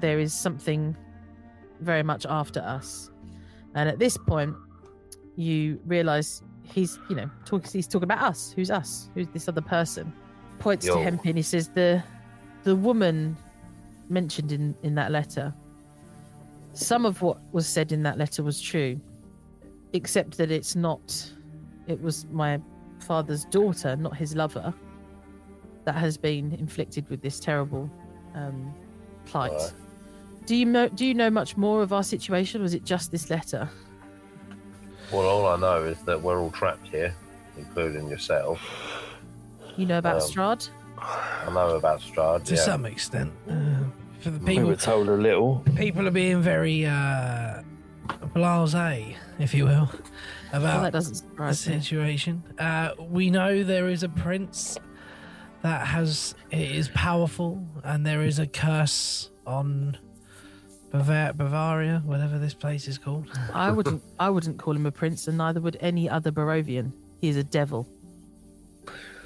there 0.00 0.18
is 0.18 0.32
something 0.32 0.96
very 1.80 2.02
much 2.02 2.24
after 2.24 2.60
us. 2.60 3.10
And 3.74 3.90
at 3.90 3.98
this 3.98 4.16
point, 4.16 4.56
you 5.36 5.78
realize 5.84 6.42
he's, 6.62 6.98
you 7.10 7.16
know, 7.16 7.30
talking. 7.44 7.70
He's 7.70 7.86
talking 7.86 8.04
about 8.04 8.22
us. 8.22 8.54
Who's 8.56 8.70
us? 8.70 9.10
Who's 9.14 9.28
this 9.28 9.48
other 9.48 9.60
person? 9.60 10.10
Points 10.60 10.86
to 10.86 10.92
Yo. 10.92 11.04
Hempin. 11.04 11.36
He 11.36 11.42
says 11.42 11.68
the 11.68 12.02
the 12.62 12.74
woman 12.74 13.36
mentioned 14.08 14.50
in 14.50 14.74
in 14.82 14.94
that 14.94 15.12
letter. 15.12 15.52
Some 16.72 17.04
of 17.04 17.20
what 17.20 17.36
was 17.52 17.66
said 17.66 17.92
in 17.92 18.02
that 18.04 18.16
letter 18.16 18.42
was 18.42 18.58
true, 18.60 18.98
except 19.92 20.36
that 20.38 20.50
it's 20.50 20.76
not. 20.76 21.32
It 21.86 22.00
was 22.00 22.26
my 22.30 22.60
father's 23.00 23.44
daughter, 23.46 23.96
not 23.96 24.16
his 24.16 24.34
lover, 24.36 24.74
that 25.84 25.94
has 25.94 26.16
been 26.16 26.52
inflicted 26.54 27.08
with 27.08 27.22
this 27.22 27.40
terrible 27.40 27.90
um, 28.34 28.74
plight. 29.26 29.52
Right. 29.52 29.72
Do 30.46 30.56
you 30.56 30.64
know? 30.66 30.88
Do 30.88 31.04
you 31.06 31.14
know 31.14 31.30
much 31.30 31.56
more 31.56 31.82
of 31.82 31.92
our 31.92 32.02
situation? 32.02 32.62
Was 32.62 32.74
it 32.74 32.84
just 32.84 33.10
this 33.10 33.30
letter? 33.30 33.68
Well, 35.12 35.26
all 35.26 35.46
I 35.46 35.56
know 35.56 35.84
is 35.84 35.98
that 36.02 36.20
we're 36.22 36.38
all 36.38 36.50
trapped 36.50 36.88
here, 36.88 37.14
including 37.56 38.08
yourself. 38.08 38.60
You 39.76 39.86
know 39.86 39.98
about 39.98 40.16
Um, 40.22 40.28
Strahd? 40.28 40.68
I 40.98 41.50
know 41.52 41.76
about 41.76 42.00
Strahd. 42.00 42.44
to 42.44 42.54
yeah. 42.54 42.60
some 42.60 42.84
extent. 42.84 43.32
Uh, 43.48 43.54
for 44.20 44.30
the 44.30 44.38
people, 44.40 44.46
We 44.46 44.54
people, 44.54 44.68
were 44.70 44.76
told 44.76 45.08
a 45.08 45.12
little. 45.14 45.62
people 45.76 46.06
are 46.06 46.10
being 46.10 46.42
very 46.42 46.84
uh, 46.84 47.57
blasé, 48.08 49.16
if 49.38 49.54
you 49.54 49.64
will, 49.64 49.90
Well, 50.52 50.62
about 50.62 50.92
that 50.92 51.24
the 51.36 51.54
situation. 51.54 52.42
Uh, 52.58 52.90
we 52.98 53.30
know 53.30 53.62
there 53.62 53.88
is 53.88 54.02
a 54.02 54.08
prince 54.08 54.78
that 55.62 55.86
has 55.86 56.34
is 56.50 56.88
powerful, 56.90 57.64
and 57.84 58.06
there 58.06 58.22
is 58.22 58.38
a 58.38 58.46
curse 58.46 59.30
on 59.46 59.98
Bavar- 60.92 61.36
Bavaria, 61.36 62.02
whatever 62.04 62.38
this 62.38 62.54
place 62.54 62.88
is 62.88 62.98
called. 62.98 63.26
I 63.52 63.70
wouldn't. 63.70 64.02
I 64.18 64.30
wouldn't 64.30 64.58
call 64.58 64.74
him 64.74 64.86
a 64.86 64.92
prince, 64.92 65.28
and 65.28 65.36
neither 65.38 65.60
would 65.60 65.76
any 65.80 66.08
other 66.08 66.30
Barovian. 66.30 66.92
He 67.20 67.28
is 67.28 67.36
a 67.36 67.44
devil. 67.44 67.86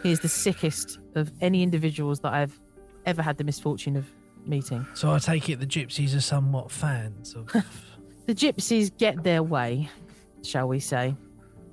He 0.02 0.10
is 0.10 0.20
the 0.20 0.28
sickest 0.28 0.98
of 1.14 1.30
any 1.40 1.62
individuals 1.62 2.20
that 2.20 2.32
I've 2.32 2.58
ever 3.06 3.22
had 3.22 3.38
the 3.38 3.44
misfortune 3.44 3.96
of 3.96 4.06
meeting. 4.44 4.84
So 4.94 5.12
I 5.12 5.18
take 5.18 5.48
it 5.48 5.60
the 5.60 5.66
gypsies 5.66 6.16
are 6.16 6.20
somewhat 6.20 6.70
fans 6.70 7.34
of. 7.34 7.54
The 8.26 8.34
gypsies 8.34 8.96
get 8.96 9.22
their 9.24 9.42
way, 9.42 9.88
shall 10.42 10.68
we 10.68 10.80
say. 10.80 11.16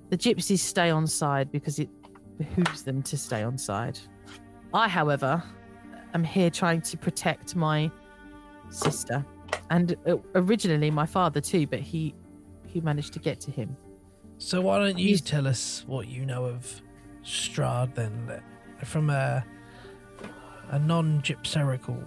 The 0.09 0.17
gypsies 0.17 0.59
stay 0.59 0.89
on 0.89 1.05
side 1.07 1.51
because 1.51 1.79
it 1.79 1.89
behooves 2.37 2.83
them 2.83 3.03
to 3.03 3.17
stay 3.17 3.43
on 3.43 3.57
side. 3.57 3.99
I, 4.73 4.87
however, 4.87 5.43
am 6.13 6.23
here 6.23 6.49
trying 6.49 6.81
to 6.81 6.97
protect 6.97 7.55
my 7.55 7.91
sister 8.69 9.25
and 9.69 9.95
uh, 10.07 10.17
originally 10.35 10.89
my 10.91 11.05
father 11.05 11.41
too, 11.41 11.67
but 11.67 11.79
he 11.79 12.13
he 12.67 12.81
managed 12.81 13.13
to 13.13 13.19
get 13.19 13.39
to 13.41 13.49
him. 13.51 13.75
so 14.37 14.61
why 14.61 14.77
don't 14.77 14.99
you 14.99 15.07
He's- 15.09 15.21
tell 15.21 15.47
us 15.47 15.83
what 15.87 16.07
you 16.07 16.23
know 16.25 16.45
of 16.45 16.81
Strahd 17.23 17.95
then, 17.95 18.41
from 18.85 19.09
a 19.09 19.43
a 20.69 20.77
non-gypserical 20.79 22.03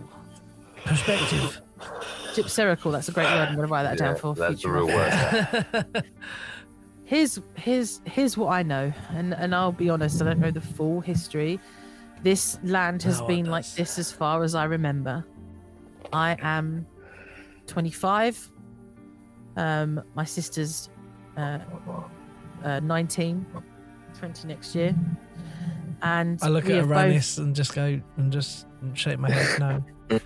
perspective? 0.84 1.61
Gypserical, 2.35 2.93
that's 2.93 3.09
a 3.09 3.12
great 3.12 3.24
word. 3.26 3.49
I'm 3.49 3.55
going 3.57 3.66
to 3.66 3.72
write 3.72 3.83
that 3.85 3.99
down 3.99 4.14
Yeah, 4.14 4.20
for 4.20 4.35
that's 4.35 4.55
a 4.55 4.57
future 4.57 4.72
real 4.72 4.87
word. 4.87 6.05
here's 7.05 7.39
here's 7.57 8.01
here's 8.07 8.37
what 8.37 8.49
I 8.49 8.62
know, 8.62 8.93
and 9.11 9.35
and 9.35 9.55
I'll 9.55 9.72
be 9.72 9.91
honest, 9.91 10.20
I 10.22 10.26
don't 10.26 10.39
know 10.41 10.51
the 10.51 10.61
full 10.61 11.01
history. 11.01 11.61
This 12.22 12.59
land 12.62 13.03
has 13.03 13.20
No 13.20 13.26
been 13.26 13.47
like 13.47 13.66
this 13.74 13.99
as 13.99 14.12
far 14.12 14.43
as 14.45 14.55
I 14.55 14.64
remember. 14.64 15.24
I 16.12 16.37
am 16.41 16.87
25. 17.66 18.51
Um, 19.57 20.03
my 20.14 20.24
sister's 20.24 20.89
uh, 21.37 21.59
uh, 22.64 22.80
19, 22.80 23.45
20 24.18 24.49
next 24.49 24.74
year, 24.74 24.95
and 26.03 26.39
I 26.43 26.49
look 26.49 26.64
at 26.66 26.70
have 26.76 26.89
both- 26.89 26.97
Aranis 26.97 27.39
and 27.39 27.55
just 27.55 27.74
go 27.74 28.01
and 28.16 28.33
just 28.33 28.66
shake 28.95 29.18
my 29.18 29.30
head 29.30 29.59
no. 29.61 29.85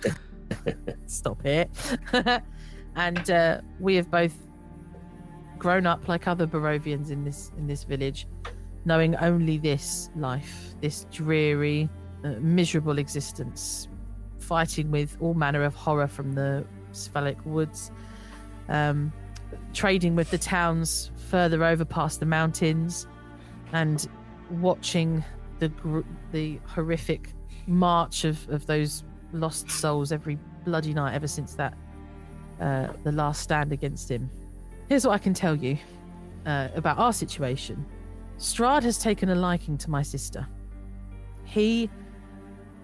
stop 1.05 1.45
it. 1.45 1.69
and 2.95 3.29
uh, 3.29 3.61
we 3.79 3.95
have 3.95 4.09
both 4.09 4.33
grown 5.57 5.85
up 5.85 6.07
like 6.07 6.27
other 6.27 6.47
Barovians 6.47 7.11
in 7.11 7.23
this 7.23 7.51
in 7.57 7.67
this 7.67 7.83
village, 7.83 8.27
knowing 8.85 9.15
only 9.17 9.57
this 9.57 10.09
life, 10.15 10.75
this 10.81 11.05
dreary, 11.11 11.89
uh, 12.23 12.35
miserable 12.39 12.97
existence, 12.97 13.87
fighting 14.39 14.91
with 14.91 15.17
all 15.19 15.33
manner 15.33 15.63
of 15.63 15.75
horror 15.75 16.07
from 16.07 16.33
the 16.33 16.65
Svalich 16.91 17.43
woods, 17.45 17.91
um, 18.69 19.11
trading 19.73 20.15
with 20.15 20.29
the 20.31 20.37
towns 20.37 21.11
further 21.29 21.63
over 21.63 21.85
past 21.85 22.19
the 22.19 22.25
mountains, 22.25 23.07
and 23.73 24.07
watching 24.49 25.23
the 25.59 25.69
gr- 25.69 26.01
the 26.31 26.59
horrific 26.65 27.33
march 27.67 28.23
of, 28.23 28.47
of 28.49 28.65
those 28.65 29.03
lost 29.33 29.69
souls 29.69 30.11
every 30.11 30.37
bloody 30.65 30.93
night 30.93 31.13
ever 31.13 31.27
since 31.27 31.53
that 31.55 31.73
uh, 32.59 32.87
the 33.03 33.11
last 33.11 33.41
stand 33.41 33.71
against 33.71 34.09
him. 34.09 34.29
Here's 34.89 35.05
what 35.05 35.13
I 35.13 35.17
can 35.17 35.33
tell 35.33 35.55
you 35.55 35.77
uh, 36.45 36.69
about 36.75 36.97
our 36.97 37.13
situation. 37.13 37.85
Strahd 38.37 38.83
has 38.83 38.97
taken 38.97 39.29
a 39.29 39.35
liking 39.35 39.77
to 39.79 39.89
my 39.89 40.01
sister. 40.01 40.47
He 41.43 41.89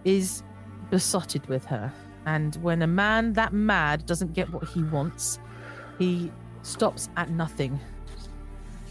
is 0.03 0.43
besotted 0.89 1.45
with 1.47 1.65
her, 1.65 1.91
and 2.25 2.55
when 2.57 2.81
a 2.81 2.87
man 2.87 3.33
that 3.33 3.53
mad 3.53 4.05
doesn't 4.05 4.33
get 4.33 4.51
what 4.51 4.67
he 4.67 4.83
wants, 4.83 5.39
he 5.99 6.31
stops 6.61 7.09
at 7.17 7.29
nothing. 7.29 7.79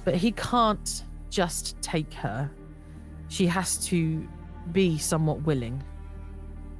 But 0.05 0.16
he 0.16 0.32
can't 0.32 1.05
just 1.30 1.80
take 1.80 2.12
her. 2.14 2.50
She 3.28 3.46
has 3.46 3.78
to 3.86 4.26
be 4.72 4.98
somewhat 4.98 5.42
willing 5.42 5.82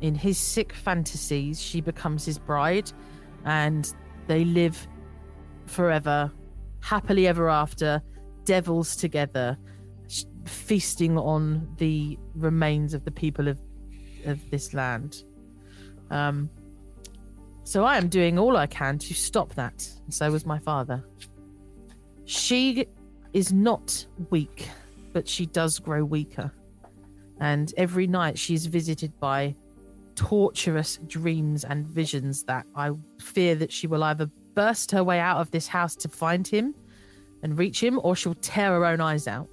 in 0.03 0.15
his 0.15 0.37
sick 0.37 0.73
fantasies, 0.73 1.61
she 1.61 1.81
becomes 1.81 2.25
his 2.25 2.39
bride, 2.39 2.93
and 3.45 3.95
they 4.27 4.45
live 4.45 4.87
forever, 5.67 6.31
happily 6.81 7.27
ever 7.27 7.49
after, 7.49 8.03
devils 8.45 8.97
together, 8.97 9.57
feasting 10.45 11.17
on 11.17 11.67
the 11.79 12.19
remains 12.35 12.95
of 12.95 13.05
the 13.05 13.11
people 13.11 13.49
of 13.49 13.59
of 14.25 14.39
this 14.51 14.75
land. 14.75 15.25
Um, 16.11 16.51
so 17.65 17.85
I 17.85 17.97
am 17.97 18.09
doing 18.09 18.39
all 18.39 18.57
I 18.57 18.67
can 18.67 18.99
to 18.99 19.15
stop 19.15 19.55
that. 19.55 19.89
And 20.05 20.15
so 20.15 20.31
was 20.31 20.47
my 20.47 20.59
father. 20.59 21.05
She 22.25 22.87
is 23.33 23.53
not 23.53 24.07
weak, 24.31 24.69
but 25.13 25.29
she 25.29 25.47
does 25.47 25.79
grow 25.79 26.05
weaker. 26.05 26.53
And 27.41 27.73
every 27.77 28.07
night 28.07 28.39
she's 28.39 28.67
visited 28.67 29.19
by 29.19 29.57
torturous 30.15 30.99
dreams 31.07 31.65
and 31.65 31.87
visions 31.87 32.45
that 32.45 32.67
I 32.75 32.91
fear 33.21 33.55
that 33.57 33.73
she 33.73 33.87
will 33.87 34.05
either 34.05 34.31
burst 34.55 34.91
her 34.91 35.03
way 35.03 35.19
out 35.19 35.39
of 35.39 35.51
this 35.51 35.67
house 35.67 35.97
to 35.97 36.09
find 36.09 36.47
him 36.47 36.75
and 37.43 37.59
reach 37.59 37.83
him, 37.83 37.99
or 38.03 38.15
she'll 38.15 38.35
tear 38.35 38.71
her 38.73 38.85
own 38.85 39.01
eyes 39.01 39.27
out. 39.27 39.49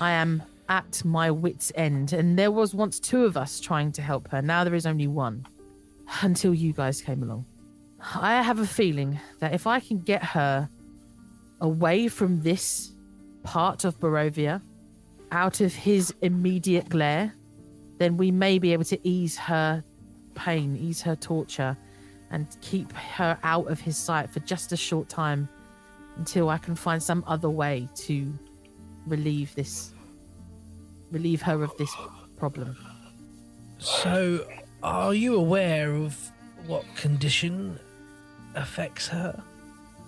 I 0.00 0.12
am 0.12 0.42
at 0.68 1.04
my 1.04 1.30
wits' 1.30 1.72
end, 1.74 2.12
and 2.12 2.38
there 2.38 2.50
was 2.50 2.74
once 2.74 2.98
two 2.98 3.24
of 3.24 3.36
us 3.36 3.60
trying 3.60 3.92
to 3.92 4.02
help 4.02 4.28
her. 4.28 4.40
Now 4.40 4.64
there 4.64 4.74
is 4.74 4.86
only 4.86 5.06
one, 5.06 5.46
until 6.22 6.54
you 6.54 6.72
guys 6.72 7.00
came 7.00 7.22
along. 7.22 7.44
I 8.14 8.42
have 8.42 8.58
a 8.58 8.66
feeling 8.66 9.18
that 9.40 9.54
if 9.54 9.66
I 9.66 9.80
can 9.80 9.98
get 9.98 10.22
her 10.22 10.68
away 11.60 12.08
from 12.08 12.40
this 12.40 12.94
part 13.42 13.84
of 13.84 13.98
Barovia, 14.00 14.62
out 15.32 15.60
of 15.60 15.74
his 15.74 16.14
immediate 16.22 16.88
glare, 16.88 17.34
then 17.98 18.16
we 18.16 18.30
may 18.30 18.58
be 18.58 18.72
able 18.72 18.84
to 18.84 19.08
ease 19.08 19.36
her 19.36 19.82
pain, 20.34 20.76
ease 20.76 21.00
her 21.02 21.16
torture, 21.16 21.76
and 22.30 22.46
keep 22.60 22.92
her 22.92 23.38
out 23.42 23.70
of 23.70 23.80
his 23.80 23.96
sight 23.96 24.30
for 24.30 24.40
just 24.40 24.72
a 24.72 24.76
short 24.76 25.08
time 25.08 25.48
until 26.16 26.48
I 26.48 26.58
can 26.58 26.74
find 26.74 27.02
some 27.02 27.24
other 27.26 27.50
way 27.50 27.88
to 27.96 28.32
relieve 29.06 29.54
this 29.54 29.94
relieve 31.10 31.42
her 31.42 31.62
of 31.62 31.76
this 31.78 31.94
problem. 32.36 32.76
So, 33.78 34.46
are 34.82 35.14
you 35.14 35.36
aware 35.36 35.94
of 35.94 36.16
what 36.66 36.84
condition 36.96 37.78
affects 38.54 39.06
her? 39.08 39.42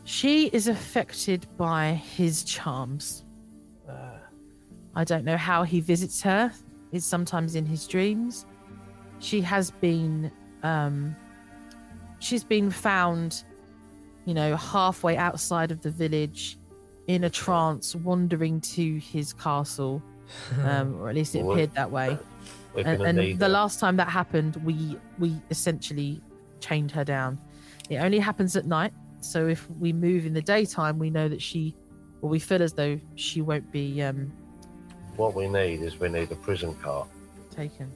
She 0.05 0.47
is 0.49 0.69
affected 0.69 1.47
by 1.57 1.95
his 1.95 2.45
charms. 2.45 3.25
Uh. 3.89 4.19
I 4.95 5.05
don't 5.05 5.25
know 5.25 5.37
how 5.37 5.63
he 5.63 5.81
visits 5.81 6.23
her. 6.23 6.53
It's 6.93 7.05
sometimes 7.05 7.55
in 7.55 7.67
his 7.67 7.87
dreams. 7.87 8.47
She 9.21 9.41
has 9.43 9.71
been 9.71 10.31
um 10.63 11.17
she's 12.19 12.45
been 12.45 12.71
found, 12.71 13.45
you 14.25 14.35
know, 14.35 14.57
halfway 14.57 15.17
outside 15.17 15.71
of 15.71 15.83
the 15.83 15.91
village 15.91 16.59
in 17.07 17.25
a 17.25 17.31
trance 17.31 17.95
wandering 17.95 18.61
to 18.61 18.99
his 18.99 19.33
castle. 19.33 20.03
Um, 20.65 21.01
or 21.01 21.09
at 21.09 21.15
least 21.15 21.37
it 21.37 21.41
appeared 21.47 21.73
that 21.75 21.93
way. 21.93 22.19
And, 22.77 23.01
and 23.03 23.39
the 23.39 23.49
last 23.49 23.79
time 23.79 23.97
that 23.97 24.09
happened 24.09 24.57
we 24.65 24.99
we 25.21 25.41
essentially 25.51 26.21
chained 26.61 26.91
her 26.91 27.05
down 27.05 27.39
it 27.89 27.97
only 27.99 28.19
happens 28.19 28.55
at 28.57 28.67
night 28.67 28.93
so 29.21 29.47
if 29.47 29.71
we 29.79 29.93
move 29.95 30.27
in 30.27 30.35
the 30.35 30.43
daytime 30.43 30.99
we 30.99 31.09
know 31.11 31.27
that 31.29 31.41
she 31.41 31.75
or 32.21 32.29
we 32.29 32.39
feel 32.39 32.61
as 32.61 32.75
though 32.75 33.01
she 33.15 33.41
won't 33.41 33.71
be 33.73 34.03
um 34.03 34.31
What 35.17 35.35
we 35.35 35.49
need 35.49 35.81
is 35.81 35.99
we 35.99 36.09
need 36.11 36.31
a 36.33 36.35
prison 36.35 36.75
cart. 36.83 37.09
taken 37.51 37.91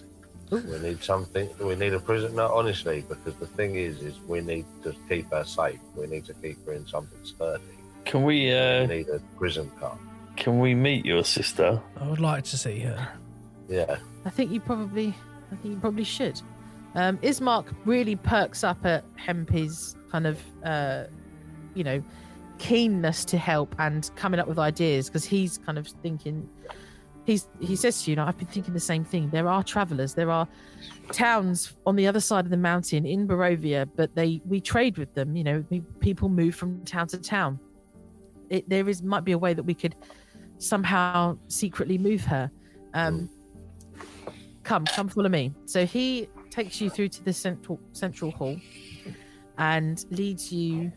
We 0.51 0.79
need 0.81 1.03
something. 1.03 1.49
We 1.61 1.77
need 1.77 1.95
a 1.95 2.01
prison. 2.01 2.35
No, 2.35 2.49
honestly, 2.49 3.05
because 3.09 3.35
the 3.37 3.47
thing 3.47 3.77
is, 3.77 4.01
is 4.03 4.19
we 4.27 4.41
need 4.41 4.67
to 4.83 4.95
keep 5.09 5.31
her 5.31 5.45
safe. 5.45 5.79
We 5.97 6.07
need 6.07 6.25
to 6.27 6.35
keep 6.35 6.65
her 6.67 6.73
in 6.73 6.87
something 6.87 7.19
sturdy. 7.25 7.63
Can 8.05 8.25
we 8.25 8.47
We 8.47 8.53
uh, 8.53 8.87
need 8.87 9.09
a 9.09 9.21
prison 9.39 9.71
cart. 9.79 9.99
can 10.37 10.59
we 10.59 10.75
meet 10.75 11.05
your 11.05 11.23
sister? 11.25 11.81
I 12.01 12.09
would 12.09 12.21
like 12.21 12.45
to 12.45 12.57
see 12.59 12.79
her. 12.81 13.09
Yeah. 13.69 13.99
i 14.25 14.31
think 14.31 14.51
you 14.51 14.59
probably 14.61 15.15
i 15.53 15.55
think 15.57 15.75
you 15.75 15.81
probably 15.81 16.03
should 16.03 16.41
um 16.97 17.19
ismark 17.19 17.67
really 17.85 18.17
perks 18.17 18.65
up 18.65 18.85
at 18.85 19.05
hempy's 19.15 19.95
kind 20.11 20.27
of 20.27 20.37
uh 20.65 21.05
you 21.75 21.85
know 21.85 22.03
keenness 22.59 23.25
to 23.27 23.39
help 23.39 23.73
and 23.79 24.11
coming 24.17 24.41
up 24.41 24.49
with 24.49 24.59
ideas 24.59 25.07
because 25.09 25.25
he's 25.25 25.57
kind 25.59 25.79
of 25.79 25.87
thinking 26.03 26.49
he's 27.27 27.49
he 27.61 27.77
says 27.77 28.03
to 28.03 28.11
you, 28.11 28.13
you 28.13 28.17
know, 28.17 28.25
I've 28.25 28.39
been 28.39 28.49
thinking 28.49 28.75
the 28.75 28.81
same 28.81 29.05
thing. 29.05 29.31
There 29.31 29.49
are 29.49 29.63
travelers, 29.63 30.15
there 30.15 30.31
are 30.31 30.49
towns 31.13 31.75
on 31.87 31.97
the 31.97 32.07
other 32.07 32.21
side 32.21 32.45
of 32.45 32.51
the 32.51 32.57
mountain 32.57 33.07
in 33.07 33.27
Barovia, 33.27 33.89
but 33.97 34.15
they 34.15 34.41
we 34.47 34.61
trade 34.61 34.99
with 34.99 35.15
them. 35.15 35.37
You 35.37 35.45
know, 35.45 35.65
we, 35.71 35.81
people 36.01 36.29
move 36.29 36.55
from 36.55 36.85
town 36.85 37.09
to 37.09 37.19
town. 37.19 37.59
It, 38.49 38.69
there 38.69 38.89
is 38.89 39.03
might 39.03 39.25
be 39.25 39.33
a 39.33 39.39
way 39.39 39.55
that 39.55 39.63
we 39.63 39.75
could 39.75 39.95
somehow 40.59 41.39
secretly 41.49 41.99
move 41.99 42.23
her. 42.25 42.51
Um, 42.95 43.31
come, 44.63 44.85
come, 44.85 45.09
follow 45.09 45.29
me. 45.29 45.53
So 45.67 45.87
he 45.87 46.29
takes 46.51 46.81
you 46.81 46.91
through 46.91 47.09
to 47.09 47.25
the 47.25 47.33
central 47.33 47.81
central 47.93 48.31
hall 48.31 48.57
and 49.59 50.05
leads 50.11 50.53
you 50.53 50.93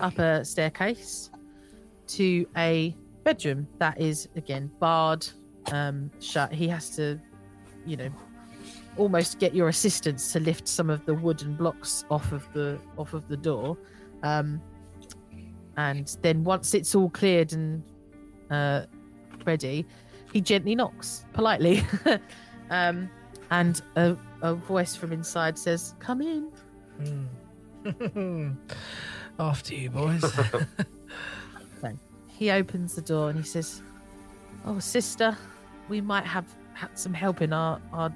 up 0.00 0.18
a 0.18 0.44
staircase 0.44 1.30
to 2.06 2.46
a 2.56 2.96
bedroom 3.24 3.66
that 3.78 4.00
is 4.00 4.28
again 4.36 4.70
barred 4.78 5.26
um 5.72 6.10
shut 6.20 6.52
he 6.52 6.68
has 6.68 6.90
to 6.90 7.20
you 7.86 7.96
know 7.96 8.10
almost 8.96 9.38
get 9.38 9.54
your 9.54 9.68
assistance 9.68 10.32
to 10.32 10.40
lift 10.40 10.66
some 10.66 10.90
of 10.90 11.04
the 11.06 11.14
wooden 11.14 11.54
blocks 11.54 12.04
off 12.10 12.32
of 12.32 12.46
the 12.52 12.78
off 12.96 13.14
of 13.14 13.26
the 13.28 13.36
door 13.36 13.76
um 14.22 14.60
and 15.76 16.16
then 16.22 16.42
once 16.42 16.74
it's 16.74 16.94
all 16.94 17.10
cleared 17.10 17.52
and 17.52 17.82
uh 18.50 18.82
ready 19.46 19.86
he 20.32 20.40
gently 20.40 20.74
knocks 20.74 21.24
politely 21.32 21.82
um 22.70 23.08
and 23.50 23.82
a, 23.96 24.16
a 24.42 24.54
voice 24.54 24.96
from 24.96 25.12
inside 25.12 25.56
says 25.56 25.94
come 26.00 26.20
in 26.20 26.50
Hmm. 26.98 27.26
After 29.38 29.74
you, 29.74 29.90
boys. 29.90 30.24
he 32.28 32.50
opens 32.50 32.94
the 32.94 33.02
door 33.02 33.30
and 33.30 33.38
he 33.38 33.44
says, 33.44 33.82
"Oh, 34.64 34.78
sister, 34.78 35.36
we 35.88 36.00
might 36.00 36.24
have 36.26 36.46
had 36.74 36.98
some 36.98 37.14
help 37.14 37.42
in 37.42 37.52
our 37.52 37.80
our 37.92 38.14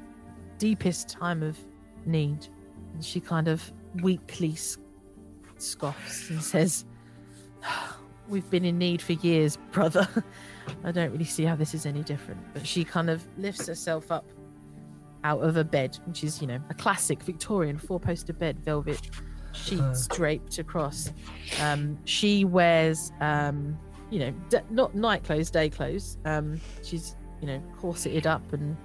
deepest 0.58 1.08
time 1.08 1.42
of 1.42 1.58
need." 2.06 2.46
And 2.94 3.04
she 3.04 3.20
kind 3.20 3.48
of 3.48 3.72
weakly 4.02 4.54
scoffs 5.58 6.30
and 6.30 6.42
says, 6.42 6.84
"We've 8.28 8.48
been 8.50 8.64
in 8.64 8.78
need 8.78 9.00
for 9.02 9.12
years, 9.14 9.56
brother. 9.70 10.08
I 10.84 10.92
don't 10.92 11.10
really 11.10 11.24
see 11.24 11.44
how 11.44 11.56
this 11.56 11.74
is 11.74 11.86
any 11.86 12.02
different." 12.02 12.40
But 12.52 12.66
she 12.66 12.84
kind 12.84 13.10
of 13.10 13.26
lifts 13.38 13.66
herself 13.66 14.10
up 14.12 14.26
out 15.24 15.40
of 15.40 15.56
a 15.56 15.64
bed, 15.64 15.98
which 16.06 16.24
is, 16.24 16.40
you 16.40 16.46
know, 16.46 16.60
a 16.70 16.74
classic 16.74 17.22
Victorian 17.22 17.78
four-poster 17.78 18.32
bed, 18.32 18.58
velvet 18.64 19.00
sheets 19.52 20.06
draped 20.08 20.58
across. 20.58 21.12
Um, 21.60 21.98
she 22.04 22.44
wears, 22.44 23.12
um, 23.20 23.78
you 24.10 24.18
know, 24.18 24.30
d- 24.48 24.58
not 24.70 24.94
night 24.94 25.24
clothes, 25.24 25.50
day 25.50 25.70
clothes. 25.70 26.18
Um, 26.24 26.60
she's, 26.82 27.16
you 27.42 27.48
know, 27.48 27.60
corseted 27.78 28.26
up 28.26 28.52
and 28.54 28.76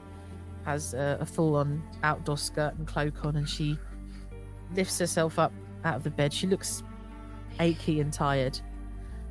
has 0.66 0.94
a, 0.94 1.18
a 1.22 1.26
full-on 1.26 1.82
outdoor 2.04 2.38
skirt 2.38 2.74
and 2.78 2.86
cloak 2.86 3.24
on, 3.24 3.38
and 3.38 3.48
she 3.48 3.78
lifts 4.76 5.00
herself 5.00 5.40
up 5.40 5.54
out 5.86 5.96
of 5.96 6.04
the 6.04 6.10
bed. 6.10 6.34
She 6.34 6.48
looks 6.48 6.84
achy 7.60 8.02
and 8.02 8.12
tired, 8.12 8.60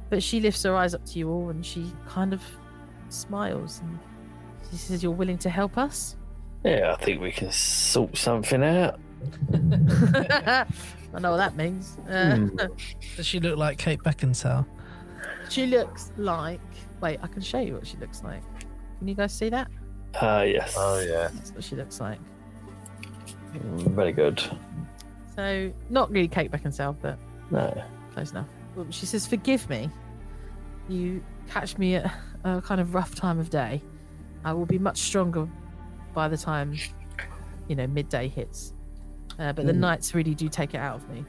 but 0.09 0.23
she 0.23 0.41
lifts 0.41 0.63
her 0.63 0.75
eyes 0.75 0.95
up 0.95 1.05
to 1.07 1.19
you 1.19 1.29
all, 1.29 1.51
and 1.51 1.67
she 1.67 1.93
kind 2.09 2.33
of 2.33 2.41
smiles 3.09 3.81
and 3.83 3.99
she 4.71 4.77
says, 4.77 5.03
"You're 5.03 5.13
willing 5.13 5.39
to 5.39 5.51
help 5.51 5.77
us." 5.77 6.17
Yeah, 6.65 6.95
I 6.99 7.05
think 7.05 7.21
we 7.21 7.33
can 7.33 7.51
sort 7.53 8.17
something 8.17 8.63
out. 8.65 8.99
I 9.53 11.19
know 11.21 11.33
what 11.33 11.37
that 11.39 11.57
means. 11.57 11.99
Uh, 12.09 12.37
Hmm. 12.37 12.57
Does 13.17 13.27
she 13.27 13.41
look 13.41 13.57
like 13.59 13.79
Kate 13.79 14.01
Beckinsale? 14.03 14.67
She 15.49 15.67
looks 15.67 16.13
like. 16.17 16.61
Wait, 17.01 17.19
I 17.23 17.27
can 17.27 17.43
show 17.43 17.61
you 17.61 17.75
what 17.75 17.87
she 17.87 17.97
looks 17.99 18.23
like. 18.23 18.43
Can 18.99 19.09
you 19.09 19.15
guys 19.15 19.33
see 19.33 19.49
that? 19.51 19.69
Ah, 20.21 20.43
yes. 20.43 20.75
Oh 20.79 20.99
yeah. 21.01 21.29
That's 21.35 21.53
what 21.53 21.65
she 21.65 21.77
looks 21.77 22.01
like. 22.01 22.19
Very 23.55 24.13
good. 24.13 24.43
So, 25.35 25.73
not 25.91 26.11
really 26.11 26.29
Kate 26.29 26.51
Beckinsale, 26.51 26.97
but 27.01 27.19
No. 27.51 27.83
close 28.15 28.31
enough. 28.33 28.47
Well, 28.75 28.87
She 28.91 29.07
says, 29.07 29.27
"Forgive 29.27 29.69
me. 29.69 29.91
You 30.89 31.23
catch 31.49 31.77
me 31.79 31.97
at 31.97 32.11
a 32.45 32.63
kind 32.63 32.81
of 32.81 32.95
rough 32.95 33.15
time 33.15 33.39
of 33.39 33.51
day. 33.51 33.83
I 34.45 34.53
will 34.53 34.67
be 34.67 34.79
much 34.79 34.99
stronger 34.99 35.49
by 36.15 36.29
the 36.29 36.37
time, 36.37 36.75
you 37.69 37.77
know, 37.77 37.87
midday 37.87 38.29
hits. 38.29 38.73
Uh, 39.39 39.53
but 39.53 39.67
the 39.67 39.73
Mm. 39.73 39.79
nights 39.79 40.15
really 40.15 40.35
do 40.35 40.49
take 40.49 40.75
it 40.75 40.79
out 40.79 40.97
of 40.97 41.09
me. 41.11 41.25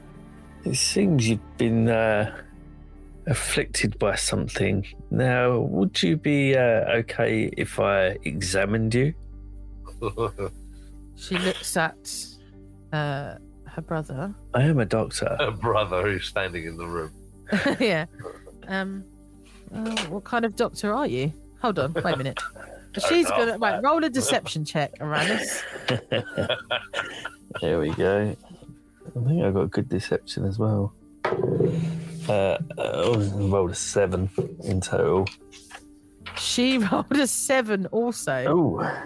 It 0.64 0.76
seems 0.76 1.28
you've 1.28 1.58
been 1.58 1.88
uh, 1.88 2.34
afflicted 3.28 3.98
by 3.98 4.16
something. 4.16 4.86
Now, 5.10 5.58
would 5.58 6.02
you 6.02 6.16
be 6.16 6.56
uh, 6.56 6.84
okay 7.00 7.50
if 7.56 7.78
I 7.78 8.18
examined 8.24 8.94
you? 8.94 9.14
She 11.16 11.36
looks 11.38 11.76
at 11.76 12.14
uh, 12.92 13.34
her 13.66 13.82
brother. 13.82 14.34
I 14.54 14.62
am 14.62 14.78
a 14.78 14.84
doctor. 14.84 15.36
Her 15.38 15.50
brother 15.50 16.02
who's 16.02 16.26
standing 16.26 16.64
in 16.64 16.76
the 16.76 16.86
room. 16.86 17.12
yeah. 17.80 18.06
Um. 18.66 19.04
uh, 19.74 19.96
what 20.06 20.24
kind 20.24 20.44
of 20.44 20.56
doctor 20.56 20.92
are 20.92 21.06
you? 21.06 21.32
Hold 21.60 21.78
on. 21.78 21.92
Wait 21.92 22.04
a 22.04 22.16
minute. 22.16 22.40
She's 23.08 23.28
gonna 23.28 23.58
right. 23.58 23.82
Roll 23.82 24.02
a 24.04 24.10
deception 24.10 24.64
check, 24.64 24.98
Aranis. 24.98 25.62
there 27.60 27.78
we 27.78 27.90
go. 27.90 28.34
I 29.08 29.28
think 29.28 29.44
I 29.44 29.50
got 29.50 29.60
a 29.60 29.66
good 29.66 29.88
deception 29.88 30.44
as 30.44 30.58
well. 30.58 30.92
Uh, 32.28 32.58
I 32.78 33.08
rolled 33.34 33.70
a 33.70 33.74
seven 33.74 34.28
in 34.64 34.80
total. 34.80 35.26
She 36.36 36.78
rolled 36.92 37.12
a 37.12 37.26
seven 37.26 37.86
also. 37.86 38.44
Oh, 38.48 38.98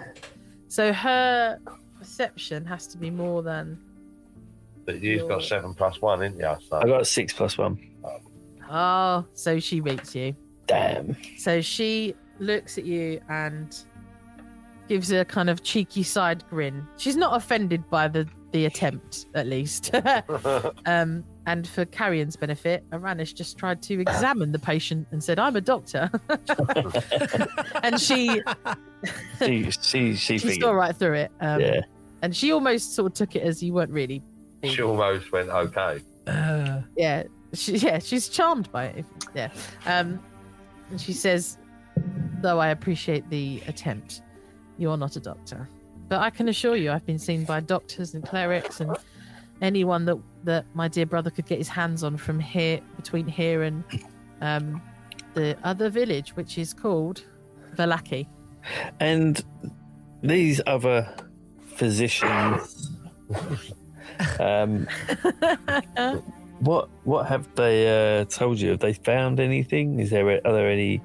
So 0.67 0.91
her 0.91 1.59
perception 1.97 2.65
has 2.65 2.87
to 2.87 2.97
be 2.97 3.09
more 3.09 3.41
than. 3.43 3.79
But 4.85 5.01
you've 5.01 5.29
got 5.29 5.43
seven 5.43 5.73
plus 5.73 6.01
one, 6.01 6.21
ain't 6.23 6.37
you? 6.37 6.55
So 6.69 6.77
I 6.77 6.85
got 6.85 7.01
a 7.01 7.05
six 7.05 7.31
plus 7.31 7.57
one. 7.57 7.79
Oh, 8.69 9.25
so 9.33 9.59
she 9.59 9.79
beats 9.79 10.13
you. 10.15 10.35
Damn. 10.67 11.15
So 11.37 11.61
she 11.61 12.15
looks 12.39 12.77
at 12.77 12.85
you 12.85 13.21
and 13.29 13.75
gives 14.89 15.11
a 15.11 15.23
kind 15.23 15.49
of 15.49 15.63
cheeky 15.63 16.03
side 16.03 16.43
grin. 16.49 16.85
She's 16.97 17.15
not 17.15 17.35
offended 17.37 17.89
by 17.89 18.07
the 18.07 18.27
the 18.51 18.65
attempt, 18.65 19.25
at 19.33 19.47
least. 19.47 19.91
um, 20.85 21.23
and 21.45 21.67
for 21.67 21.85
Carrion's 21.85 22.35
benefit, 22.35 22.89
Aranish 22.91 23.33
just 23.35 23.57
tried 23.57 23.81
to 23.83 23.99
examine 24.07 24.51
the 24.51 24.59
patient 24.59 25.07
and 25.11 25.23
said, 25.23 25.39
"I'm 25.39 25.55
a 25.55 25.61
doctor," 25.61 26.09
and 27.83 27.99
she 27.99 28.41
She 29.39 29.69
she 29.71 30.15
she, 30.15 30.37
she 30.37 30.59
saw 30.59 30.71
right 30.71 30.95
through 30.95 31.13
it. 31.15 31.31
Um, 31.41 31.59
Yeah. 31.61 31.81
and 32.21 32.35
she 32.35 32.51
almost 32.53 32.95
sort 32.95 33.11
of 33.11 33.13
took 33.17 33.35
it 33.35 33.43
as 33.43 33.61
you 33.61 33.73
weren't 33.73 33.91
really. 33.91 34.21
She 34.63 34.81
almost 34.81 35.31
went 35.31 35.49
okay. 35.49 35.99
Uh, 36.25 36.81
Yeah, 36.95 37.23
she, 37.53 37.73
yeah, 37.77 37.99
she's 37.99 38.29
charmed 38.29 38.71
by 38.71 38.85
it. 38.85 39.05
Yeah, 39.35 39.49
um, 39.85 40.19
and 40.89 41.01
she 41.01 41.11
says, 41.11 41.57
"Though 42.41 42.59
I 42.59 42.69
appreciate 42.69 43.29
the 43.29 43.61
attempt, 43.67 44.21
you're 44.77 44.95
not 44.97 45.17
a 45.17 45.19
doctor, 45.19 45.67
but 46.07 46.21
I 46.21 46.29
can 46.29 46.47
assure 46.47 46.77
you, 46.77 46.91
I've 46.91 47.05
been 47.05 47.19
seen 47.19 47.43
by 47.43 47.59
doctors 47.59 48.13
and 48.13 48.23
clerics 48.25 48.79
and 48.79 48.95
anyone 49.61 50.05
that 50.05 50.17
that 50.43 50.65
my 50.73 50.87
dear 50.87 51.05
brother 51.05 51.29
could 51.29 51.45
get 51.45 51.57
his 51.57 51.69
hands 51.69 52.03
on 52.03 52.17
from 52.17 52.39
here 52.39 52.79
between 52.95 53.27
here 53.27 53.63
and 53.63 53.83
um, 54.41 54.81
the 55.33 55.57
other 55.63 55.89
village, 55.89 56.35
which 56.35 56.57
is 56.57 56.73
called 56.73 57.23
Vallaki. 57.75 58.27
And 58.99 59.43
these 60.21 60.61
other 60.67 61.13
physicians, 61.75 62.91
um, 64.39 64.87
what 66.59 66.89
what 67.03 67.25
have 67.27 67.53
they 67.55 68.19
uh, 68.19 68.25
told 68.25 68.59
you? 68.59 68.71
Have 68.71 68.79
they 68.79 68.93
found 68.93 69.39
anything? 69.39 69.99
Is 69.99 70.09
there 70.11 70.29
are 70.29 70.53
there 70.53 70.69
any 70.69 71.01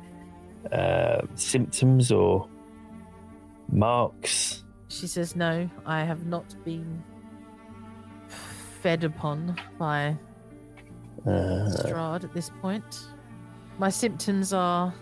uh, 0.70 1.22
symptoms 1.34 2.12
or 2.12 2.48
marks? 3.70 4.64
She 4.88 5.06
says, 5.06 5.34
"No, 5.34 5.68
I 5.84 6.04
have 6.04 6.26
not 6.26 6.54
been 6.64 7.02
fed 8.82 9.04
upon 9.04 9.56
by 9.78 10.16
Uh, 11.26 11.68
Strahd 11.68 12.24
at 12.24 12.32
this 12.32 12.50
point. 12.62 13.06
My 13.78 13.90
symptoms 13.90 14.52
are 14.52 14.94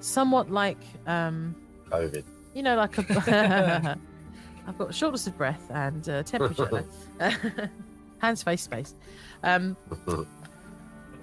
somewhat 0.00 0.50
like, 0.50 0.78
um, 1.06 1.54
COVID. 1.90 2.24
you 2.54 2.62
know, 2.62 2.76
like 2.76 2.96
a. 2.98 3.98
I've 4.66 4.78
got 4.78 4.94
shortness 4.94 5.26
of 5.26 5.36
breath 5.36 5.70
and 5.70 6.08
uh, 6.08 6.22
temperature. 6.22 6.84
Hands, 8.18 8.42
face, 8.42 8.62
space. 8.62 8.94
Um, 9.42 9.76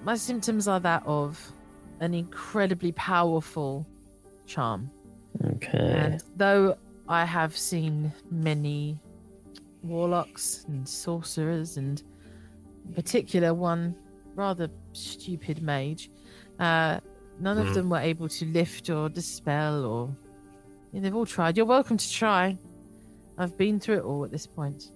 my 0.04 0.14
symptoms 0.16 0.68
are 0.68 0.78
that 0.80 1.02
of 1.06 1.52
an 2.00 2.14
incredibly 2.14 2.92
powerful 2.92 3.84
charm. 4.46 4.90
okay. 5.54 5.78
And 5.78 6.22
though 6.36 6.76
I 7.08 7.24
have 7.24 7.56
seen 7.56 8.12
many 8.30 9.00
warlocks 9.82 10.64
and 10.68 10.88
sorcerers, 10.88 11.76
and 11.76 12.02
in 12.86 12.94
particular 12.94 13.52
one 13.54 13.94
rather 14.34 14.68
stupid 14.92 15.62
mage, 15.62 16.10
uh, 16.58 16.98
none 17.40 17.58
of 17.58 17.66
Mhm. 17.68 17.74
them 17.74 17.90
were 17.90 17.98
able 17.98 18.28
to 18.28 18.46
lift 18.46 18.88
or 18.90 19.08
dispel, 19.08 19.84
or 19.84 20.16
yeah, 20.92 21.00
they've 21.00 21.14
all 21.14 21.26
tried. 21.26 21.56
You're 21.56 21.66
welcome 21.66 21.96
to 21.96 22.10
try. 22.10 22.56
I've 23.38 23.56
been 23.56 23.80
through 23.80 23.98
it 23.98 24.04
all 24.04 24.24
at 24.24 24.30
this 24.30 24.46
point. 24.46 24.92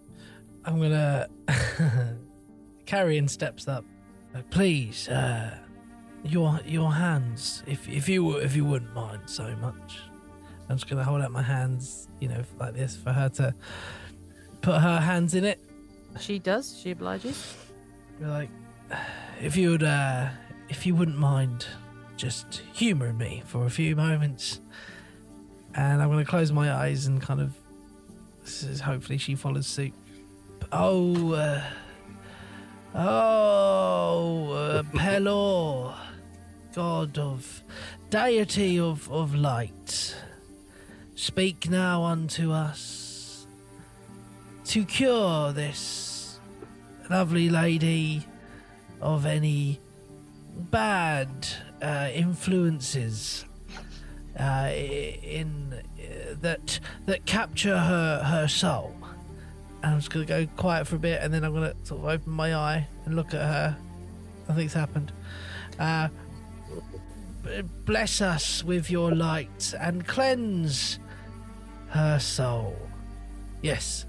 I'm 0.64 0.80
gonna. 0.80 1.28
Carrion 2.86 3.26
steps 3.28 3.66
up. 3.68 3.84
Uh, 4.34 4.42
Please, 4.50 5.08
uh, 5.08 5.56
your 6.24 6.60
your 6.66 6.92
hands, 6.92 7.62
if 7.66 7.88
if 7.88 8.08
you 8.08 8.36
if 8.36 8.54
you 8.54 8.64
wouldn't 8.64 8.94
mind 8.94 9.22
so 9.26 9.54
much. 9.56 10.00
I'm 10.68 10.76
just 10.76 10.88
gonna 10.88 11.04
hold 11.04 11.22
out 11.22 11.30
my 11.30 11.42
hands, 11.42 12.08
you 12.20 12.28
know, 12.28 12.42
like 12.58 12.74
this 12.74 12.96
for 12.96 13.12
her 13.12 13.28
to 13.30 13.54
put 14.66 14.82
her 14.82 14.98
hands 14.98 15.32
in 15.36 15.44
it. 15.44 15.60
She 16.18 16.40
does. 16.40 16.76
She 16.82 16.90
obliges. 16.90 17.54
Be 18.18 18.26
like, 18.26 18.50
if 19.40 19.56
you 19.56 19.70
would, 19.70 19.84
uh, 19.84 20.26
if 20.68 20.84
you 20.84 20.96
wouldn't 20.96 21.18
mind, 21.18 21.64
just 22.16 22.62
humouring 22.72 23.16
me 23.16 23.44
for 23.46 23.64
a 23.66 23.70
few 23.70 23.94
moments, 23.94 24.60
and 25.76 26.02
I'm 26.02 26.10
gonna 26.10 26.24
close 26.24 26.50
my 26.50 26.72
eyes 26.72 27.06
and 27.06 27.22
kind 27.22 27.40
of. 27.40 27.54
This 28.42 28.64
is 28.64 28.80
hopefully 28.80 29.18
she 29.18 29.36
follows 29.36 29.68
suit. 29.68 29.92
Oh, 30.72 31.34
uh, 31.34 31.62
oh, 32.92 34.52
uh, 34.52 34.82
Pelor, 34.94 35.94
god 36.74 37.18
of 37.18 37.62
deity 38.10 38.80
of 38.80 39.08
of 39.12 39.32
light, 39.32 40.16
speak 41.14 41.70
now 41.70 42.02
unto 42.02 42.50
us 42.50 43.05
to 44.66 44.84
cure 44.84 45.52
this 45.52 46.40
lovely 47.08 47.48
lady 47.48 48.26
of 49.00 49.24
any 49.24 49.80
bad 50.70 51.28
uh, 51.80 52.08
influences 52.12 53.44
uh, 54.40 54.70
in 54.72 55.72
uh, 55.72 56.34
that 56.40 56.80
that 57.06 57.24
capture 57.26 57.78
her 57.78 58.22
her 58.24 58.48
soul. 58.48 58.94
And 59.82 59.92
I'm 59.92 59.98
just 59.98 60.10
gonna 60.10 60.24
go 60.24 60.46
quiet 60.56 60.86
for 60.88 60.96
a 60.96 60.98
bit, 60.98 61.22
and 61.22 61.32
then 61.32 61.44
I'm 61.44 61.54
gonna 61.54 61.74
sort 61.84 62.00
of 62.00 62.06
open 62.06 62.32
my 62.32 62.54
eye 62.54 62.88
and 63.04 63.14
look 63.14 63.34
at 63.34 63.40
her. 63.40 63.76
Nothing's 64.48 64.72
happened. 64.72 65.12
Uh, 65.78 66.08
bless 67.84 68.20
us 68.20 68.64
with 68.64 68.90
your 68.90 69.12
light 69.12 69.74
and 69.80 70.04
cleanse 70.06 70.98
her 71.90 72.18
soul. 72.18 72.76
Yes, 73.62 74.06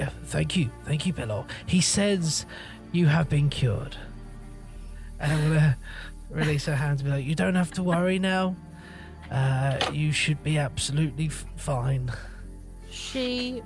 yeah. 0.00 0.08
Thank 0.24 0.56
you, 0.56 0.70
thank 0.84 1.04
you, 1.04 1.12
Pillow. 1.12 1.44
He 1.66 1.82
says 1.82 2.46
you 2.90 3.06
have 3.06 3.28
been 3.28 3.50
cured. 3.50 3.98
And 5.18 5.30
I'm 5.30 5.48
gonna 5.48 5.76
release 6.30 6.64
her 6.64 6.74
hands 6.74 7.02
and 7.02 7.10
be 7.10 7.16
like, 7.16 7.26
"You 7.26 7.34
don't 7.34 7.54
have 7.54 7.70
to 7.72 7.82
worry 7.82 8.18
now. 8.18 8.56
Uh, 9.30 9.78
you 9.92 10.10
should 10.10 10.42
be 10.42 10.56
absolutely 10.56 11.26
f- 11.26 11.44
fine." 11.56 12.10
She 12.88 13.62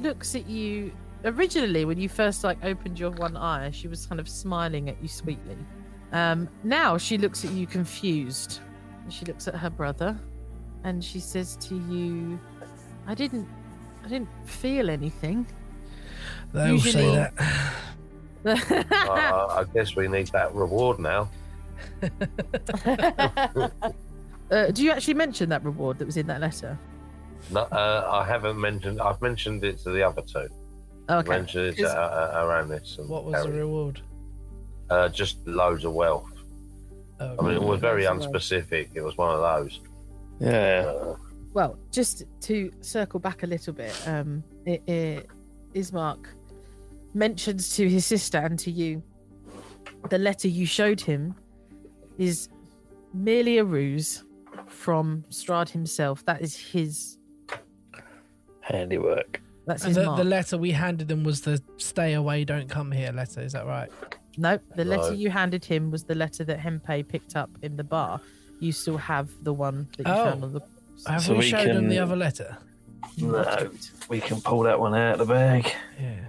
looks 0.00 0.34
at 0.34 0.48
you. 0.48 0.90
Originally, 1.22 1.84
when 1.84 2.00
you 2.00 2.08
first 2.08 2.44
like 2.44 2.64
opened 2.64 2.98
your 2.98 3.10
one 3.10 3.36
eye, 3.36 3.70
she 3.70 3.88
was 3.88 4.06
kind 4.06 4.20
of 4.20 4.26
smiling 4.26 4.88
at 4.88 4.96
you 5.02 5.08
sweetly. 5.08 5.58
Um, 6.12 6.48
now 6.64 6.96
she 6.96 7.18
looks 7.18 7.44
at 7.44 7.50
you 7.52 7.66
confused. 7.66 8.60
She 9.10 9.26
looks 9.26 9.46
at 9.48 9.54
her 9.54 9.68
brother, 9.68 10.18
and 10.84 11.04
she 11.04 11.20
says 11.20 11.56
to 11.68 11.74
you, 11.74 12.40
"I 13.06 13.14
didn't, 13.14 13.46
I 14.02 14.08
didn't 14.08 14.30
feel 14.46 14.88
anything." 14.88 15.46
They 16.52 16.70
all 16.70 16.78
say 16.78 17.04
Usually- 17.04 17.16
that. 17.16 17.34
uh, 18.88 19.46
I 19.50 19.64
guess 19.74 19.94
we 19.96 20.08
need 20.08 20.28
that 20.28 20.54
reward 20.54 20.98
now. 20.98 21.28
uh, 24.50 24.70
do 24.72 24.82
you 24.84 24.90
actually 24.90 25.14
mention 25.14 25.48
that 25.50 25.62
reward 25.64 25.98
that 25.98 26.06
was 26.06 26.16
in 26.16 26.26
that 26.28 26.40
letter? 26.40 26.78
No, 27.50 27.60
uh, 27.60 28.08
I 28.12 28.24
haven't 28.26 28.60
mentioned. 28.60 29.00
I've 29.00 29.20
mentioned 29.20 29.64
it 29.64 29.78
to 29.80 29.90
the 29.90 30.02
other 30.02 30.22
two. 30.22 30.48
Okay. 31.10 31.28
Mentioned 31.28 31.66
it 31.66 31.76
to, 31.78 31.88
uh, 31.88 31.92
uh, 32.40 32.46
around 32.46 32.68
this. 32.68 32.96
And 32.98 33.08
What 33.08 33.24
was 33.24 33.44
the 33.44 33.52
reward? 33.52 34.00
Uh, 34.90 35.08
just 35.08 35.46
loads 35.46 35.84
of 35.84 35.92
wealth. 35.94 36.30
Oh, 37.20 37.36
I 37.38 37.42
mean, 37.42 37.54
it 37.56 37.62
was 37.62 37.80
very 37.80 38.04
Loads 38.06 38.26
of 38.26 38.32
wealth. 38.32 38.42
unspecific. 38.42 38.90
It 38.94 39.00
was 39.02 39.16
one 39.16 39.34
of 39.34 39.40
those. 39.40 39.80
yeah. 40.40 40.84
Uh, 40.86 41.16
Well, 41.54 41.78
just 41.90 42.24
to 42.42 42.70
circle 42.80 43.18
back 43.20 43.42
a 43.42 43.46
little 43.46 43.72
bit, 43.72 43.94
um, 44.06 44.42
i 44.66 44.80
i 44.88 45.22
Ismark 45.74 46.26
mentions 47.14 47.74
to 47.76 47.88
his 47.88 48.04
sister 48.06 48.38
and 48.38 48.58
to 48.58 48.70
you 48.70 49.02
the 50.10 50.18
letter 50.18 50.46
you 50.48 50.64
showed 50.66 51.00
him 51.00 51.34
is 52.18 52.48
merely 53.14 53.58
a 53.58 53.64
ruse 53.64 54.24
from 54.68 55.24
Strahd 55.30 55.68
himself. 55.70 56.24
That 56.26 56.40
is 56.40 56.56
his. 56.56 57.18
Handiwork. 58.60 59.40
That's 59.66 59.82
And 59.84 59.88
his 59.88 59.96
the, 59.96 60.04
mark. 60.04 60.18
the 60.18 60.24
letter 60.24 60.58
we 60.58 60.70
handed 60.72 61.08
them 61.08 61.24
was 61.24 61.40
the 61.42 61.60
"Stay 61.78 62.14
away, 62.14 62.44
don't 62.44 62.68
come 62.68 62.90
here" 62.92 63.12
letter. 63.12 63.40
Is 63.40 63.52
that 63.52 63.66
right? 63.66 63.90
nope, 64.36 64.62
the 64.76 64.84
letter 64.84 65.14
you 65.14 65.30
handed 65.30 65.64
him 65.64 65.90
was 65.90 66.04
the 66.04 66.14
letter 66.14 66.44
that 66.44 66.58
Hempy 66.60 67.06
picked 67.06 67.34
up 67.36 67.50
in 67.62 67.76
the 67.76 67.84
bar. 67.84 68.20
You 68.60 68.72
still 68.72 68.98
have 68.98 69.30
the 69.42 69.52
one 69.52 69.88
that 69.96 70.06
you 70.06 70.12
Oh. 70.12 70.24
found 70.30 70.44
on 70.44 70.52
the. 70.52 70.60
Have 71.06 71.22
So 71.22 71.32
we, 71.32 71.38
we 71.40 71.44
showed 71.46 71.68
them 71.68 71.88
the 71.88 71.98
other 71.98 72.16
letter? 72.16 72.56
No, 73.18 73.70
we 74.08 74.20
can 74.20 74.40
pull 74.40 74.60
that 74.62 74.78
one 74.78 74.94
out 74.94 75.20
of 75.20 75.26
the 75.26 75.32
bag. 75.34 75.72
Yeah. 76.00 76.28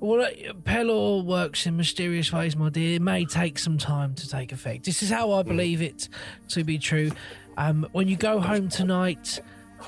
Well, 0.00 0.28
Pelor 0.64 1.24
works 1.24 1.66
in 1.66 1.76
mysterious 1.76 2.32
ways, 2.32 2.54
my 2.54 2.68
dear. 2.68 2.96
It 2.96 3.02
may 3.02 3.24
take 3.24 3.58
some 3.58 3.78
time 3.78 4.14
to 4.16 4.28
take 4.28 4.52
effect. 4.52 4.84
This 4.84 5.02
is 5.02 5.10
how 5.10 5.32
I 5.32 5.42
believe 5.42 5.80
it 5.80 6.08
to 6.48 6.64
be 6.64 6.78
true. 6.78 7.10
Um, 7.56 7.86
when 7.92 8.06
you 8.06 8.16
go 8.16 8.38
home 8.38 8.68
tonight, 8.68 9.40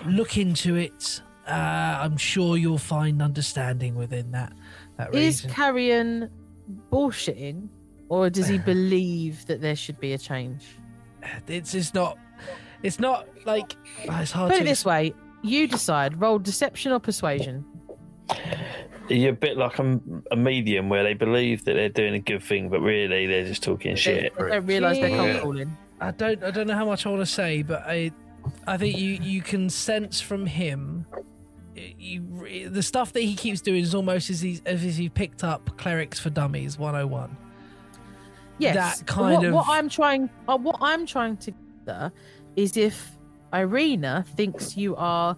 look 0.06 0.38
into 0.38 0.76
it. 0.76 1.20
Uh, 1.46 1.98
I'm 2.00 2.16
sure 2.16 2.56
you'll 2.56 2.78
find 2.78 3.20
understanding 3.20 3.94
within 3.94 4.30
that 4.32 4.52
that 4.96 5.14
Is 5.14 5.44
reason. 5.44 5.50
Carrion 5.50 6.30
bullshitting, 6.90 7.68
or 8.08 8.30
does 8.30 8.48
he 8.48 8.58
believe 8.74 9.44
that 9.46 9.60
there 9.60 9.76
should 9.76 10.00
be 10.00 10.14
a 10.14 10.18
change? 10.18 10.64
It's 11.46 11.74
it's 11.74 11.92
not. 11.94 12.18
It's 12.82 12.98
not 12.98 13.26
like 13.44 13.74
oh, 14.08 14.20
it's 14.20 14.30
hard 14.30 14.50
Put 14.52 14.58
to 14.58 14.62
it 14.62 14.66
this 14.66 14.84
way: 14.84 15.14
you 15.42 15.66
decide. 15.66 16.20
Roll 16.20 16.38
deception 16.38 16.92
or 16.92 17.00
persuasion. 17.00 17.64
You're 19.10 19.30
a 19.30 19.36
bit 19.36 19.56
like 19.56 19.78
a, 19.78 20.00
a 20.30 20.36
medium 20.36 20.88
where 20.88 21.02
they 21.02 21.14
believe 21.14 21.64
that 21.64 21.74
they're 21.74 21.88
doing 21.88 22.14
a 22.14 22.18
good 22.20 22.42
thing, 22.42 22.68
but 22.68 22.80
really 22.80 23.26
they're 23.26 23.44
just 23.44 23.62
talking 23.62 23.92
They, 23.92 23.96
shit. 24.00 24.36
they 24.36 24.48
don't 24.48 24.66
realise 24.66 24.98
they're 24.98 25.08
Yeah. 25.10 25.32
cold 25.32 25.42
calling. 25.42 25.76
I 26.00 26.10
don't 26.12 26.42
I 26.44 26.50
don't 26.50 26.66
know 26.66 26.74
how 26.74 26.84
much 26.86 27.06
I 27.06 27.10
want 27.10 27.22
to 27.22 27.26
say, 27.26 27.62
but 27.62 27.82
I 27.86 28.10
I 28.66 28.76
think 28.76 28.96
you 28.98 29.18
you 29.20 29.42
can 29.42 29.68
sense 29.70 30.20
from 30.20 30.46
him 30.46 31.06
you, 31.76 32.68
the 32.68 32.82
stuff 32.82 33.12
that 33.12 33.20
he 33.22 33.34
keeps 33.36 33.60
doing 33.60 33.82
is 33.82 33.94
almost 33.94 34.30
as 34.30 34.40
he 34.40 34.60
as 34.66 34.84
if 34.84 34.96
he 34.96 35.08
picked 35.08 35.44
up 35.44 35.76
Clerics 35.76 36.18
for 36.18 36.30
Dummies 36.30 36.78
101. 36.78 37.36
Yes, 38.58 38.98
that 39.00 39.06
kind 39.06 39.36
what, 39.36 39.46
of- 39.46 39.54
what 39.54 39.66
I'm 39.68 39.88
trying, 39.88 40.28
uh, 40.48 40.58
what 40.58 40.76
I'm 40.80 41.06
trying 41.06 41.36
to 41.38 41.52
gather 41.86 42.12
is 42.56 42.76
if 42.76 43.12
Irina 43.54 44.24
thinks 44.34 44.76
you 44.76 44.96
are 44.96 45.36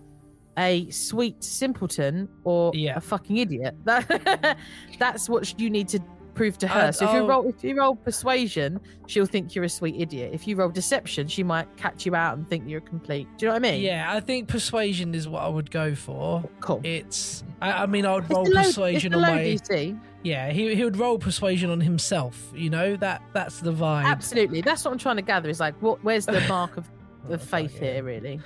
a 0.61 0.89
sweet 0.91 1.43
simpleton 1.43 2.29
or 2.45 2.71
Yeah. 2.75 2.97
a 2.97 3.01
fucking 3.01 3.39
idiot. 3.39 3.75
That, 3.85 4.59
that's 4.99 5.29
what 5.29 5.59
you 5.59 5.71
need 5.71 5.89
to 5.89 6.01
prove 6.35 6.57
to 6.59 6.69
her. 6.69 6.89
I- 6.89 6.91
so 6.93 7.07
if 7.09 7.13
you 7.15 7.21
oh. 7.21 7.27
roll, 7.27 7.49
if 7.49 7.65
you 7.65 7.77
roll 7.77 7.97
persuasion, 7.97 8.79
she'll 9.07 9.27
think 9.27 9.55
you're 9.55 9.65
a 9.65 9.69
sweet 9.69 9.97
idiot. 9.99 10.31
If 10.33 10.47
you 10.47 10.57
roll 10.57 10.69
deception, 10.69 11.27
she 11.29 11.43
might 11.43 11.67
catch 11.77 12.07
you 12.07 12.15
out 12.15 12.37
and 12.37 12.47
think 12.49 12.69
you're 12.69 12.79
a 12.79 12.83
complete. 12.83 13.27
Do 13.39 13.47
you 13.47 13.49
know 13.49 13.55
what 13.55 13.65
I 13.67 13.71
mean? 13.73 13.81
Yeah, 13.83 14.13
I 14.13 14.21
think 14.21 14.49
persuasion 14.49 15.15
is 15.15 15.27
what 15.29 15.43
I 15.43 15.49
would 15.49 15.71
go 15.71 15.95
for. 15.95 16.45
Cool. 16.61 16.81
It's 16.85 17.43
I, 17.61 17.73
I 17.83 17.87
mean 17.87 18.07
I 18.07 18.15
would 18.15 18.25
It's 18.25 18.33
roll 18.33 18.45
low- 18.45 18.63
persuasion 18.63 19.13
it's 19.13 19.23
on 19.23 19.23
my 19.23 19.39
DC. 19.43 20.01
yeah 20.23 20.51
he 20.53 20.75
he 20.75 20.85
would 20.85 20.97
roll 20.99 21.19
persuasion 21.19 21.71
on 21.71 21.81
himself. 21.81 22.53
You 22.55 22.71
know 22.71 22.97
that 22.97 23.23
that's 23.33 23.61
the 23.61 23.73
vibe. 23.73 24.05
Absolutely. 24.05 24.61
That's 24.61 24.85
what 24.85 24.93
I'm 24.93 24.99
trying 24.99 25.17
to 25.17 25.23
gather. 25.23 25.49
Is 25.49 25.61
like, 25.61 25.75
what? 25.83 26.03
Where's 26.05 26.27
the 26.27 26.41
mark 26.49 26.77
of 26.77 26.89
Oh, 27.29 27.35
of 27.35 27.43
faith 27.43 27.75
yeah. 27.83 27.93
here? 27.95 28.03
Really. 28.05 28.41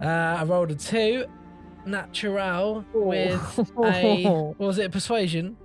Uh, 0.00 0.06
I 0.40 0.44
rolled 0.44 0.70
a 0.70 0.74
two, 0.74 1.24
natural 1.86 2.84
Oh. 2.94 3.00
with 3.00 3.58
a 3.58 3.62
what 4.56 4.58
was 4.58 4.78
it 4.78 4.92
persuasion? 4.92 5.56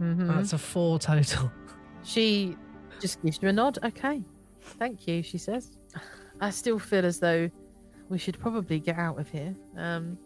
Mhm. 0.00 0.28
That's 0.28 0.52
a 0.52 0.58
four 0.58 0.98
total. 0.98 1.50
She 2.06 2.54
just 3.00 3.22
gives 3.22 3.38
you 3.40 3.48
a 3.48 3.52
nod. 3.52 3.78
Okay. 3.82 4.22
Thank 4.60 5.08
you, 5.08 5.22
she 5.22 5.38
says. 5.38 5.78
I 6.38 6.50
still 6.50 6.78
feel 6.78 7.06
as 7.06 7.18
though 7.18 7.48
we 8.10 8.18
should 8.18 8.38
probably 8.38 8.78
get 8.78 8.98
out 8.98 9.18
of 9.18 9.30
here. 9.30 9.54
Um 9.78 10.18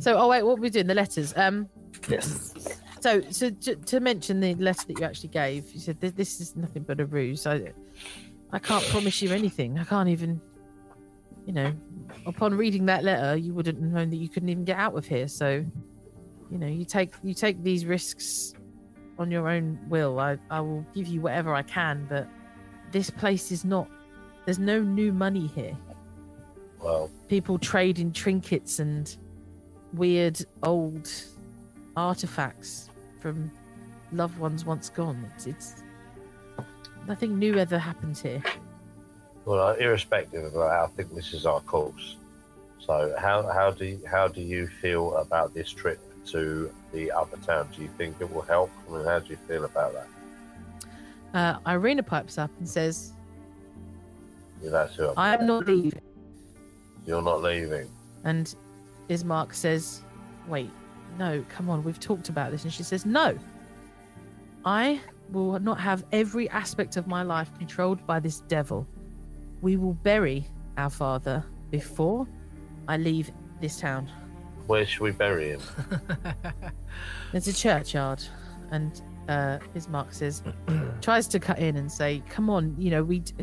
so 0.00 0.18
oh 0.18 0.28
wait, 0.28 0.42
what 0.42 0.56
were 0.56 0.62
we 0.62 0.70
doing? 0.70 0.88
The 0.88 0.94
letters. 0.94 1.32
Um 1.36 1.68
Yes. 2.08 2.52
so 3.00 3.20
so 3.30 3.50
to, 3.50 3.76
to 3.76 4.00
mention 4.00 4.40
the 4.40 4.54
letter 4.56 4.84
that 4.88 4.98
you 4.98 5.04
actually 5.04 5.28
gave, 5.28 5.72
you 5.72 5.78
said 5.78 6.00
this, 6.00 6.12
this 6.12 6.40
is 6.40 6.56
nothing 6.56 6.82
but 6.82 6.98
a 7.00 7.06
ruse. 7.06 7.46
I 7.46 7.72
I 8.50 8.58
can't 8.58 8.84
promise 8.86 9.22
you 9.22 9.30
anything. 9.30 9.78
I 9.78 9.84
can't 9.84 10.08
even 10.08 10.40
you 11.46 11.52
know, 11.52 11.72
upon 12.26 12.54
reading 12.54 12.86
that 12.86 13.04
letter, 13.04 13.36
you 13.36 13.54
wouldn't 13.54 13.80
have 13.80 13.92
known 13.92 14.10
that 14.10 14.16
you 14.16 14.28
couldn't 14.28 14.48
even 14.48 14.64
get 14.64 14.76
out 14.76 14.96
of 14.96 15.06
here. 15.06 15.28
So, 15.28 15.64
you 16.50 16.58
know, 16.58 16.66
you 16.66 16.84
take 16.84 17.12
you 17.22 17.34
take 17.34 17.62
these 17.62 17.86
risks 17.86 18.52
on 19.18 19.30
your 19.30 19.48
own 19.48 19.78
will. 19.88 20.18
I, 20.18 20.36
I 20.50 20.60
will 20.60 20.84
give 20.92 21.06
you 21.06 21.20
whatever 21.20 21.54
I 21.54 21.62
can, 21.62 22.06
but 22.08 22.28
this 22.90 23.10
place 23.10 23.52
is 23.52 23.64
not 23.64 23.88
there's 24.44 24.58
no 24.58 24.80
new 24.82 25.12
money 25.12 25.46
here. 25.46 25.76
Well, 26.82 27.10
People 27.28 27.58
trade 27.58 27.98
in 27.98 28.12
trinkets 28.12 28.80
and 28.80 29.16
weird 29.92 30.44
old 30.62 31.10
artifacts 31.96 32.90
from 33.20 33.50
loved 34.12 34.38
ones 34.38 34.64
once 34.64 34.88
gone. 34.90 35.28
It's, 35.34 35.46
it's 35.46 35.82
nothing 37.08 37.38
new 37.38 37.58
ever 37.58 37.78
happens 37.78 38.20
here. 38.20 38.42
Well, 39.46 39.70
irrespective 39.74 40.44
of 40.44 40.52
that, 40.54 40.60
I 40.60 40.86
think 40.88 41.14
this 41.14 41.32
is 41.32 41.46
our 41.46 41.60
course. 41.60 42.16
So, 42.80 43.14
how 43.18 43.42
how 43.44 43.70
do 43.70 43.86
you, 43.86 44.00
how 44.10 44.28
do 44.28 44.40
you 44.40 44.66
feel 44.66 45.16
about 45.16 45.54
this 45.54 45.70
trip 45.70 46.00
to 46.26 46.70
the 46.92 47.12
other 47.12 47.36
town? 47.38 47.68
Do 47.74 47.82
you 47.82 47.90
think 47.96 48.16
it 48.20 48.30
will 48.30 48.42
help? 48.42 48.70
I 48.88 48.92
mean, 48.92 49.04
how 49.06 49.20
do 49.20 49.30
you 49.30 49.38
feel 49.48 49.64
about 49.64 49.94
that? 49.94 50.08
Uh, 51.32 51.58
Irina 51.70 52.02
pipes 52.02 52.38
up 52.38 52.50
and 52.58 52.68
says, 52.68 53.12
Yeah, 54.62 54.70
that's 54.70 54.96
who 54.96 55.08
I'm, 55.10 55.14
I 55.16 55.34
am 55.34 55.46
not 55.46 55.66
leaving. 55.66 56.00
You're 57.06 57.22
not 57.22 57.40
leaving. 57.40 57.88
And 58.24 58.52
Ismark 59.08 59.54
says, 59.54 60.02
Wait, 60.48 60.70
no, 61.18 61.44
come 61.48 61.70
on, 61.70 61.84
we've 61.84 62.00
talked 62.00 62.28
about 62.28 62.50
this. 62.50 62.64
And 62.64 62.72
she 62.72 62.82
says, 62.82 63.06
No, 63.06 63.38
I 64.64 65.00
will 65.30 65.58
not 65.60 65.78
have 65.78 66.04
every 66.10 66.50
aspect 66.50 66.96
of 66.96 67.06
my 67.06 67.22
life 67.22 67.50
controlled 67.58 68.04
by 68.06 68.18
this 68.18 68.40
devil. 68.40 68.86
We 69.60 69.76
will 69.76 69.94
bury 69.94 70.48
our 70.76 70.90
father 70.90 71.44
before 71.70 72.26
I 72.88 72.96
leave 72.96 73.30
this 73.60 73.80
town. 73.80 74.10
Where 74.66 74.84
should 74.84 75.00
we 75.00 75.12
bury 75.12 75.50
him? 75.50 75.60
There's 77.32 77.48
a 77.48 77.52
churchyard, 77.52 78.22
and 78.70 79.00
uh, 79.28 79.58
Ismark 79.74 80.12
says, 80.12 80.42
tries 81.00 81.28
to 81.28 81.38
cut 81.38 81.58
in 81.58 81.76
and 81.76 81.90
say, 81.90 82.22
"Come 82.28 82.50
on, 82.50 82.74
you 82.78 82.90
know 82.90 83.04
we, 83.04 83.20
d- 83.20 83.34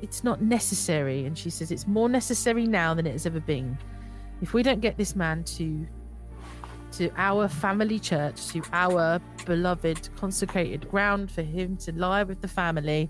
it's 0.00 0.24
not 0.24 0.42
necessary." 0.42 1.24
And 1.24 1.38
she 1.38 1.50
says, 1.50 1.70
"It's 1.70 1.86
more 1.86 2.08
necessary 2.08 2.66
now 2.66 2.92
than 2.94 3.06
it 3.06 3.12
has 3.12 3.26
ever 3.26 3.40
been. 3.40 3.78
If 4.40 4.52
we 4.52 4.64
don't 4.64 4.80
get 4.80 4.96
this 4.96 5.14
man 5.14 5.44
to, 5.44 5.86
to 6.92 7.10
our 7.16 7.46
family 7.46 8.00
church, 8.00 8.48
to 8.48 8.62
our 8.72 9.20
beloved 9.46 10.08
consecrated 10.16 10.90
ground 10.90 11.30
for 11.30 11.42
him 11.42 11.76
to 11.78 11.92
lie 11.92 12.24
with 12.24 12.40
the 12.40 12.48
family, 12.48 13.08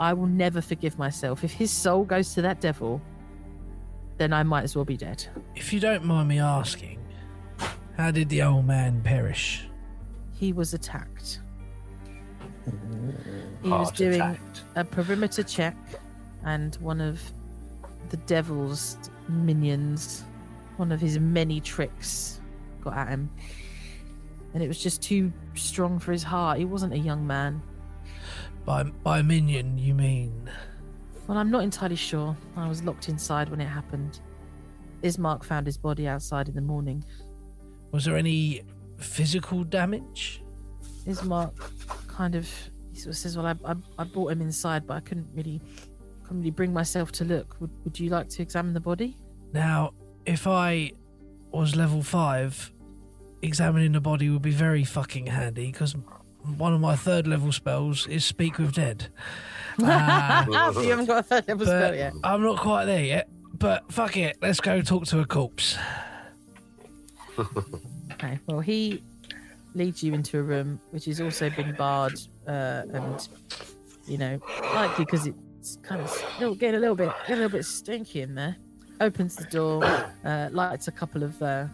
I 0.00 0.12
will 0.14 0.26
never 0.26 0.60
forgive 0.60 0.98
myself. 0.98 1.44
If 1.44 1.52
his 1.52 1.70
soul 1.70 2.04
goes 2.04 2.34
to 2.34 2.42
that 2.42 2.60
devil." 2.60 3.00
Then 4.16 4.32
I 4.34 4.42
might 4.42 4.64
as 4.64 4.76
well 4.76 4.84
be 4.84 4.98
dead. 4.98 5.24
If 5.56 5.72
you 5.72 5.80
don't 5.80 6.04
mind 6.04 6.28
me 6.28 6.40
asking, 6.40 6.98
how 7.96 8.10
did 8.10 8.28
the 8.28 8.42
old 8.42 8.66
man 8.66 9.00
perish? 9.00 9.66
He 10.32 10.52
was 10.52 10.74
attacked. 10.74 11.40
He 13.62 13.68
was 13.70 13.88
Heart 13.88 13.96
doing 13.96 14.20
attacked. 14.20 14.64
a 14.74 14.84
perimeter 14.84 15.42
check, 15.42 15.76
and 16.44 16.74
one 16.76 17.00
of 17.00 17.18
the 18.10 18.18
devil's 18.18 18.98
minions, 19.28 20.24
one 20.76 20.92
of 20.92 21.00
his 21.00 21.18
many 21.18 21.60
tricks, 21.60 22.42
got 22.82 22.98
at 22.98 23.08
him. 23.08 23.30
And 24.52 24.62
it 24.62 24.68
was 24.68 24.82
just 24.82 25.00
too 25.00 25.32
strong 25.54 25.98
for 25.98 26.12
his 26.12 26.22
heart. 26.22 26.58
He 26.58 26.66
wasn't 26.66 26.92
a 26.92 26.98
young 26.98 27.26
man. 27.26 27.62
By 28.64 28.84
by 28.84 29.22
minion, 29.22 29.78
you 29.78 29.94
mean? 29.94 30.50
Well, 31.26 31.38
I'm 31.38 31.50
not 31.50 31.62
entirely 31.62 31.96
sure. 31.96 32.36
I 32.56 32.68
was 32.68 32.82
locked 32.82 33.08
inside 33.08 33.48
when 33.48 33.60
it 33.60 33.66
happened. 33.68 34.20
Ismark 35.02 35.44
found 35.44 35.66
his 35.66 35.76
body 35.76 36.06
outside 36.06 36.48
in 36.48 36.54
the 36.54 36.60
morning. 36.60 37.04
Was 37.92 38.04
there 38.04 38.16
any 38.16 38.62
physical 38.98 39.64
damage? 39.64 40.42
Ismark 41.06 41.52
kind 42.08 42.34
of 42.34 42.48
he 42.92 42.98
sort 42.98 43.14
of 43.14 43.16
says, 43.16 43.36
"Well, 43.36 43.46
I, 43.46 43.54
I, 43.64 43.74
I 43.98 44.04
brought 44.04 44.32
him 44.32 44.40
inside, 44.40 44.86
but 44.86 44.94
I 44.94 45.00
couldn't 45.00 45.28
really, 45.34 45.60
couldn't 46.24 46.40
really 46.40 46.50
bring 46.50 46.72
myself 46.72 47.12
to 47.12 47.24
look. 47.24 47.56
Would, 47.60 47.70
would 47.84 47.98
you 47.98 48.10
like 48.10 48.28
to 48.30 48.42
examine 48.42 48.74
the 48.74 48.80
body?" 48.80 49.16
Now, 49.52 49.92
if 50.26 50.46
I 50.46 50.92
was 51.52 51.74
level 51.76 52.02
five, 52.02 52.72
examining 53.42 53.92
the 53.92 54.00
body 54.00 54.28
would 54.28 54.42
be 54.42 54.50
very 54.50 54.84
fucking 54.84 55.26
handy 55.26 55.66
because 55.66 55.94
one 56.56 56.72
of 56.74 56.80
my 56.80 56.96
third 56.96 57.26
level 57.26 57.52
spells 57.52 58.06
is 58.06 58.24
Speak 58.24 58.58
with 58.58 58.74
Dead. 58.74 59.08
So 59.78 59.86
you 60.82 60.90
haven't 60.90 61.06
got 61.06 61.18
a 61.18 61.22
third 61.22 61.48
level 61.48 61.64
spell 61.64 61.94
yet. 61.94 62.12
I'm 62.22 62.42
not 62.42 62.58
quite 62.58 62.84
there 62.84 63.04
yet. 63.04 63.28
But 63.54 63.90
fuck 63.92 64.16
it, 64.16 64.36
let's 64.42 64.60
go 64.60 64.80
talk 64.82 65.06
to 65.06 65.20
a 65.20 65.24
corpse. 65.24 65.78
Okay. 68.12 68.38
Well, 68.46 68.60
he 68.60 69.02
leads 69.74 70.02
you 70.02 70.12
into 70.12 70.38
a 70.38 70.42
room 70.42 70.78
which 70.90 71.06
has 71.06 71.22
also 71.22 71.48
been 71.48 71.74
barred, 71.74 72.20
uh, 72.46 72.82
and 72.92 73.28
you 74.06 74.18
know, 74.18 74.38
likely 74.74 75.06
because 75.06 75.26
it's 75.26 75.78
kind 75.82 76.02
of 76.02 76.10
still 76.10 76.54
getting 76.54 76.76
a 76.76 76.80
little 76.80 76.96
bit, 76.96 77.10
getting 77.20 77.36
a 77.36 77.36
little 77.46 77.58
bit 77.58 77.64
stinky 77.64 78.20
in 78.20 78.34
there. 78.34 78.56
Opens 79.00 79.36
the 79.36 79.44
door, 79.44 79.82
uh, 80.24 80.50
lights 80.52 80.88
a 80.88 80.92
couple 80.92 81.22
of 81.22 81.40
uh, 81.40 81.64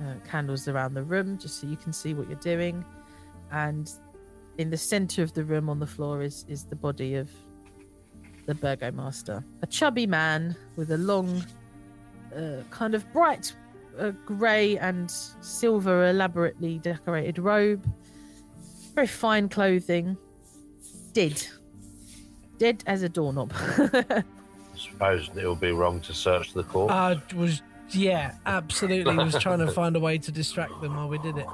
uh, 0.00 0.14
candles 0.28 0.66
around 0.66 0.94
the 0.94 1.04
room 1.04 1.38
just 1.38 1.60
so 1.60 1.68
you 1.68 1.76
can 1.76 1.92
see 1.92 2.14
what 2.14 2.28
you're 2.28 2.36
doing, 2.40 2.84
and 3.52 3.90
in 4.58 4.70
the 4.70 4.76
center 4.76 5.22
of 5.22 5.32
the 5.34 5.44
room 5.44 5.68
on 5.68 5.78
the 5.78 5.86
floor 5.86 6.22
is 6.22 6.44
is 6.48 6.64
the 6.64 6.76
body 6.76 7.14
of 7.14 7.30
the 8.46 8.54
burgomaster, 8.54 9.44
a 9.62 9.66
chubby 9.66 10.06
man 10.06 10.56
with 10.76 10.92
a 10.92 10.98
long, 10.98 11.44
uh, 12.36 12.62
kind 12.70 12.94
of 12.94 13.10
bright 13.12 13.52
a 13.98 14.12
grey 14.12 14.76
and 14.78 15.10
silver 15.10 16.08
elaborately 16.08 16.78
decorated 16.78 17.38
robe. 17.38 17.86
Very 18.94 19.06
fine 19.06 19.48
clothing. 19.48 20.16
Dead. 21.12 21.46
Dead 22.58 22.82
as 22.86 23.02
a 23.02 23.08
doorknob. 23.08 23.52
I 23.54 24.24
suppose 24.76 25.30
it 25.36 25.46
would 25.46 25.60
be 25.60 25.72
wrong 25.72 26.00
to 26.00 26.14
search 26.14 26.52
the 26.52 26.64
corpse. 26.64 26.92
I 26.92 27.20
was, 27.34 27.62
yeah, 27.90 28.34
absolutely 28.46 29.16
was 29.16 29.36
trying 29.36 29.60
to 29.60 29.70
find 29.70 29.96
a 29.96 30.00
way 30.00 30.18
to 30.18 30.32
distract 30.32 30.80
them 30.80 30.96
while 30.96 31.08
we 31.08 31.18
did 31.18 31.36
it. 31.36 31.46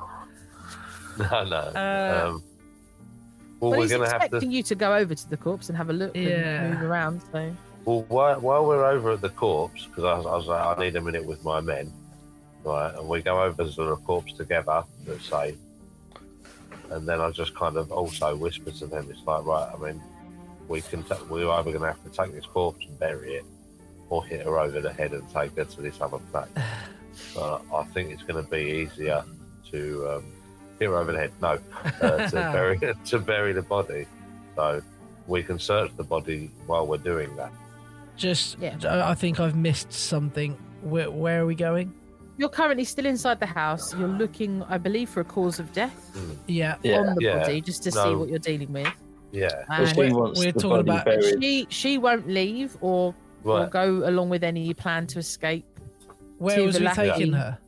no, 1.18 1.44
no. 1.44 1.56
Uh, 1.56 2.22
um, 2.26 2.42
well, 3.60 3.70
but 3.72 3.78
we're 3.78 3.88
going 3.88 4.00
to 4.02 4.08
have 4.10 4.22
expecting 4.22 4.50
to. 4.50 4.56
you 4.56 4.62
to 4.64 4.74
go 4.74 4.94
over 4.96 5.14
to 5.14 5.30
the 5.30 5.36
corpse 5.36 5.68
and 5.68 5.76
have 5.76 5.90
a 5.90 5.92
look 5.92 6.16
Yeah. 6.16 6.62
and 6.64 6.74
move 6.74 6.82
around. 6.82 7.20
So 7.32 7.54
Well, 7.84 8.02
while, 8.08 8.40
while 8.40 8.66
we're 8.66 8.84
over 8.84 9.12
at 9.12 9.20
the 9.20 9.28
corpse, 9.30 9.86
because 9.86 10.04
I, 10.04 10.16
was- 10.16 10.26
I 10.26 10.36
was 10.36 10.46
like, 10.46 10.78
I 10.78 10.80
need 10.84 10.96
a 10.96 11.00
minute 11.00 11.24
with 11.24 11.44
my 11.44 11.60
men. 11.60 11.92
right? 12.64 12.94
And 12.94 13.08
we 13.08 13.22
go 13.22 13.42
over 13.42 13.64
to 13.64 13.70
the 13.70 13.96
corpse 13.96 14.32
together, 14.34 14.82
let's 15.06 15.28
say. 15.28 15.54
And 16.90 17.08
then 17.08 17.20
I 17.20 17.30
just 17.30 17.54
kind 17.54 17.76
of 17.76 17.90
also 17.92 18.36
whisper 18.36 18.70
to 18.70 18.86
them, 18.86 19.08
it's 19.10 19.24
like, 19.26 19.44
right, 19.44 19.70
I 19.74 19.78
mean, 19.78 20.02
we 20.68 20.80
can, 20.82 21.02
ta- 21.04 21.18
we're 21.30 21.48
either 21.50 21.70
going 21.70 21.80
to 21.82 21.86
have 21.88 22.02
to 22.04 22.10
take 22.10 22.32
this 22.34 22.44
corpse 22.46 22.84
and 22.86 22.98
bury 22.98 23.34
it, 23.34 23.44
or 24.10 24.24
hit 24.26 24.44
her 24.44 24.58
over 24.58 24.80
the 24.80 24.92
head 24.92 25.12
and 25.12 25.26
take 25.32 25.56
her 25.56 25.64
to 25.64 25.80
this 25.82 26.00
other 26.00 26.18
place. 26.32 26.48
But 27.34 27.62
I 27.74 27.84
think 27.92 28.10
it's 28.10 28.22
going 28.22 28.42
to 28.42 28.50
be 28.50 28.56
easier 28.88 29.22
to 29.70 30.08
um, 30.10 30.24
hit 30.78 30.88
her 30.88 30.96
over 30.96 31.12
the 31.12 31.18
head. 31.18 31.32
No, 31.40 31.58
uh, 32.02 32.28
to 32.28 32.34
bury 32.52 32.78
to 33.04 33.18
bury 33.18 33.52
the 33.52 33.62
body. 33.62 34.06
So 34.56 34.82
we 35.26 35.42
can 35.42 35.58
search 35.58 35.90
the 35.96 36.04
body 36.04 36.50
while 36.66 36.86
we're 36.86 36.98
doing 36.98 37.34
that. 37.36 37.52
Just, 38.16 38.58
Yeah. 38.58 38.76
I 38.84 39.10
I 39.12 39.14
think 39.14 39.40
I've 39.40 39.56
missed 39.56 39.92
something. 39.92 40.56
Where, 40.82 41.10
where 41.10 41.40
are 41.42 41.46
we 41.46 41.54
going? 41.54 41.94
You're 42.38 42.48
currently 42.48 42.84
still 42.84 43.06
inside 43.06 43.38
the 43.40 43.46
house. 43.46 43.94
You're 43.94 44.08
looking, 44.08 44.62
I 44.64 44.76
believe, 44.78 45.08
for 45.10 45.20
a 45.20 45.24
cause 45.24 45.58
of 45.60 45.72
death 45.72 45.94
Yeah. 46.46 46.76
Yeah. 46.82 46.98
on 47.00 47.14
the 47.14 47.22
Yeah. 47.24 47.38
body, 47.38 47.60
just 47.60 47.82
to 47.84 47.92
see 47.92 48.14
what 48.14 48.28
you're 48.28 48.38
dealing 48.38 48.72
with. 48.72 48.88
Yeah. 49.30 49.48
Well, 49.68 49.86
she 49.86 50.00
And 50.00 50.16
wants 50.16 50.40
we're 50.40 50.52
talking 50.52 50.80
about- 50.80 51.04
buried. 51.04 51.42
she 51.42 51.66
she 51.70 51.98
won't 51.98 52.26
leave 52.28 52.76
or, 52.80 53.14
or 53.44 53.66
go 53.66 54.02
along 54.08 54.28
with 54.28 54.44
any 54.44 54.74
plan 54.74 55.06
to 55.08 55.18
escape. 55.20 55.64
Where 56.38 56.56
To 56.56 56.66
was 56.66 56.78
the 56.78 56.84
we 56.84 56.88
taking 56.88 57.32
her? 57.32 57.58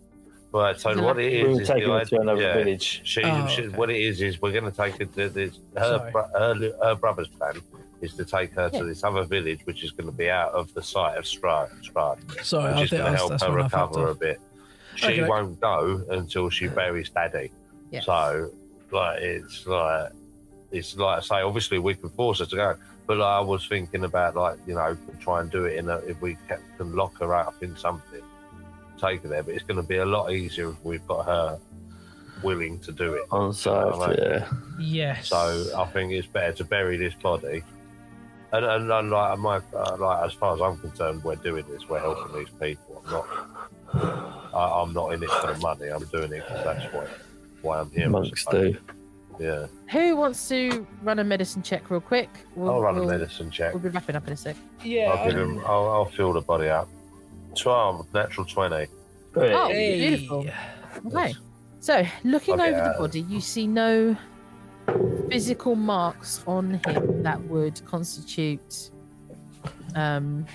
Right. 0.54 0.78
So 0.78 1.02
what 1.02 1.18
it 1.18 1.32
is 1.32 1.42
We'll 1.48 1.58
is 1.60 1.66
take 1.68 1.84
the 1.84 1.90
her 1.90 1.98
to 1.98 2.04
idea- 2.06 2.20
another 2.20 2.42
yeah. 2.42 2.54
village. 2.54 3.00
She, 3.04 3.22
Oh, 3.24 3.46
she 3.48 3.62
okay. 3.66 3.76
what 3.76 3.90
it 3.90 4.00
is 4.00 4.22
is 4.22 4.40
we're 4.40 4.52
going 4.52 4.64
to 4.64 4.70
take 4.70 4.98
her 4.98 5.04
to 5.04 5.28
this. 5.28 5.58
Her, 5.76 5.98
Sorry. 5.98 6.12
bro- 6.12 6.28
her, 6.32 6.54
her 6.82 6.94
brother's 6.94 7.26
plan 7.28 7.60
is 8.00 8.14
to 8.14 8.24
take 8.24 8.52
her 8.52 8.70
Yeah. 8.72 8.78
to 8.78 8.84
this 8.84 9.02
other 9.02 9.24
village, 9.24 9.60
which 9.64 9.82
is 9.82 9.90
going 9.90 10.06
to 10.06 10.12
be 10.16 10.30
out 10.30 10.52
of 10.52 10.72
the 10.74 10.82
sight 10.82 11.16
of 11.18 11.24
Strahd, 11.24 11.70
Strahd 11.84 12.44
Sorry, 12.44 12.72
I 12.72 12.82
is 12.82 12.90
think 12.90 13.02
going 13.02 13.14
to 13.16 13.28
that's, 13.28 13.42
help 13.42 13.52
her 13.52 13.60
I 13.60 13.68
fucked 13.68 13.96
recover 13.96 14.08
a 14.10 14.14
bit. 14.14 14.40
She 14.94 15.06
Okay. 15.06 15.24
won't 15.28 15.60
go 15.60 16.04
until 16.10 16.50
she 16.50 16.68
buries 16.68 17.10
Daddy. 17.10 17.50
Yeah. 17.90 18.00
So, 18.02 18.50
like, 18.92 19.22
it's 19.22 19.66
like, 19.66 20.12
it's 20.70 20.96
like 20.96 21.18
I 21.18 21.20
say, 21.20 21.42
obviously 21.42 21.80
we 21.80 21.94
can 21.96 22.10
force 22.10 22.38
her 22.38 22.46
to 22.46 22.54
go, 22.56 22.76
but 23.08 23.16
like, 23.16 23.26
I 23.26 23.40
was 23.40 23.66
thinking 23.66 24.04
about 24.04 24.36
like, 24.36 24.58
you 24.68 24.74
know, 24.74 24.96
try 25.20 25.40
and 25.40 25.50
do 25.50 25.64
it 25.64 25.78
in 25.78 25.88
a 25.90 25.96
if 26.06 26.20
we 26.22 26.36
ca- 26.48 26.58
can 26.78 26.94
lock 26.94 27.18
her 27.18 27.34
up 27.34 27.54
in 27.60 27.76
something, 27.76 28.22
take 28.98 29.22
her 29.22 29.28
there. 29.28 29.42
But 29.42 29.54
it's 29.54 29.64
going 29.64 29.76
to 29.80 29.86
be 29.86 29.96
a 29.98 30.04
lot 30.06 30.32
easier 30.32 30.70
if 30.70 30.84
we've 30.84 31.06
got 31.06 31.24
her 31.26 31.58
willing 32.42 32.78
to 32.80 32.92
do 32.92 33.14
it. 33.14 33.22
On 33.30 33.52
site, 33.52 33.94
Right. 33.96 34.18
yeah. 34.18 34.48
Yes. 34.78 35.28
So 35.28 35.72
I 35.76 35.84
think 35.86 36.12
it's 36.12 36.26
better 36.26 36.52
to 36.54 36.64
bury 36.64 36.96
this 36.96 37.14
body. 37.14 37.62
And, 38.52 38.64
and, 38.64 38.90
and 38.92 39.10
like, 39.10 39.38
my, 39.38 39.60
uh, 39.74 39.96
like, 39.98 40.24
as 40.26 40.32
far 40.34 40.54
as 40.54 40.60
I'm 40.60 40.78
concerned, 40.78 41.24
we're 41.24 41.34
doing 41.36 41.64
this. 41.68 41.88
We're 41.88 41.98
helping 42.00 42.38
these 42.38 42.50
people. 42.60 43.02
I'm 43.06 43.12
not. 43.12 44.50
I, 44.54 44.82
I'm 44.82 44.92
not 44.92 45.12
in 45.12 45.22
it 45.22 45.30
for 45.30 45.52
the 45.52 45.58
money. 45.58 45.88
I'm 45.88 46.04
doing 46.06 46.32
it 46.32 46.44
because 46.46 46.64
that's 46.64 46.92
what 46.94 47.08
why 47.62 47.80
I'm 47.80 47.90
here. 47.90 48.06
I 48.06 48.08
Monks 48.08 48.44
do. 48.50 48.76
Yeah, 49.40 49.66
Who 49.90 50.14
wants 50.14 50.46
to 50.50 50.86
run 51.02 51.18
a 51.18 51.24
medicine 51.24 51.60
check 51.62 51.90
real 51.90 52.00
quick? 52.00 52.28
We'll, 52.54 52.70
I'll 52.70 52.80
run 52.80 52.96
a 52.96 53.00
we'll- 53.00 53.08
medicine 53.08 53.50
check. 53.50 53.72
We'll 53.74 53.82
be 53.82 53.88
wrapping 53.88 54.14
up 54.14 54.26
in 54.28 54.32
a 54.32 54.36
sec. 54.36 54.54
yeah. 54.84 55.10
I'll 55.10 55.28
give 55.28 55.36
him. 55.36 55.58
I'll, 55.66 55.88
I'll 55.88 56.04
fill 56.04 56.32
the 56.32 56.40
body 56.40 56.68
up. 56.68 56.88
Twelve, 57.54 58.12
natural 58.14 58.46
twenty. 58.46 58.86
Oh, 59.36 59.68
Hey. 59.68 60.08
beautiful. 60.10 60.46
Okay. 61.06 61.34
So, 61.80 62.02
looking 62.24 62.54
Okay, 62.54 62.70
over 62.70 62.76
the 62.78 62.94
uh, 62.94 62.98
body, 62.98 63.20
you 63.22 63.40
see 63.40 63.66
no 63.66 64.16
physical 65.30 65.74
marks 65.74 66.42
on 66.46 66.80
him 66.86 67.22
that 67.22 67.42
would 67.44 67.84
constitute, 67.84 68.90
um, 69.94 70.46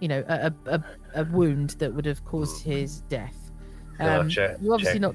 you 0.00 0.08
know, 0.08 0.24
a, 0.28 0.52
a, 0.66 0.74
a, 0.74 0.84
a 1.22 1.24
wound 1.26 1.70
that 1.78 1.94
would 1.94 2.04
have 2.06 2.24
caused 2.24 2.62
his 2.64 3.00
death. 3.02 3.36
Yeah, 4.00 4.18
Um, 4.18 4.28
check- 4.28 4.56
you 4.60 4.72
obviously 4.72 4.94
check. 4.94 5.00
not. 5.02 5.14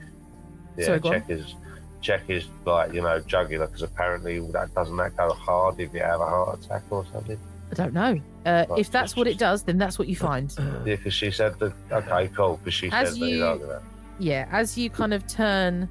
Yeah, 0.77 0.85
Sorry, 0.85 0.99
go 0.99 1.09
on. 1.09 1.13
check 1.15 1.27
his 1.27 1.55
check 1.99 2.27
his 2.27 2.45
like 2.63 2.93
you 2.93 3.01
know 3.01 3.19
jugular 3.21 3.65
because 3.65 3.81
apparently 3.81 4.39
that 4.51 4.71
doesn't 4.75 4.95
that 4.97 5.17
go 5.17 5.33
hard 5.33 5.79
if 5.79 5.91
you 5.93 5.99
have 5.99 6.21
a 6.21 6.25
heart 6.25 6.63
attack 6.63 6.83
or 6.91 7.03
something. 7.11 7.39
I 7.71 7.75
don't 7.75 7.93
know. 7.93 8.19
Uh, 8.45 8.65
Right, 8.69 8.79
if 8.79 8.89
that's 8.91 9.15
what 9.15 9.27
it 9.27 9.37
does, 9.37 9.63
then 9.63 9.77
that's 9.77 9.99
what 9.99 10.07
you 10.07 10.15
find. 10.15 10.53
Yeah, 10.57 10.95
because 10.95 11.13
she 11.13 11.31
said 11.31 11.59
that. 11.59 11.73
Okay, 11.91 12.29
cool. 12.29 12.57
Because 12.57 12.73
she 12.73 12.89
As 12.91 13.09
said 13.09 13.19
that. 13.21 13.25
you- 13.25 13.33
he's 13.59 13.61
like 13.67 13.81
yeah, 14.19 14.47
as 14.51 14.77
you 14.77 14.89
kind 14.89 15.13
of 15.13 15.27
turn 15.27 15.87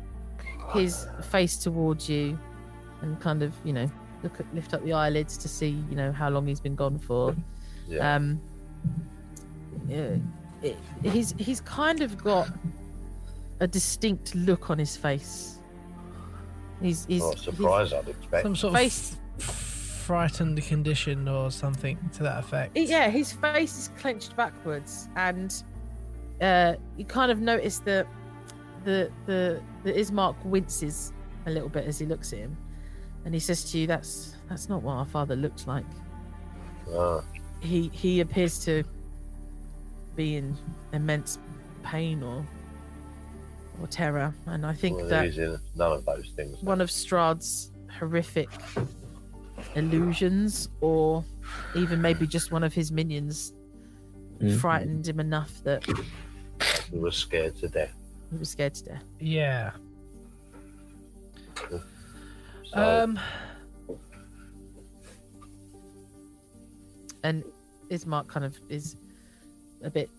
his 0.73 1.07
face 1.31 1.57
towards 1.59 2.09
you 2.09 2.37
and 3.03 3.21
kind 3.21 3.43
of, 3.43 3.53
you 3.63 3.73
know, 3.73 3.89
look 4.25 4.41
at, 4.41 4.53
lift 4.55 4.75
up 4.75 4.83
the 4.85 4.93
eyelids 4.93 5.37
to 5.39 5.49
see, 5.49 5.81
you 5.91 5.95
know, 5.97 6.11
how 6.11 6.29
long 6.29 6.47
he's 6.47 6.59
been 6.59 6.75
gone 6.75 6.99
for. 6.99 7.37
Yeah. 7.87 8.17
Um, 8.17 8.41
uh, 9.93 10.17
it, 10.63 10.77
he's 11.05 11.35
he's 11.39 11.61
kind 11.61 12.01
of 12.01 12.17
got 12.17 12.49
a 13.61 13.67
distinct 13.69 14.35
look 14.35 14.71
on 14.71 14.79
his 14.79 14.97
face. 14.97 15.59
He's 16.83 17.07
he's, 17.07 17.21
Not 17.23 17.35
a 17.35 17.37
he's 17.37 17.45
surprise, 17.45 17.93
I'd 17.93 18.09
expect. 18.09 18.43
Some 18.43 18.57
sort 18.57 18.75
face. 18.75 19.13
of 19.39 19.45
frightened 20.07 20.63
condition 20.63 21.27
or 21.29 21.51
something 21.51 21.99
to 22.13 22.23
that 22.23 22.39
effect. 22.39 22.77
yeah, 22.77 23.09
his 23.11 23.33
face 23.33 23.77
is 23.77 23.91
clenched 23.99 24.37
backwards, 24.37 25.09
and 25.17 25.63
uh, 26.41 26.75
you 26.97 27.05
kind 27.05 27.33
of 27.33 27.41
notice 27.41 27.81
that 27.81 28.07
the 28.85 29.11
the 29.27 29.61
the 29.83 29.93
Ismark 29.93 30.37
winces 30.45 31.13
a 31.47 31.51
little 31.51 31.69
bit 31.69 31.85
as 31.87 31.99
he 31.99 32.07
looks 32.07 32.33
at 32.33 32.39
him, 32.39 32.57
and 33.25 33.35
he 33.35 33.41
says 33.41 33.71
to 33.73 33.79
you, 33.79 33.87
"That's 33.87 34.37
that's 34.49 34.69
not 34.69 34.83
what 34.83 34.93
our 34.93 35.07
father 35.07 35.35
looked 35.35 35.67
like. 35.67 35.85
Ah, 36.97 37.23
He 37.61 37.91
he 37.93 38.21
appears 38.21 38.65
to 38.65 38.85
be 40.15 40.37
in 40.37 40.57
immense 40.93 41.39
pain 41.83 42.23
or 42.23 42.47
or 43.81 43.87
terror, 43.89 44.33
and 44.47 44.65
I 44.65 44.73
think 44.73 44.99
well, 44.99 45.09
that 45.09 45.61
none 45.75 45.93
of 45.93 46.05
those 46.05 46.31
things. 46.37 46.63
one 46.63 46.81
of 46.81 46.91
Strahd's 46.91 47.73
horrific 47.99 48.49
illusions, 49.75 50.69
or 50.81 51.25
even 51.75 52.01
maybe 52.01 52.27
just 52.27 52.53
one 52.53 52.63
of 52.65 52.73
his 52.75 52.91
minions, 52.93 53.53
Mhm. 54.39 54.59
frightened 54.61 55.09
him 55.09 55.21
enough 55.21 55.63
that 55.65 55.85
He 56.91 56.99
was 56.99 57.17
scared 57.17 57.57
to 57.57 57.69
death. 57.69 57.95
he 58.31 58.37
was 58.37 58.51
scared 58.51 58.75
to 58.75 58.85
death. 58.85 59.05
Yeah. 59.19 59.73
So, 61.71 61.83
Um. 62.75 63.19
And 67.25 67.43
Ismark 67.91 68.29
kind 68.29 68.45
of 68.45 68.57
is 68.69 68.97
a 69.83 69.91
bit 69.91 70.11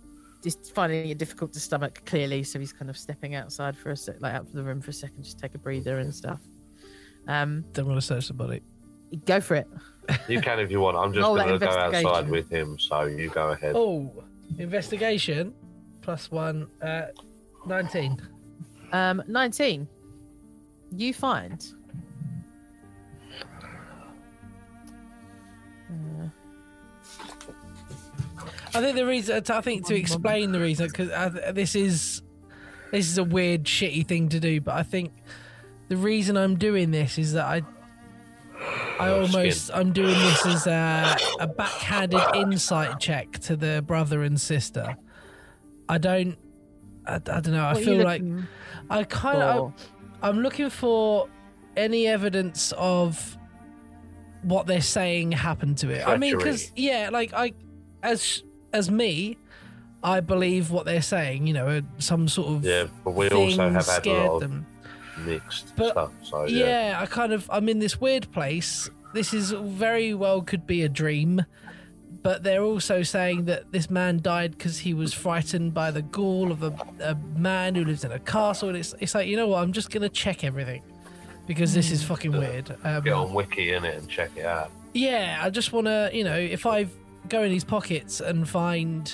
just 0.43 0.73
finding 0.73 1.09
it 1.09 1.17
difficult 1.17 1.51
to 1.53 1.59
stomach 1.59 2.03
clearly, 2.05 2.43
so 2.43 2.59
he's 2.59 2.71
kind 2.73 2.89
of 2.89 2.97
stepping 2.97 3.33
outside 3.35 3.75
for 3.77 3.91
a 3.91 3.97
sec, 3.97 4.15
like 4.21 4.33
out 4.33 4.41
of 4.41 4.53
the 4.53 4.63
room 4.63 4.79
for 4.81 4.91
a 4.91 4.93
second, 4.93 5.23
just 5.23 5.39
take 5.39 5.55
a 5.55 5.57
breather 5.57 5.97
and 5.99 6.13
stuff. 6.13 6.41
Um, 7.27 7.65
Don't 7.73 7.87
want 7.87 7.97
to 7.99 8.05
search 8.05 8.27
the 8.27 8.33
body. 8.33 8.61
Go 9.25 9.39
for 9.39 9.55
it. 9.55 9.67
you 10.27 10.41
can 10.41 10.59
if 10.59 10.71
you 10.71 10.79
want. 10.79 10.97
I'm 10.97 11.13
just 11.13 11.23
Roll 11.23 11.35
that 11.35 11.47
going 11.47 11.59
to 11.59 11.65
go 11.65 11.71
outside 11.71 11.95
investigation. 11.95 12.31
with 12.31 12.49
him, 12.49 12.79
so 12.79 13.03
you 13.05 13.29
go 13.29 13.49
ahead. 13.49 13.73
Oh, 13.75 14.11
investigation 14.57 15.53
plus 16.01 16.31
one. 16.31 16.67
Uh, 16.81 17.07
nineteen. 17.65 18.17
Um, 18.93 19.21
Nineteen. 19.27 19.87
You 20.95 21.13
find. 21.13 21.65
Uh, 25.89 26.27
I 28.73 28.81
think 28.81 28.95
the 28.95 29.05
reason. 29.05 29.43
I 29.49 29.61
think 29.61 29.85
to 29.87 29.95
explain 29.95 30.51
the 30.51 30.59
reason 30.59 30.87
because 30.87 31.09
this 31.53 31.75
is 31.75 32.21
this 32.91 33.07
is 33.09 33.17
a 33.17 33.23
weird, 33.23 33.63
shitty 33.65 34.07
thing 34.07 34.29
to 34.29 34.39
do. 34.39 34.61
But 34.61 34.75
I 34.75 34.83
think 34.83 35.11
the 35.89 35.97
reason 35.97 36.37
I'm 36.37 36.55
doing 36.57 36.91
this 36.91 37.17
is 37.17 37.33
that 37.33 37.45
I. 37.45 37.63
I 38.99 39.09
almost 39.11 39.71
I'm 39.73 39.93
doing 39.93 40.17
this 40.17 40.45
as 40.45 40.67
a, 40.67 41.15
a 41.39 41.47
backhanded 41.47 42.21
insight 42.35 42.99
check 42.99 43.31
to 43.39 43.55
the 43.55 43.83
brother 43.85 44.23
and 44.23 44.39
sister. 44.39 44.95
I 45.89 45.97
don't 45.97 46.37
I, 47.05 47.15
I 47.15 47.19
don't 47.19 47.51
know. 47.51 47.63
I 47.63 47.73
what 47.73 47.77
are 47.77 47.79
you 47.79 47.85
feel 47.85 48.03
like 48.03 48.21
looking 48.21 48.47
I 48.89 49.03
kind 49.03 49.41
of 49.41 49.73
for? 49.73 49.87
I'm 50.21 50.39
looking 50.39 50.69
for 50.69 51.29
any 51.75 52.07
evidence 52.07 52.73
of 52.77 53.37
what 54.43 54.67
they're 54.67 54.81
saying 54.81 55.31
happened 55.31 55.77
to 55.79 55.89
it. 55.89 56.07
I 56.07 56.17
mean, 56.17 56.37
because 56.37 56.71
yeah, 56.75 57.09
like 57.11 57.33
I, 57.33 57.53
as 58.03 58.43
as 58.73 58.91
me, 58.91 59.37
I 60.03 60.19
believe 60.19 60.71
what 60.71 60.85
they're 60.85 61.01
saying. 61.01 61.47
You 61.47 61.53
know, 61.53 61.67
uh, 61.67 61.81
some 61.99 62.27
sort 62.27 62.49
of 62.49 62.65
Yeah, 62.65 62.87
but 63.03 63.11
we 63.11 63.29
thing 63.29 63.51
also 63.51 63.63
have 63.63 63.73
had 63.73 63.81
a 63.81 64.01
scared 64.01 64.27
lot 64.27 64.35
of 64.35 64.41
them. 64.41 64.65
Mixed 65.25 65.75
But- 65.75 65.91
stuff. 65.91 66.11
So 66.23 66.45
Yeah. 66.45 66.89
yeah, 66.91 67.01
I 67.01 67.05
kind 67.05 67.33
of 67.33 67.49
I'm 67.51 67.67
in 67.69 67.79
this 67.79 67.99
weird 68.01 68.31
place. 68.31 68.89
This 69.13 69.33
is 69.33 69.51
very 69.51 70.13
well 70.13 70.41
could 70.41 70.65
be 70.67 70.83
a 70.83 70.89
dream. 70.89 71.45
But 72.23 72.43
they're 72.43 72.63
also 72.63 73.03
saying 73.03 73.45
that 73.45 73.71
this 73.71 73.89
man 73.89 74.19
died 74.21 74.51
because 74.57 74.79
he 74.79 74.93
was 74.93 75.13
frightened 75.13 75.73
by 75.73 75.91
the 75.91 76.01
ghoul 76.01 76.51
of 76.51 76.61
a, 76.63 76.73
a 77.01 77.15
man 77.37 77.75
who 77.75 77.85
lives 77.85 78.03
in 78.03 78.11
a 78.11 78.19
castle. 78.19 78.69
And 78.69 78.77
it's, 78.77 78.93
it's 78.99 79.15
like, 79.15 79.27
you 79.27 79.37
know 79.37 79.47
what? 79.47 79.61
I'm 79.63 79.71
just 79.71 79.91
going 79.91 80.01
to 80.01 80.09
check 80.09 80.43
everything 80.43 80.81
because 81.45 81.73
this 81.73 81.89
is 81.89 82.03
fucking 82.03 82.31
weird. 82.33 82.75
Um, 82.83 83.03
get 83.03 83.13
on 83.13 83.33
Wiki 83.33 83.71
in 83.73 83.85
it 83.85 83.97
and 83.97 84.09
check 84.09 84.31
it 84.35 84.45
out. 84.45 84.71
yeah, 84.93 85.39
I 85.41 85.49
just 85.49 85.71
want 85.71 85.87
to, 85.87 86.09
you 86.11 86.23
know, 86.25 86.35
if 86.35 86.65
I 86.65 86.87
go 87.29 87.43
in 87.43 87.51
these 87.51 87.63
pockets 87.63 88.19
and 88.19 88.49
find 88.49 89.13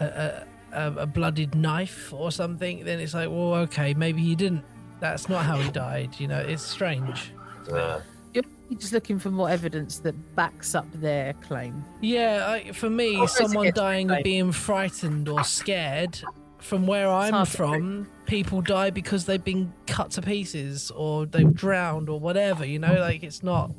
a, 0.00 0.04
a, 0.04 0.46
a, 0.72 0.92
a 1.02 1.06
blooded 1.06 1.54
knife 1.54 2.12
or 2.12 2.30
something, 2.32 2.84
then 2.84 3.00
it's 3.00 3.14
like, 3.14 3.28
well, 3.30 3.54
okay, 3.54 3.94
maybe 3.94 4.20
he 4.20 4.34
didn't. 4.34 4.64
That's 5.00 5.28
not 5.28 5.44
how 5.44 5.56
he 5.56 5.70
died. 5.70 6.18
You 6.18 6.28
know, 6.28 6.38
it's 6.40 6.62
strange. 6.62 7.32
Uh, 7.72 8.00
You're 8.32 8.44
just 8.78 8.92
looking 8.92 9.18
for 9.18 9.30
more 9.30 9.48
evidence 9.50 9.98
that 10.00 10.14
backs 10.36 10.74
up 10.74 10.86
their 10.94 11.32
claim. 11.34 11.84
Yeah, 12.00 12.46
I, 12.48 12.72
for 12.72 12.88
me, 12.90 13.16
Or 13.16 13.26
someone 13.26 13.64
get 13.66 13.74
dying 13.74 14.10
of 14.10 14.22
being 14.22 14.52
frightened 14.52 15.28
or 15.28 15.42
scared. 15.42 16.20
From 16.58 16.86
where 16.86 17.08
I'm 17.08 17.32
hard 17.32 17.48
to 17.48 17.56
from, 17.56 18.08
people 18.26 18.60
die 18.60 18.90
because 18.90 19.24
they've 19.24 19.42
been 19.42 19.72
cut 19.86 20.10
to 20.12 20.22
pieces 20.22 20.90
or 20.90 21.24
they've 21.24 21.54
drowned 21.54 22.10
or 22.10 22.20
whatever. 22.20 22.66
You 22.66 22.78
know, 22.78 23.00
like 23.00 23.22
it's 23.22 23.42
not. 23.42 23.72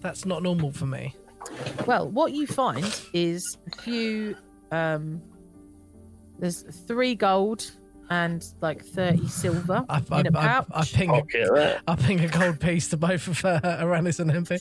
That's 0.00 0.26
not 0.26 0.42
normal 0.42 0.72
for 0.72 0.86
me. 0.86 1.14
Well, 1.86 2.08
what 2.10 2.32
you 2.32 2.46
find 2.48 3.00
is 3.12 3.56
a 3.72 3.82
few. 3.82 4.36
Um, 4.72 5.22
there's 6.40 6.62
three 6.86 7.14
gold 7.14 7.70
and 8.10 8.46
like 8.60 8.84
thirty 8.84 9.26
silver 9.28 9.84
I, 9.88 10.02
I, 10.10 10.20
in 10.20 10.26
a 10.34 10.38
I, 10.38 10.46
pouch. 10.46 10.66
I 10.72 10.84
ping 10.84 11.10
a, 11.10 11.12
Pocket 11.14 11.48
that. 11.86 11.98
Ping 12.00 12.20
a 12.20 12.28
gold 12.28 12.60
piece 12.60 12.88
to 12.88 12.96
both 12.96 13.26
of 13.28 13.44
uh, 13.44 13.60
Aranis 13.62 14.20
and 14.20 14.30
Hempy. 14.30 14.60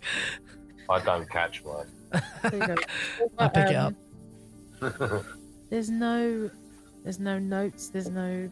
I 0.89 0.99
don't 1.03 1.29
catch 1.29 1.63
mine. 1.63 2.21
There 2.51 2.67
you. 2.69 2.75
I 3.37 3.47
pick 3.49 3.67
it 3.71 3.75
Um, 3.75 3.95
up. 4.81 5.25
There's 5.69 5.89
no, 5.89 6.49
there's 7.03 7.19
no 7.19 7.39
notes. 7.39 7.89
There's 7.89 8.09
no. 8.09 8.49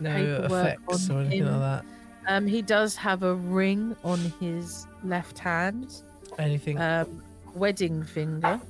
No 0.00 0.12
paperwork 0.14 0.74
effects 0.78 1.10
on 1.10 1.16
or 1.16 1.20
anything 1.20 1.46
him. 1.46 1.60
like 1.60 1.82
Um, 2.28 2.46
he 2.46 2.60
does 2.62 2.96
have 2.96 3.22
a 3.22 3.34
ring 3.34 3.96
on 4.04 4.18
his 4.40 4.86
left 5.04 5.38
hand. 5.38 6.02
Anything. 6.38 6.78
um, 6.80 7.22
wedding 7.54 8.02
finger 8.04 8.60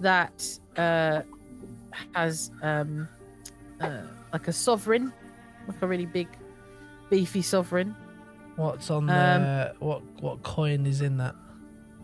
that 0.00 0.44
uh, 0.76 1.22
has 2.14 2.50
um, 2.62 3.08
uh, 3.80 4.02
like 4.34 4.48
a 4.48 4.52
sovereign, 4.52 5.12
like 5.68 5.80
a 5.80 5.86
really 5.86 6.06
big, 6.06 6.28
beefy 7.08 7.40
sovereign. 7.40 7.94
What's 8.56 8.90
on 8.90 9.08
um, 9.08 9.42
the 9.42 9.74
what? 9.78 10.02
What 10.20 10.42
coin 10.42 10.86
is 10.86 11.00
in 11.00 11.16
that? 11.18 11.36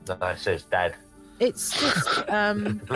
No, 0.08 0.14
it 0.28 0.38
says 0.38 0.62
dad. 0.62 0.94
It's 1.40 1.80
just, 1.80 2.28
um, 2.28 2.82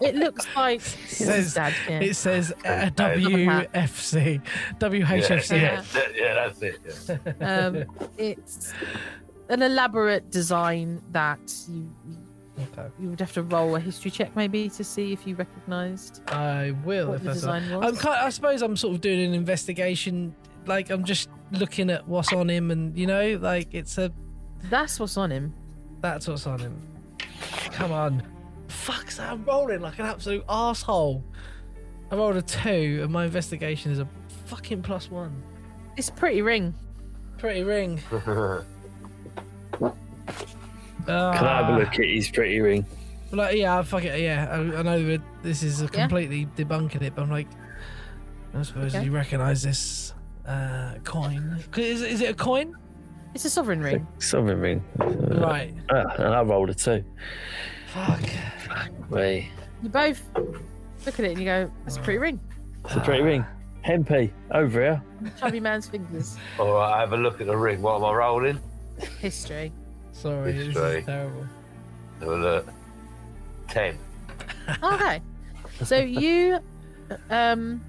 it 0.00 0.14
looks 0.16 0.46
like 0.56 0.80
it 0.80 1.08
Says- 1.08 1.54
dad, 1.54 1.74
yeah. 1.86 2.00
It 2.00 2.16
says 2.16 2.50
uh, 2.50 2.54
Says- 2.64 2.92
WFC, 2.96 4.42
WHFC. 4.78 5.60
Yeah, 5.60 5.84
yeah, 5.94 6.06
yeah, 6.16 6.34
that's 6.34 6.62
it. 6.62 6.80
Yeah. 7.40 7.66
um, 7.66 7.84
it's 8.16 8.72
an 9.50 9.60
elaborate 9.62 10.30
design 10.30 11.02
that 11.12 11.40
you 11.68 11.90
Okay. 12.72 12.88
you 13.00 13.08
would 13.10 13.20
have 13.20 13.32
to 13.32 13.42
roll 13.42 13.76
a 13.76 13.80
history 13.80 14.10
check 14.10 14.34
maybe 14.36 14.68
to 14.70 14.84
see 14.84 15.12
if 15.12 15.26
you 15.26 15.34
recognised 15.36 16.22
I 16.28 16.72
will 16.84 17.08
what 17.08 17.16
if 17.16 17.22
the 17.22 17.28
that's 17.28 17.44
all 17.44 17.52
right. 17.52 17.60
design 17.60 17.78
was. 17.80 17.86
I'm 17.92 17.96
kind 17.96 18.18
I 18.20 18.30
suppose 18.30 18.62
I'm 18.62 18.76
sort 18.76 18.94
of 18.94 19.00
doing 19.00 19.20
an 19.20 19.34
investigation. 19.34 20.34
Like 20.66 20.90
I'm 20.90 21.04
just 21.04 21.28
looking 21.52 21.90
at 21.90 22.06
what's 22.06 22.32
on 22.32 22.48
him, 22.50 22.70
and 22.70 22.96
you 22.96 23.06
know, 23.06 23.38
like 23.40 23.74
it's 23.74 23.96
a 23.98 24.12
That's 24.64 25.00
what's 25.00 25.16
on 25.16 25.30
him. 25.30 25.54
that's 26.00 26.28
what's 26.28 26.46
on 26.46 26.58
him. 26.60 26.76
Come 27.72 27.92
on, 27.92 28.22
fuck's 28.68 29.16
that? 29.16 29.32
I'm 29.32 29.44
rolling 29.44 29.80
like 29.80 29.98
an 29.98 30.06
absolute 30.06 30.44
asshole. 30.48 31.24
I 32.10 32.16
rolled 32.16 32.36
a 32.36 32.42
two, 32.42 33.00
and 33.02 33.10
my 33.12 33.24
investigation 33.24 33.90
is 33.92 33.98
a 34.00 34.08
fucking 34.46 34.82
plus 34.82 35.10
one. 35.10 35.42
It's 35.96 36.08
a 36.08 36.12
pretty 36.12 36.42
ring. 36.42 36.74
Pretty 37.38 37.62
ring. 37.62 38.00
Can 41.06 41.44
I 41.46 41.62
have 41.64 41.74
a 41.74 41.78
look 41.78 41.98
at 41.98 42.04
his 42.04 42.30
pretty 42.30 42.60
ring? 42.60 42.84
Like, 43.32 43.56
yeah, 43.56 43.80
fuck 43.82 44.04
it. 44.04 44.20
Yeah, 44.20 44.48
I, 44.50 44.78
I 44.78 44.82
know 44.82 45.18
this 45.42 45.62
is 45.62 45.88
completely 45.90 46.46
debunking 46.56 47.02
it, 47.02 47.14
but 47.14 47.22
I'm 47.22 47.30
like, 47.30 47.46
I 48.54 48.62
suppose 48.62 48.94
Okay. 48.94 49.04
you 49.04 49.12
recognise 49.12 49.62
this 49.62 50.14
uh, 50.46 50.94
coin. 51.04 51.62
Is, 51.76 52.02
is 52.02 52.20
it 52.20 52.30
a 52.30 52.34
coin? 52.34 52.74
It's 53.34 53.44
a 53.44 53.50
sovereign 53.50 53.80
ring. 53.80 54.04
Sovereign 54.18 54.58
ring. 54.60 54.84
Uh, 55.00 55.06
Right. 55.40 55.72
ah, 55.90 56.14
and 56.18 56.34
I 56.34 56.42
rolled 56.42 56.70
a 56.70 56.74
two. 56.74 57.04
Fuck. 57.94 58.20
Wait. 59.08 59.48
You 59.82 59.88
both 59.88 60.20
look 61.06 61.18
at 61.18 61.20
it 61.20 61.30
and 61.30 61.38
you 61.38 61.44
go, 61.44 61.70
"That's 61.84 61.96
a 61.96 62.00
pretty 62.00 62.18
ring." 62.18 62.40
It's 62.84 62.96
a 62.96 63.00
pretty 63.00 63.22
ring. 63.22 63.44
Hempy, 63.86 64.30
over 64.52 64.80
here. 64.80 65.02
Chubby 65.38 65.60
man's 65.60 65.86
fingers. 65.88 66.36
All 66.58 66.74
right, 66.74 66.94
I 66.96 67.00
have 67.00 67.12
a 67.12 67.16
look 67.16 67.40
at 67.40 67.46
the 67.46 67.56
ring. 67.56 67.80
What 67.80 67.96
am 67.96 68.04
I 68.04 68.12
rolling? 68.12 68.58
History. 69.20 69.72
Sorry, 70.20 70.52
this 70.52 70.66
History. 70.66 70.98
is 70.98 71.06
terrible. 71.06 71.46
Have 72.20 72.28
a 72.28 72.36
look. 72.36 72.68
Ten. 73.68 73.98
Okay. 74.82 75.20
So 75.84 75.96
you, 75.96 76.60
um, 77.30 77.80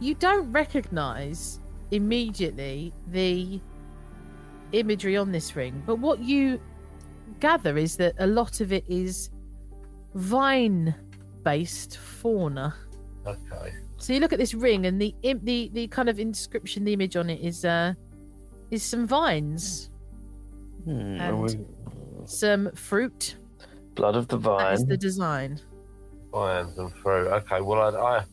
you 0.00 0.14
don't 0.14 0.50
recognise 0.50 1.60
immediately 1.90 2.92
the 3.08 3.60
imagery 4.72 5.16
on 5.16 5.30
this 5.30 5.54
ring, 5.54 5.82
but 5.86 5.96
what 5.98 6.20
you 6.20 6.60
gather 7.38 7.76
is 7.76 7.96
that 7.98 8.14
a 8.18 8.26
lot 8.26 8.60
of 8.60 8.72
it 8.72 8.84
is 8.88 9.30
vine-based 10.14 11.98
fauna. 11.98 12.74
Okay. 13.26 13.74
So 13.98 14.12
you 14.12 14.20
look 14.20 14.32
at 14.32 14.38
this 14.38 14.54
ring, 14.54 14.86
and 14.86 15.00
the 15.00 15.14
the 15.22 15.70
the 15.72 15.86
kind 15.88 16.08
of 16.08 16.18
inscription, 16.18 16.84
the 16.84 16.92
image 16.94 17.16
on 17.16 17.30
it 17.30 17.40
is 17.40 17.64
uh 17.64 17.94
is 18.70 18.82
some 18.82 19.06
vines, 19.06 19.90
Hmm, 20.86 21.20
And- 21.20 21.40
we- 21.42 21.58
some 22.26 22.70
fruit. 22.72 23.36
blood 23.94 24.14
of 24.16 24.28
the 24.28 24.36
vine. 24.36 24.58
That 24.58 24.72
is 24.74 24.80
vine. 24.80 24.88
the 24.88 24.96
design. 24.96 25.60
Irons 26.34 26.78
and 26.78 26.92
fruit. 26.92 27.28
Okay. 27.28 27.60
Well, 27.60 27.80
I, 27.96 28.18
I 28.18 28.24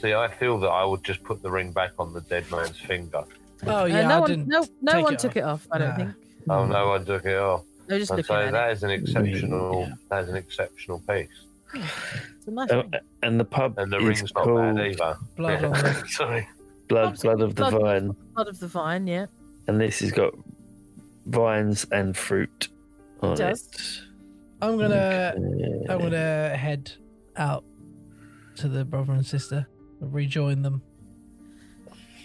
see. 0.00 0.14
I 0.14 0.28
feel 0.28 0.58
that 0.60 0.68
I 0.70 0.84
would 0.84 1.04
just 1.04 1.22
put 1.22 1.42
the 1.42 1.50
ring 1.50 1.72
back 1.72 1.92
on 1.98 2.12
the 2.12 2.20
dead 2.22 2.50
man's 2.50 2.78
finger. 2.80 3.22
Oh 3.66 3.82
Uh, 3.82 3.84
yeah, 3.84 4.08
no 4.08 4.16
I 4.16 4.20
one, 4.20 4.30
didn't. 4.30 4.48
no, 4.48 4.66
no 4.82 5.00
one 5.02 5.14
it 5.14 5.18
took 5.20 5.32
off. 5.32 5.36
it 5.36 5.44
off. 5.44 5.66
I 5.72 5.78
don't 5.78 5.88
Nah. 5.90 5.96
think. 5.96 6.10
Oh 6.48 6.66
no, 6.66 6.88
one 6.88 7.04
took 7.04 7.24
it 7.24 7.36
off. 7.36 7.64
They're 7.86 7.98
just 7.98 8.12
I'd 8.12 8.16
looking 8.16 8.34
say 8.36 8.46
at 8.46 8.52
that 8.52 8.68
it. 8.70 8.72
is 8.72 8.82
an 8.82 8.90
exceptional. 8.90 9.80
Yeah. 9.88 9.94
That 10.10 10.22
is 10.24 10.28
an 10.30 10.36
exceptional 10.36 11.00
piece, 11.00 11.28
It's 11.74 12.46
a 12.46 12.50
nice 12.50 12.70
Oh, 12.72 12.76
ring. 12.78 12.92
and 13.22 13.38
the 13.38 13.44
pub 13.44 13.78
and 13.78 13.92
the 13.92 13.98
is 13.98 14.04
ring's 14.04 14.34
not 14.34 14.44
called 14.44 14.76
bad 14.76 14.86
either. 14.86 15.16
Blood 15.36 15.64
on 15.64 15.72
the 15.72 16.04
Sorry. 16.08 16.48
Blood, 16.88 17.20
Blood 17.20 17.40
of 17.42 17.54
the 17.56 17.62
Blood- 17.70 17.80
Vine. 17.82 18.16
Blood 18.34 18.48
of 18.48 18.58
the 18.58 18.68
vine, 18.68 19.06
yeah. 19.06 19.26
And 19.66 19.80
this 19.80 20.00
has 20.00 20.12
got 20.12 20.34
vines 21.26 21.86
and 21.92 22.16
fruit 22.16 22.68
on 23.20 23.32
It 23.32 23.36
does. 23.36 23.66
it. 23.66 24.00
I'm 24.62 24.78
gonna 24.78 25.34
Okay. 25.36 25.86
I'm 25.92 25.98
gonna 26.00 26.56
head 26.56 26.92
out 27.36 27.64
to 28.56 28.68
the 28.68 28.84
brother 28.84 29.12
and 29.12 29.26
sister, 29.26 29.66
rejoin 30.00 30.62
them. 30.62 30.82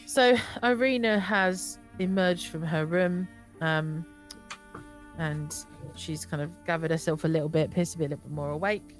So 0.05 0.35
Irina 0.63 1.19
has 1.19 1.79
emerged 1.99 2.47
from 2.47 2.63
her 2.63 2.85
room, 2.85 3.27
um, 3.61 4.05
and 5.17 5.53
she's 5.95 6.25
kind 6.25 6.41
of 6.41 6.51
gathered 6.65 6.91
herself 6.91 7.23
a 7.23 7.27
little 7.27 7.49
bit, 7.49 7.67
appears 7.69 7.91
to 7.91 7.97
be 7.97 8.05
a 8.05 8.09
little 8.09 8.23
bit 8.23 8.31
more 8.31 8.51
awake. 8.51 8.95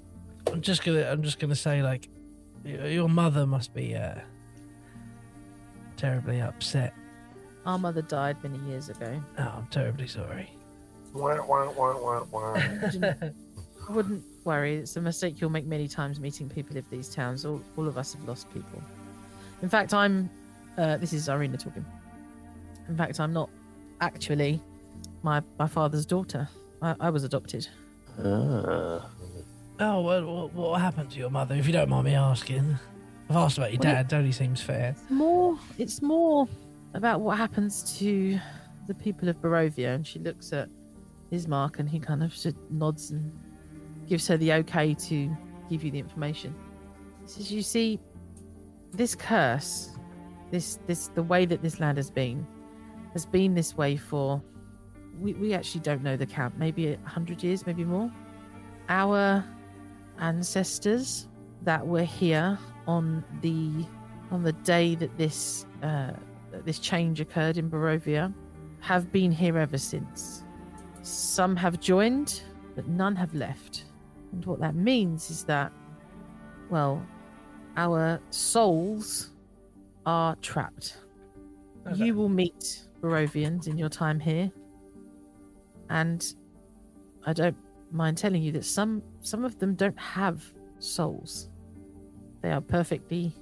I'm 0.52 0.60
just 0.60 0.84
gonna 0.84 1.04
I'm 1.04 1.22
just 1.22 1.38
gonna 1.38 1.54
say 1.54 1.82
like, 1.82 2.08
your 2.64 3.08
mother 3.08 3.46
must 3.46 3.72
be 3.74 3.94
uh, 3.94 4.16
terribly 5.96 6.40
upset. 6.40 6.94
Our 7.66 7.78
mother 7.78 8.02
died 8.02 8.36
many 8.42 8.58
years 8.70 8.88
ago. 8.88 9.20
Oh, 9.38 9.52
I'm 9.58 9.66
terribly 9.66 10.06
sorry. 10.06 10.50
Wah, 11.12 11.36
wah, 11.46 11.70
wah, 11.72 11.98
wah, 12.00 12.24
wah. 12.30 12.54
I 13.88 13.92
wouldn't 13.92 14.22
worry. 14.44 14.76
It's 14.76 14.96
a 14.96 15.00
mistake 15.00 15.40
you'll 15.40 15.50
make 15.50 15.66
many 15.66 15.88
times 15.88 16.20
meeting 16.20 16.48
people 16.48 16.76
of 16.76 16.88
these 16.90 17.08
towns. 17.08 17.44
All, 17.44 17.60
all 17.76 17.86
of 17.88 17.98
us 17.98 18.14
have 18.14 18.26
lost 18.26 18.52
people. 18.52 18.82
In 19.62 19.68
fact, 19.68 19.92
I'm. 19.92 20.30
Uh, 20.78 20.96
this 20.96 21.12
is 21.12 21.28
Irina 21.28 21.56
talking. 21.56 21.84
In 22.88 22.96
fact, 22.96 23.20
I'm 23.20 23.32
not 23.32 23.50
actually 24.00 24.62
my 25.22 25.42
my 25.58 25.66
father's 25.66 26.06
daughter. 26.06 26.48
I, 26.80 26.94
I 27.00 27.10
was 27.10 27.24
adopted. 27.24 27.68
Ah. 28.18 29.10
Oh, 29.82 30.00
what, 30.00 30.26
what, 30.26 30.52
what 30.52 30.80
happened 30.80 31.10
to 31.10 31.18
your 31.18 31.30
mother? 31.30 31.54
If 31.54 31.66
you 31.66 31.72
don't 31.72 31.88
mind 31.88 32.04
me 32.04 32.14
asking, 32.14 32.78
I've 33.30 33.36
asked 33.36 33.56
about 33.56 33.72
your 33.72 33.80
Well, 33.82 33.94
dad. 33.94 34.12
Only 34.12 34.32
seems 34.32 34.60
fair. 34.60 34.94
More. 35.08 35.58
It's 35.78 36.02
more 36.02 36.46
about 36.94 37.20
what 37.20 37.38
happens 37.38 37.98
to 37.98 38.38
the 38.86 38.94
people 38.94 39.28
of 39.28 39.36
Barovia. 39.36 39.94
And 39.94 40.06
she 40.06 40.18
looks 40.18 40.52
at 40.52 40.68
Ismark, 41.32 41.78
and 41.78 41.88
he 41.88 42.00
kind 42.00 42.22
of 42.22 42.32
just 42.32 42.56
nods 42.70 43.10
and 43.10 43.32
gives 44.08 44.26
her 44.28 44.36
the 44.36 44.52
okay 44.54 44.94
to 44.94 45.36
give 45.68 45.84
you 45.84 45.90
the 45.90 45.98
information. 45.98 46.54
He 47.22 47.28
says, 47.28 47.52
"You 47.52 47.62
see, 47.62 48.00
this 48.92 49.14
curse, 49.14 49.96
this 50.50 50.78
this 50.86 51.08
the 51.08 51.22
way 51.22 51.46
that 51.46 51.62
this 51.62 51.78
land 51.78 51.96
has 51.98 52.10
been, 52.10 52.46
has 53.12 53.26
been 53.26 53.54
this 53.54 53.76
way 53.76 53.96
for. 53.96 54.42
We 55.20 55.34
we 55.34 55.54
actually 55.54 55.82
don't 55.82 56.02
know 56.02 56.16
the 56.16 56.26
count. 56.26 56.58
Maybe 56.58 56.92
a 56.92 56.98
hundred 57.04 57.42
years, 57.42 57.66
maybe 57.66 57.84
more. 57.84 58.10
Our 58.88 59.44
ancestors 60.18 61.28
that 61.62 61.86
were 61.86 62.04
here 62.04 62.58
on 62.86 63.24
the 63.42 63.86
on 64.32 64.42
the 64.42 64.52
day 64.52 64.94
that 64.96 65.16
this 65.16 65.66
uh, 65.82 66.12
that 66.52 66.64
this 66.64 66.78
change 66.78 67.20
occurred 67.20 67.56
in 67.56 67.70
Barovia 67.70 68.32
have 68.80 69.12
been 69.12 69.30
here 69.30 69.58
ever 69.58 69.78
since. 69.78 70.44
Some 71.02 71.56
have 71.56 71.80
joined, 71.80 72.42
but 72.74 72.86
none 72.88 73.16
have 73.16 73.34
left. 73.34 73.84
And 74.32 74.44
what 74.44 74.60
that 74.60 74.74
means 74.74 75.30
is 75.30 75.44
that 75.44 75.72
well, 76.70 77.04
our 77.76 78.20
souls 78.30 79.32
are 80.06 80.36
trapped. 80.36 80.98
Okay. 81.86 82.04
You 82.04 82.14
will 82.14 82.28
meet 82.28 82.86
Barovians 83.00 83.66
in 83.66 83.76
your 83.76 83.88
time 83.88 84.20
here, 84.20 84.50
and 85.88 86.34
I 87.26 87.32
don't 87.32 87.56
mind 87.90 88.18
telling 88.18 88.42
you 88.42 88.52
that 88.52 88.64
some 88.64 89.02
some 89.20 89.44
of 89.44 89.58
them 89.58 89.74
don't 89.74 89.98
have 89.98 90.44
souls. 90.78 91.48
They 92.42 92.52
are 92.52 92.60
perfectly 92.60 93.34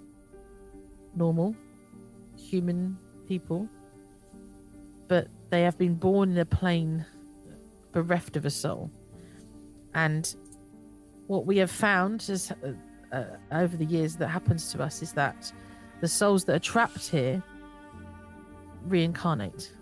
normal 1.14 1.54
human 2.48 2.96
people, 3.26 3.68
but 5.06 5.28
they 5.50 5.62
have 5.62 5.76
been 5.78 5.94
born 5.94 6.30
in 6.32 6.38
a 6.38 6.44
plane 6.44 7.04
bereft 7.92 8.36
of 8.36 8.44
a 8.44 8.50
soul. 8.50 8.90
And 9.94 10.34
what 11.26 11.46
we 11.46 11.58
have 11.58 11.70
found 11.70 12.26
is, 12.28 12.50
uh, 12.50 12.72
uh, 13.14 13.24
over 13.52 13.76
the 13.76 13.84
years 13.84 14.16
that 14.16 14.28
happens 14.28 14.72
to 14.72 14.82
us 14.82 15.02
is 15.02 15.12
that 15.12 15.52
the 16.00 16.08
souls 16.08 16.44
that 16.44 16.54
are 16.56 16.58
trapped 16.72 17.08
here 17.08 17.42
reincarnate. 18.86 19.74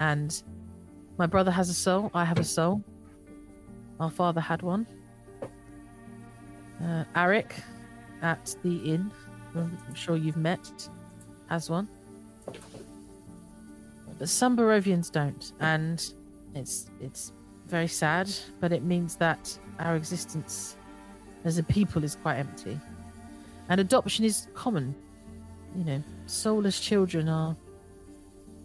And 0.00 0.42
my 1.18 1.26
brother 1.26 1.50
has 1.50 1.68
a 1.68 1.74
soul, 1.74 2.10
I 2.14 2.24
have 2.24 2.38
a 2.38 2.44
soul. 2.44 2.82
Our 4.00 4.10
father 4.10 4.40
had 4.40 4.62
one. 4.62 4.86
Uh, 6.82 7.04
Arik 7.14 7.52
at 8.22 8.56
the 8.62 8.76
inn, 8.78 9.10
I'm 9.54 9.94
sure 9.94 10.16
you've 10.16 10.36
met, 10.36 10.88
has 11.48 11.70
one. 11.70 11.88
But 14.18 14.28
some 14.28 14.56
Barovians 14.56 15.10
don't, 15.10 15.52
and 15.60 16.12
it's 16.54 16.90
it's 17.00 17.32
very 17.66 17.88
sad, 17.88 18.30
but 18.60 18.72
it 18.72 18.82
means 18.82 19.16
that 19.16 19.58
our 19.78 19.96
existence 19.96 20.76
as 21.44 21.58
a 21.58 21.62
people 21.62 22.04
is 22.04 22.16
quite 22.16 22.36
empty. 22.36 22.78
And 23.68 23.80
adoption 23.80 24.24
is 24.24 24.48
common. 24.54 24.94
You 25.76 25.84
know, 25.84 26.02
soulless 26.26 26.78
children 26.78 27.28
are 27.28 27.56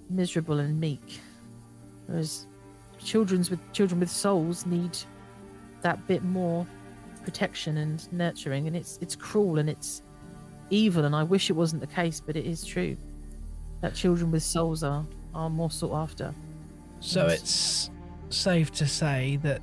miserable 0.10 0.60
and 0.60 0.80
meek. 0.80 1.20
Whereas 2.08 2.48
children's 3.04 3.50
with 3.50 3.60
children 3.74 4.00
with 4.00 4.10
souls 4.10 4.66
need 4.66 4.98
that 5.82 6.06
bit 6.08 6.24
more 6.24 6.66
protection 7.24 7.78
and 7.78 8.12
nurturing 8.12 8.68
and 8.68 8.76
it's 8.76 8.98
it's 9.02 9.16
cruel 9.16 9.60
and 9.60 9.70
it's 9.70 10.02
evil 10.70 11.06
and 11.06 11.16
I 11.16 11.24
wish 11.24 11.50
it 11.50 11.54
wasn't 11.54 11.82
the 11.82 11.88
case, 11.88 12.20
but 12.20 12.36
it 12.36 12.46
is 12.46 12.64
true. 12.66 12.98
That 13.82 13.94
children 13.96 14.32
with 14.32 14.44
souls 14.44 14.84
are 14.84 15.06
are 15.34 15.50
more 15.50 15.70
sought 15.70 15.94
after. 15.96 16.34
So 17.00 17.28
Yes. 17.28 17.40
it's 18.30 18.36
safe 18.36 18.72
to 18.74 18.88
say 18.88 19.38
that 19.44 19.62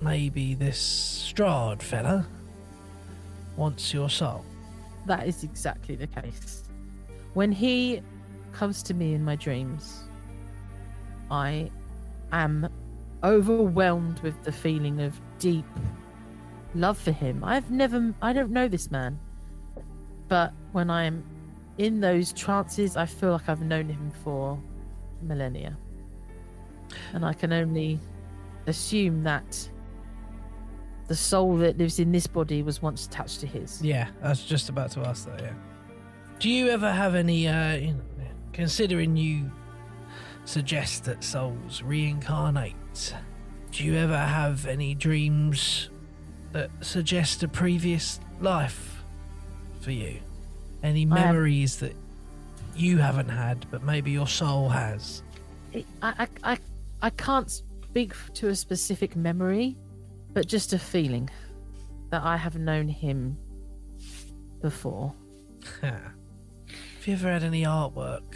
maybe 0.00 0.54
this 0.54 0.78
Strahd 1.32 1.82
fella 1.82 2.26
wants 3.56 3.92
your 3.92 4.08
soul. 4.08 4.44
That 5.06 5.26
is 5.26 5.44
exactly 5.44 5.96
the 5.96 6.06
case. 6.06 6.64
When 7.34 7.52
he 7.52 8.00
comes 8.52 8.82
to 8.84 8.94
me 8.94 9.12
in 9.14 9.22
my 9.24 9.36
dreams, 9.36 10.04
I 11.30 11.70
am 12.32 12.68
overwhelmed 13.22 14.20
with 14.20 14.42
the 14.44 14.52
feeling 14.52 15.00
of 15.02 15.20
deep 15.38 15.66
love 16.74 16.96
for 16.98 17.12
him. 17.12 17.44
I've 17.44 17.70
never, 17.70 18.14
I 18.22 18.32
don't 18.32 18.50
know 18.50 18.66
this 18.68 18.90
man, 18.90 19.18
but 20.34 20.52
when 20.72 20.90
I'm 20.90 21.22
in 21.78 22.00
those 22.00 22.32
trances, 22.32 22.96
I 22.96 23.06
feel 23.06 23.30
like 23.30 23.48
I've 23.48 23.62
known 23.62 23.88
him 23.88 24.10
for 24.24 24.58
millennia. 25.22 25.78
And 27.12 27.24
I 27.24 27.32
can 27.32 27.52
only 27.52 28.00
assume 28.66 29.22
that 29.22 29.70
the 31.06 31.14
soul 31.14 31.56
that 31.58 31.78
lives 31.78 32.00
in 32.00 32.10
this 32.10 32.26
body 32.26 32.64
was 32.64 32.82
once 32.82 33.06
attached 33.06 33.38
to 33.42 33.46
his. 33.46 33.80
Yeah, 33.80 34.08
I 34.24 34.30
was 34.30 34.42
just 34.42 34.68
about 34.70 34.90
to 34.90 35.06
ask 35.06 35.24
that. 35.26 35.40
Yeah. 35.40 35.52
Do 36.40 36.50
you 36.50 36.68
ever 36.68 36.90
have 36.90 37.14
any, 37.14 37.46
uh, 37.46 37.92
considering 38.52 39.16
you 39.16 39.52
suggest 40.46 41.04
that 41.04 41.22
souls 41.22 41.80
reincarnate? 41.80 43.14
Do 43.70 43.84
you 43.84 43.94
ever 43.94 44.18
have 44.18 44.66
any 44.66 44.96
dreams 44.96 45.90
that 46.50 46.72
suggest 46.80 47.44
a 47.44 47.46
previous 47.46 48.18
life 48.40 48.93
for 49.84 49.92
you? 49.92 50.18
Any 50.82 51.04
memories 51.04 51.76
that 51.76 51.94
you 52.74 52.98
haven't 52.98 53.28
had, 53.28 53.66
but 53.70 53.82
maybe 53.82 54.10
your 54.10 54.26
soul 54.26 54.68
has? 54.68 55.22
I, 55.74 55.84
I, 56.02 56.28
I, 56.42 56.58
I 57.02 57.10
can't 57.10 57.50
speak 57.50 58.14
to 58.34 58.48
a 58.48 58.56
specific 58.56 59.14
memory, 59.14 59.76
but 60.32 60.46
just 60.46 60.72
a 60.72 60.78
feeling 60.78 61.30
that 62.10 62.22
I 62.22 62.36
have 62.36 62.56
known 62.56 62.88
him 62.88 63.36
before. 64.60 65.14
have 65.82 66.02
you 67.04 67.12
ever 67.12 67.30
had 67.30 67.44
any 67.44 67.64
artwork 67.64 68.34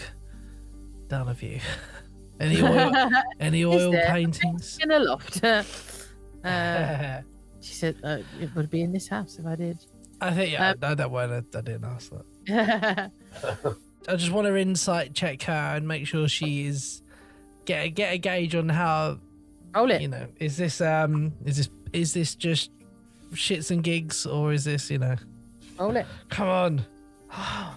done 1.08 1.28
of 1.28 1.42
you? 1.42 1.60
any 2.40 2.62
oil, 2.62 2.92
any 3.40 3.64
oil 3.64 3.92
paintings? 3.92 4.78
In 4.80 4.90
a 4.90 4.98
loft. 4.98 5.42
uh, 6.44 7.20
she 7.60 7.74
said 7.74 7.96
uh, 8.04 8.18
it 8.40 8.54
would 8.54 8.70
be 8.70 8.82
in 8.82 8.92
this 8.92 9.08
house 9.08 9.38
if 9.38 9.46
I 9.46 9.56
did. 9.56 9.78
I 10.20 10.32
think 10.32 10.52
yeah, 10.52 10.70
Um, 10.70 10.76
no, 10.82 10.94
that 10.94 11.10
one 11.10 11.30
I, 11.32 11.36
I 11.38 11.60
didn't 11.60 11.84
ask 11.84 12.10
that. 12.10 13.10
I 14.08 14.16
just 14.16 14.32
want 14.32 14.46
to 14.46 14.56
insight 14.56 15.14
check 15.14 15.42
her 15.42 15.52
and 15.76 15.86
make 15.86 16.06
sure 16.06 16.28
she 16.28 16.66
is 16.66 17.02
get 17.66 17.84
a, 17.86 17.88
get 17.90 18.14
a 18.14 18.18
gauge 18.18 18.54
on 18.54 18.68
how 18.68 19.18
Roll 19.74 19.90
it. 19.90 20.00
you 20.00 20.08
know 20.08 20.26
is 20.40 20.56
this 20.56 20.80
um 20.80 21.32
is 21.44 21.56
this 21.58 21.68
is 21.92 22.14
this 22.14 22.34
just 22.34 22.70
shits 23.32 23.70
and 23.70 23.84
gigs 23.84 24.24
or 24.24 24.52
is 24.54 24.64
this 24.64 24.90
you 24.90 24.98
know 24.98 25.14
Roll 25.78 25.94
it. 25.96 26.06
come 26.30 26.48
on 26.48 26.86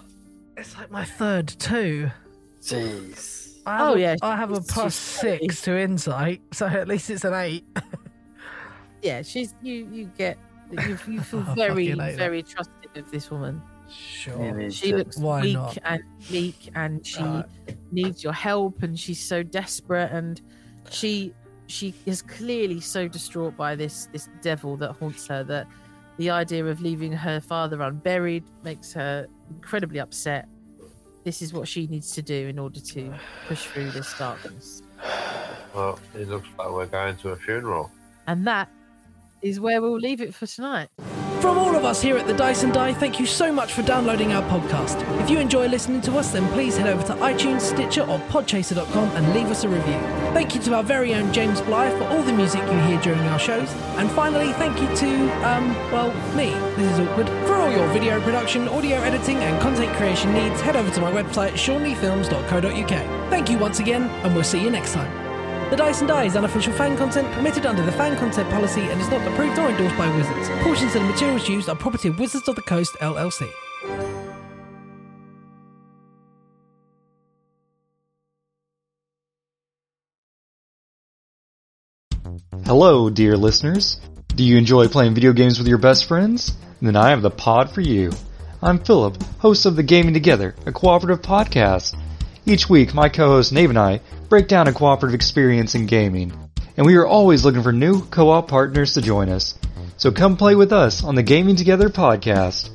it's 0.56 0.74
like 0.78 0.90
my 0.90 1.04
third 1.04 1.48
two 1.48 2.10
Jeez. 2.62 3.58
I 3.66 3.76
have 3.78 3.90
Oh, 3.90 3.94
yeah, 3.96 4.16
I 4.22 4.36
have 4.36 4.52
a 4.52 4.60
plus 4.60 4.94
six 4.94 5.60
to 5.62 5.78
insight 5.78 6.40
so 6.52 6.66
at 6.66 6.88
least 6.88 7.10
it's 7.10 7.24
an 7.24 7.34
eight 7.34 7.64
Yeah, 9.02 9.22
she's 9.22 9.52
you. 9.62 9.88
You 9.92 10.04
get 10.16 10.38
you. 10.72 10.98
You 11.14 11.20
feel 11.20 11.44
oh, 11.46 11.50
I 11.52 11.54
very, 11.54 11.88
fucking 11.88 12.00
hate 12.00 12.10
that. 12.12 12.16
very 12.18 12.42
trusting 12.42 12.90
of 12.96 13.10
this 13.10 13.30
woman. 13.30 13.60
sure 13.90 14.36
Really. 14.36 14.70
She 14.70 14.92
looks 14.94 15.18
why 15.18 15.40
weak 15.42 15.54
not? 15.54 15.78
and 15.84 16.02
meek, 16.30 16.70
and 16.74 17.06
she 17.06 17.22
Right. 17.22 17.44
needs 17.90 18.22
your 18.24 18.32
help, 18.32 18.82
and 18.82 18.98
she's 18.98 19.20
so 19.22 19.42
desperate, 19.42 20.10
and 20.12 20.40
she 20.90 21.34
she 21.66 21.94
is 22.06 22.20
clearly 22.22 22.80
so 22.80 23.08
distraught 23.08 23.56
by 23.56 23.74
this 23.74 24.06
this 24.12 24.28
devil 24.42 24.76
that 24.78 24.92
haunts 24.92 25.26
her 25.28 25.42
that 25.44 25.66
the 26.18 26.28
idea 26.28 26.64
of 26.66 26.80
leaving 26.82 27.12
her 27.12 27.40
father 27.40 27.80
unburied 27.80 28.44
makes 28.62 28.92
her 28.92 29.26
incredibly 29.50 29.98
upset. 30.00 30.46
This 31.24 31.40
is 31.40 31.52
what 31.54 31.66
she 31.68 31.86
needs 31.86 32.12
to 32.12 32.22
do 32.22 32.48
in 32.48 32.58
order 32.58 32.80
to 32.80 33.14
push 33.46 33.64
through 33.66 33.90
this 33.92 34.12
darkness, 34.18 34.82
Well, 35.74 35.98
it 36.14 36.28
looks 36.28 36.48
like 36.58 36.70
we're 36.70 36.86
going 36.86 37.16
to 37.18 37.30
a 37.30 37.36
funeral. 37.36 37.90
and 38.26 38.46
that 38.46 38.68
is 39.42 39.60
where 39.60 39.82
we'll 39.82 39.98
leave 39.98 40.20
it 40.20 40.34
for 40.34 40.46
tonight. 40.46 40.88
From 41.42 41.58
all 41.58 41.74
of 41.74 41.84
us 41.84 42.00
here 42.00 42.16
at 42.16 42.28
the 42.28 42.34
Dice 42.34 42.62
and 42.62 42.72
Die, 42.72 42.94
thank 42.94 43.18
you 43.18 43.26
so 43.26 43.50
much 43.50 43.72
for 43.72 43.82
downloading 43.82 44.32
our 44.32 44.48
podcast. 44.48 45.02
If 45.20 45.28
you 45.28 45.40
enjoy 45.40 45.66
listening 45.66 46.00
to 46.02 46.16
us, 46.16 46.30
then 46.30 46.46
please 46.52 46.76
head 46.76 46.88
over 46.88 47.02
to 47.08 47.14
iTunes, 47.14 47.62
Stitcher, 47.62 48.02
or 48.02 48.20
podchaser.com 48.28 49.10
and 49.16 49.34
leave 49.34 49.48
us 49.48 49.64
a 49.64 49.68
review. 49.68 49.98
Thank 50.34 50.54
you 50.54 50.60
to 50.60 50.74
our 50.74 50.84
very 50.84 51.14
own 51.14 51.32
James 51.32 51.60
Bligh 51.60 51.90
for 51.98 52.04
all 52.04 52.22
the 52.22 52.32
music 52.32 52.62
you 52.62 52.78
hear 52.82 53.00
during 53.00 53.18
our 53.22 53.40
shows. 53.40 53.68
And 53.96 54.08
finally, 54.12 54.52
thank 54.52 54.80
you 54.80 54.96
to, 54.98 55.48
um, 55.48 55.74
well, 55.90 56.14
me. 56.36 56.50
This 56.76 56.92
is 56.92 57.00
awkward. 57.00 57.26
For 57.48 57.54
all 57.54 57.72
your 57.72 57.88
video 57.88 58.20
production, 58.20 58.68
audio 58.68 58.98
editing, 58.98 59.38
and 59.38 59.60
content 59.60 59.92
creation 59.96 60.32
needs, 60.32 60.60
head 60.60 60.76
over 60.76 60.92
to 60.92 61.00
my 61.00 61.10
website, 61.10 61.54
shaunleefilms.co.uk. 61.54 63.30
Thank 63.30 63.50
you 63.50 63.58
once 63.58 63.80
again, 63.80 64.04
and 64.04 64.32
we'll 64.32 64.44
see 64.44 64.62
you 64.62 64.70
next 64.70 64.92
time. 64.92 65.21
The 65.72 65.78
Dice 65.78 66.00
and 66.00 66.08
Die 66.08 66.24
is 66.24 66.36
unofficial 66.36 66.74
fan 66.74 66.98
content 66.98 67.32
permitted 67.32 67.64
under 67.64 67.82
the 67.82 67.92
fan 67.92 68.14
content 68.18 68.50
policy 68.50 68.82
and 68.82 69.00
is 69.00 69.08
not 69.08 69.26
approved 69.26 69.58
or 69.58 69.70
endorsed 69.70 69.96
by 69.96 70.14
Wizards. 70.14 70.50
Portions 70.62 70.94
of 70.94 71.00
the 71.00 71.08
materials 71.08 71.48
used 71.48 71.66
are 71.70 71.74
property 71.74 72.08
of 72.08 72.18
Wizards 72.18 72.46
of 72.46 72.56
the 72.56 72.60
Coast 72.60 72.92
LLC. 73.00 73.50
Hello, 82.66 83.08
dear 83.08 83.38
listeners. 83.38 83.98
Do 84.26 84.44
you 84.44 84.58
enjoy 84.58 84.88
playing 84.88 85.14
video 85.14 85.32
games 85.32 85.58
with 85.58 85.68
your 85.68 85.78
best 85.78 86.04
friends? 86.04 86.52
Then 86.82 86.96
I 86.96 87.08
have 87.08 87.22
the 87.22 87.30
pod 87.30 87.70
for 87.70 87.80
you. 87.80 88.12
I'm 88.60 88.78
Philip, 88.78 89.22
host 89.38 89.64
of 89.64 89.76
the 89.76 89.82
Gaming 89.82 90.12
Together, 90.12 90.54
a 90.66 90.72
cooperative 90.72 91.22
podcast. 91.22 91.98
Each 92.44 92.68
week, 92.68 92.92
my 92.92 93.08
co-host 93.08 93.52
Nave 93.52 93.70
and 93.70 93.78
I 93.78 94.00
break 94.28 94.48
down 94.48 94.66
a 94.66 94.72
cooperative 94.72 95.14
experience 95.14 95.76
in 95.76 95.86
gaming, 95.86 96.32
and 96.76 96.84
we 96.84 96.96
are 96.96 97.06
always 97.06 97.44
looking 97.44 97.62
for 97.62 97.72
new 97.72 98.02
co-op 98.06 98.48
partners 98.48 98.94
to 98.94 99.00
join 99.00 99.28
us. 99.28 99.54
So 99.96 100.10
come 100.10 100.36
play 100.36 100.56
with 100.56 100.72
us 100.72 101.04
on 101.04 101.14
the 101.14 101.22
Gaming 101.22 101.54
Together 101.54 101.88
podcast. 101.88 102.70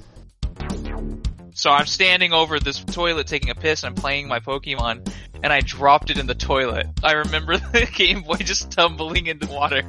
So 1.54 1.72
I'm 1.72 1.86
standing 1.88 2.32
over 2.32 2.60
this 2.60 2.82
toilet 2.82 3.28
taking 3.28 3.50
a 3.50 3.56
piss 3.56 3.84
and 3.84 3.90
I'm 3.90 3.96
playing 3.96 4.28
my 4.28 4.40
Pokemon 4.40 5.12
and 5.44 5.52
I 5.52 5.60
dropped 5.62 6.12
it 6.12 6.18
in 6.20 6.28
the 6.28 6.36
toilet. 6.36 6.88
I 7.04 7.14
remember 7.14 7.58
the 7.74 7.90
Game 7.94 8.22
Boy 8.22 8.38
just 8.38 8.72
tumbling 8.72 9.28
into 9.28 9.48
water. 9.48 9.84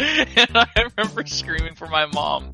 And 0.00 0.50
I 0.56 0.66
remember 0.96 1.26
screaming 1.26 1.74
for 1.74 1.86
my 1.86 2.06
mom 2.06 2.52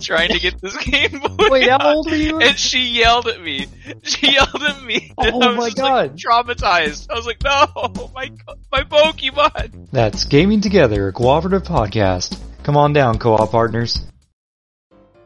trying 0.00 0.30
to 0.30 0.38
get 0.38 0.60
this 0.60 0.76
Game 0.84 1.20
Boy. 1.20 1.48
Wait, 1.50 1.68
how 1.68 1.94
old 1.94 2.08
were 2.10 2.16
you? 2.16 2.38
And 2.40 2.58
she 2.58 2.80
yelled 2.80 3.28
at 3.28 3.40
me. 3.40 3.66
She 4.02 4.32
yelled 4.32 4.62
at 4.62 4.82
me. 4.82 5.12
and 5.18 5.34
Oh 5.34 5.40
I 5.42 5.48
was 5.48 5.56
my 5.56 5.68
just, 5.68 5.78
like, 5.78 6.10
God. 6.10 6.18
traumatized. 6.18 7.06
I 7.10 7.14
was 7.14 7.26
like, 7.26 7.42
no, 7.42 8.10
my 8.14 8.30
my 8.72 8.82
Pokemon. 8.82 9.88
That's 9.92 10.24
Gaming 10.24 10.60
Together, 10.60 11.08
a 11.08 11.12
cooperative 11.12 11.62
podcast. 11.62 12.38
Come 12.62 12.76
on 12.76 12.92
down, 12.92 13.18
co-op 13.18 13.50
partners. 13.50 14.00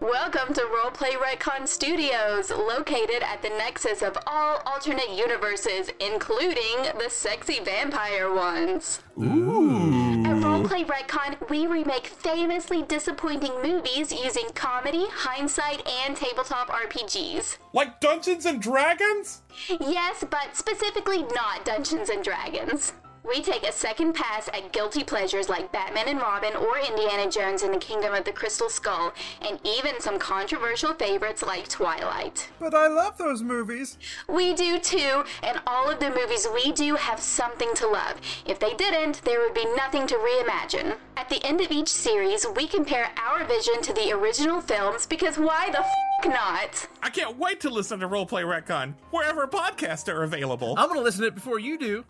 Welcome 0.01 0.55
to 0.55 0.63
Roleplay 0.63 1.11
Retcon 1.11 1.69
Studios, 1.69 2.49
located 2.51 3.23
at 3.23 3.43
the 3.43 3.51
nexus 3.51 4.01
of 4.01 4.17
all 4.27 4.63
alternate 4.65 5.11
universes, 5.11 5.91
including 6.01 6.85
the 6.99 7.11
sexy 7.11 7.61
vampire 7.63 8.33
ones. 8.33 9.03
Ooh. 9.21 10.25
At 10.25 10.37
Roleplay 10.43 10.87
Retcon, 10.87 11.51
we 11.51 11.67
remake 11.67 12.07
famously 12.07 12.83
disappointing 12.83 13.53
movies 13.63 14.11
using 14.11 14.49
comedy, 14.55 15.05
hindsight, 15.11 15.87
and 15.87 16.17
tabletop 16.17 16.69
RPGs. 16.69 17.59
Like 17.75 18.01
Dungeons 18.01 18.47
and 18.47 18.63
Dragons? 18.63 19.43
Yes, 19.69 20.25
but 20.31 20.57
specifically 20.57 21.25
not 21.25 21.67
Dungeons 21.67 22.09
and 22.09 22.25
Dragons. 22.25 22.95
We 23.23 23.43
take 23.43 23.67
a 23.67 23.73
second 23.73 24.15
pass 24.15 24.49
at 24.49 24.73
guilty 24.73 25.05
pleasures 25.05 25.49
like 25.49 25.73
Batman 25.73 26.09
and 26.09 26.21
Robin 26.21 26.57
or 26.57 26.79
Indiana 26.79 27.31
Jones 27.31 27.63
in 27.63 27.71
the 27.71 27.79
Kingdom 27.79 28.15
of 28.15 28.25
the 28.25 28.33
Crystal 28.33 28.71
Skull, 28.71 29.13
and 29.43 29.61
even 29.63 30.01
some 30.01 30.19
controversial 30.19 30.95
favorites 30.95 31.43
like 31.43 31.69
Twilight. 31.69 32.51
But 32.59 32.75
I 32.75 32.89
love 32.89 33.19
those 33.19 33.43
movies. 33.43 33.99
We 34.29 34.55
do 34.55 34.79
too, 34.79 35.25
and 35.43 35.61
all 35.67 35.91
of 35.91 36.01
the 36.01 36.11
movies 36.11 36.49
we 36.53 36.73
do 36.73 36.95
have 36.97 37.21
something 37.21 37.75
to 37.75 37.87
love. 37.87 38.21
If 38.47 38.59
they 38.59 38.75
didn't, 38.75 39.23
there 39.23 39.41
would 39.41 39.55
be 39.55 39.67
nothing 39.77 40.07
to 40.09 40.15
reimagine. 40.15 40.97
At 41.17 41.29
the 41.29 41.45
end 41.45 41.61
of 41.61 41.71
each 41.71 41.89
series, 41.89 42.47
we 42.57 42.67
compare 42.67 43.11
our 43.17 43.45
vision 43.45 43.83
to 43.83 43.93
the 43.93 44.13
original 44.13 44.61
films 44.61 45.07
because 45.07 45.39
why 45.39 45.71
the 45.71 45.81
f 45.81 45.91
not? 46.27 46.89
I 47.03 47.11
can't 47.11 47.39
wait 47.39 47.61
to 47.61 47.71
listen 47.71 48.01
to 48.01 48.09
Roleplay 48.09 48.45
Retcon 48.45 48.95
wherever 49.11 49.47
podcasts 49.47 50.13
are 50.13 50.23
available. 50.23 50.75
I'm 50.79 50.89
gonna 50.89 51.01
listen 51.01 51.23
to 51.23 51.29
it 51.29 51.35
before 51.35 51.59
you 51.59 51.79
do. 51.79 52.05